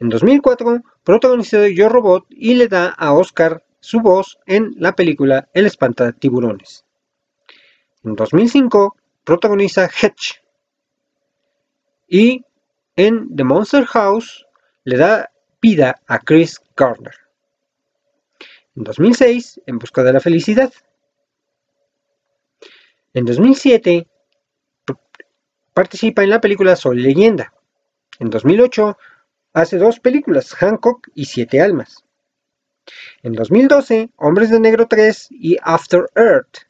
En 0.00 0.08
2004, 0.08 0.82
protagonizó 1.04 1.66
Yo 1.66 1.88
Robot 1.88 2.26
y 2.30 2.54
le 2.54 2.68
da 2.68 2.88
a 2.88 3.12
Oscar 3.12 3.64
su 3.80 4.00
voz 4.00 4.38
en 4.46 4.72
la 4.78 4.96
película 4.96 5.48
El 5.52 5.66
espanta 5.66 6.12
tiburones. 6.12 6.84
En 8.02 8.16
2005 8.16 8.96
protagoniza 9.22 9.84
Hedge 9.84 10.42
y 12.08 12.44
en 12.96 13.34
The 13.36 13.44
Monster 13.44 13.84
House 13.86 14.46
le 14.84 14.96
da 14.96 15.30
vida 15.60 16.00
a 16.06 16.18
Chris 16.18 16.60
Gardner. 16.76 17.14
En 18.76 18.84
2006, 18.84 19.62
En 19.66 19.78
busca 19.78 20.02
de 20.02 20.12
la 20.12 20.20
felicidad. 20.20 20.72
En 23.12 23.24
2007, 23.24 24.08
participa 25.72 26.22
en 26.22 26.30
la 26.30 26.40
película 26.40 26.76
Soy 26.76 27.00
leyenda. 27.00 27.52
En 28.18 28.30
2008, 28.30 28.96
hace 29.54 29.78
dos 29.78 30.00
películas, 30.00 30.52
Hancock 30.54 31.08
y 31.14 31.24
Siete 31.24 31.62
Almas. 31.62 32.04
En 33.22 33.32
2012, 33.32 34.10
Hombres 34.16 34.50
de 34.50 34.60
Negro 34.60 34.86
3 34.86 35.28
y 35.30 35.56
After 35.62 36.10
Earth. 36.14 36.66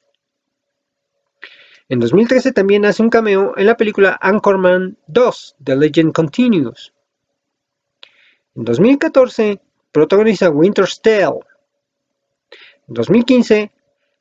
En 1.89 1.99
2013 1.99 2.53
también 2.53 2.85
hace 2.85 3.03
un 3.03 3.11
cameo 3.11 3.55
en 3.57 3.66
la 3.66 3.76
película 3.76 4.16
Anchorman 4.20 4.97
2, 5.09 5.57
The 5.62 5.76
Legend 5.76 6.12
Continues. 6.12 6.93
En 8.55 8.64
2014 8.64 9.61
protagoniza 9.91 10.51
Winter's 10.51 11.01
Tale. 11.03 11.41
En 12.89 12.95
2015 12.95 13.72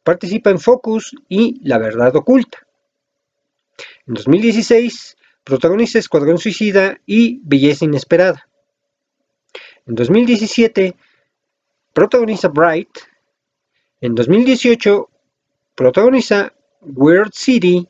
participa 0.04 0.50
en 0.50 0.60
Focus 0.60 1.16
y 1.30 1.60
La 1.68 1.78
Verdad 1.78 2.16
Oculta. 2.16 2.66
En 4.08 4.16
2016 4.16 5.18
protagoniza 5.44 6.00
Escuadrón 6.00 6.38
Suicida 6.38 7.00
y 7.06 7.40
Belleza 7.44 7.86
Inesperada. 7.86 8.48
En 9.86 9.96
2017 9.96 10.96
protagoniza 11.94 12.48
Bright. 12.50 12.90
En 14.02 14.16
2018 14.16 15.10
protagoniza 15.76 16.54
Weird 16.82 17.34
City. 17.34 17.88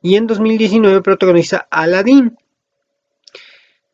Y 0.00 0.16
en 0.16 0.26
2019 0.26 1.00
protagoniza 1.02 1.68
Aladdin. 1.70 2.36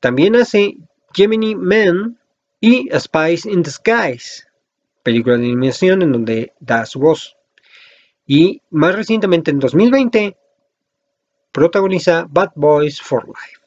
También 0.00 0.36
hace 0.36 0.76
Gemini 1.12 1.54
Man 1.54 2.18
y 2.60 2.92
A 2.92 3.00
Spice 3.00 3.50
in 3.50 3.64
Skies, 3.64 4.46
película 5.02 5.36
de 5.36 5.44
animación 5.44 6.02
en 6.02 6.12
donde 6.12 6.52
da 6.60 6.86
su 6.86 7.00
voz. 7.00 7.36
Y 8.26 8.62
más 8.70 8.94
recientemente 8.94 9.50
en 9.50 9.58
2020 9.58 10.36
protagoniza 11.52 12.26
Bad 12.28 12.52
Boys 12.54 13.00
for 13.00 13.26
Life. 13.26 13.57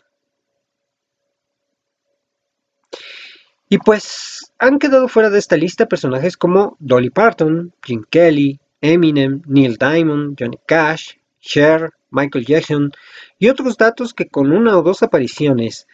Y 3.72 3.78
pues 3.78 4.52
han 4.60 4.80
quedado 4.80 5.08
fuera 5.08 5.30
de 5.30 5.40
esta 5.40 5.56
lista 5.56 5.86
personajes 5.86 6.36
como 6.36 6.76
Dolly 6.80 7.10
Parton, 7.10 7.74
Jim 7.82 8.04
Kelly, 8.10 8.60
Eminem, 8.82 9.44
Neil 9.48 9.78
Diamond, 9.78 10.36
Johnny 10.38 10.58
Cash, 10.68 11.14
Cher, 11.40 11.92
Michael 12.10 12.46
Jackson 12.46 12.92
y 13.40 13.48
otros 13.48 13.78
datos 13.78 14.14
que 14.14 14.28
con 14.28 14.52
una 14.52 14.78
o 14.78 14.82
dos 14.82 15.04
apariciones 15.04 15.88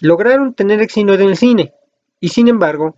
lograron 0.00 0.54
tener 0.54 0.82
éxito 0.82 1.14
en 1.14 1.20
el 1.20 1.36
cine. 1.36 1.72
Y 2.18 2.30
sin 2.30 2.48
embargo, 2.48 2.96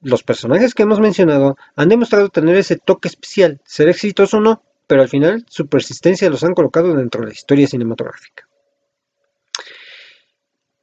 los 0.00 0.24
personajes 0.24 0.74
que 0.74 0.82
hemos 0.82 0.98
mencionado 0.98 1.56
han 1.76 1.88
demostrado 1.88 2.30
tener 2.30 2.56
ese 2.56 2.78
toque 2.78 3.06
especial, 3.06 3.60
ser 3.64 3.88
exitoso 3.88 4.38
o 4.38 4.40
no, 4.40 4.64
pero 4.88 5.02
al 5.02 5.08
final 5.08 5.46
su 5.48 5.68
persistencia 5.68 6.28
los 6.28 6.42
han 6.42 6.54
colocado 6.54 6.96
dentro 6.96 7.20
de 7.20 7.28
la 7.28 7.32
historia 7.32 7.68
cinematográfica. 7.68 8.49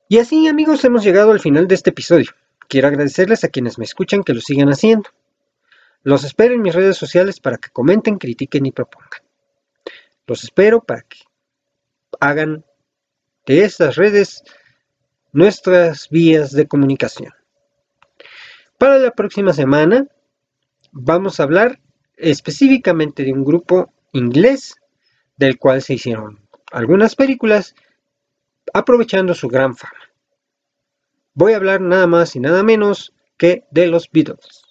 Y 0.09 0.19
así 0.19 0.47
amigos 0.47 0.85
hemos 0.85 1.03
llegado 1.03 1.31
al 1.31 1.39
final 1.41 1.67
de 1.67 1.75
este 1.75 1.89
episodio. 1.89 2.31
Quiero 2.69 2.87
agradecerles 2.87 3.43
a 3.43 3.49
quienes 3.49 3.77
me 3.77 3.83
escuchan 3.83 4.23
que 4.23 4.33
lo 4.33 4.39
sigan 4.39 4.69
haciendo. 4.69 5.09
Los 6.03 6.23
espero 6.23 6.53
en 6.53 6.61
mis 6.61 6.73
redes 6.73 6.95
sociales 6.95 7.41
para 7.41 7.57
que 7.57 7.69
comenten, 7.69 8.17
critiquen 8.17 8.65
y 8.65 8.71
propongan. 8.71 9.21
Los 10.25 10.45
espero 10.45 10.81
para 10.81 11.01
que 11.01 11.19
hagan 12.21 12.63
de 13.45 13.65
estas 13.65 13.95
redes 13.95 14.43
nuestras 15.33 16.09
vías 16.09 16.51
de 16.51 16.67
comunicación. 16.67 17.33
Para 18.77 18.99
la 18.99 19.11
próxima 19.11 19.51
semana 19.51 20.07
vamos 20.91 21.39
a 21.39 21.43
hablar 21.43 21.81
específicamente 22.15 23.23
de 23.23 23.33
un 23.33 23.43
grupo 23.43 23.91
inglés 24.13 24.75
del 25.35 25.57
cual 25.57 25.81
se 25.81 25.95
hicieron 25.95 26.47
algunas 26.71 27.15
películas 27.15 27.75
aprovechando 28.73 29.33
su 29.33 29.47
gran 29.47 29.75
fama. 29.75 29.96
Voy 31.37 31.53
a 31.53 31.57
hablar 31.57 31.81
nada 31.81 32.07
más 32.07 32.35
y 32.35 32.39
nada 32.39 32.63
menos 32.63 33.13
que 33.37 33.63
de 33.69 33.85
los 33.85 34.09
Beatles. 34.09 34.63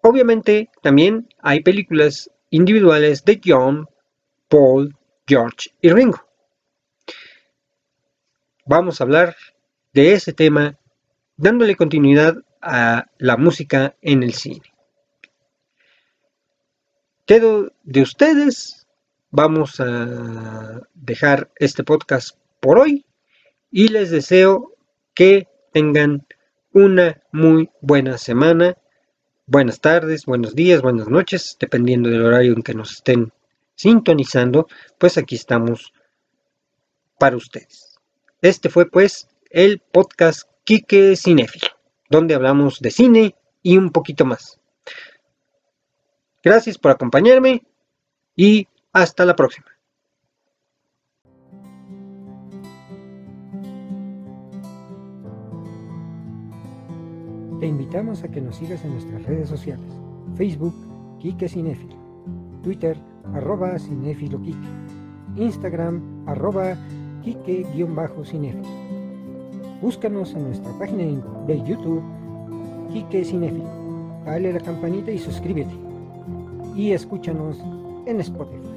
Obviamente 0.00 0.70
también 0.82 1.28
hay 1.38 1.60
películas 1.60 2.30
individuales 2.48 3.26
de 3.26 3.38
John, 3.44 3.86
Paul, 4.48 4.96
George 5.26 5.68
y 5.82 5.90
Ringo. 5.90 6.26
Vamos 8.64 8.98
a 8.98 9.04
hablar 9.04 9.36
de 9.92 10.14
ese 10.14 10.32
tema 10.32 10.78
dándole 11.36 11.76
continuidad 11.76 12.36
a 12.62 13.10
la 13.18 13.36
música 13.36 13.96
en 14.00 14.22
el 14.22 14.32
cine. 14.32 14.72
Quedo 17.26 17.70
de 17.82 18.00
ustedes 18.00 18.86
vamos 19.30 19.78
a 19.78 20.80
dejar 20.94 21.50
este 21.56 21.84
podcast 21.84 22.38
por 22.60 22.78
hoy 22.78 23.05
y 23.76 23.88
les 23.88 24.10
deseo 24.10 24.72
que 25.12 25.48
tengan 25.70 26.26
una 26.72 27.20
muy 27.30 27.68
buena 27.82 28.16
semana. 28.16 28.78
Buenas 29.44 29.82
tardes, 29.82 30.24
buenos 30.24 30.54
días, 30.54 30.80
buenas 30.80 31.08
noches, 31.08 31.58
dependiendo 31.60 32.08
del 32.08 32.24
horario 32.24 32.54
en 32.54 32.62
que 32.62 32.72
nos 32.72 32.92
estén 32.92 33.34
sintonizando, 33.74 34.66
pues 34.96 35.18
aquí 35.18 35.34
estamos 35.34 35.92
para 37.18 37.36
ustedes. 37.36 37.98
Este 38.40 38.70
fue 38.70 38.88
pues 38.88 39.28
el 39.50 39.80
podcast 39.80 40.48
Quique 40.64 41.14
Cinéfilo, 41.14 41.68
donde 42.08 42.34
hablamos 42.34 42.80
de 42.80 42.90
cine 42.90 43.36
y 43.62 43.76
un 43.76 43.92
poquito 43.92 44.24
más. 44.24 44.58
Gracias 46.42 46.78
por 46.78 46.92
acompañarme 46.92 47.62
y 48.34 48.68
hasta 48.94 49.26
la 49.26 49.36
próxima. 49.36 49.75
Invitamos 57.96 58.24
a 58.24 58.28
que 58.28 58.42
nos 58.42 58.56
sigas 58.56 58.84
en 58.84 58.90
nuestras 58.92 59.22
redes 59.24 59.48
sociales. 59.48 59.86
Facebook, 60.36 60.74
Cinefilo. 61.48 61.94
Twitter, 62.62 62.94
arroba 63.32 63.78
Cinefilo 63.78 64.38
Kike. 64.38 64.68
Instagram, 65.36 66.02
arroba 66.26 66.76
Kike-Cinefilo. 67.24 68.68
Búscanos 69.80 70.34
en 70.34 70.42
nuestra 70.42 70.78
página 70.78 71.04
de 71.46 71.62
YouTube, 71.62 72.02
Kike 72.92 73.24
Cinefilo. 73.24 73.70
Dale 74.26 74.52
la 74.52 74.60
campanita 74.60 75.10
y 75.10 75.18
suscríbete. 75.18 75.72
Y 76.74 76.90
escúchanos 76.92 77.56
en 78.04 78.20
Spotify. 78.20 78.75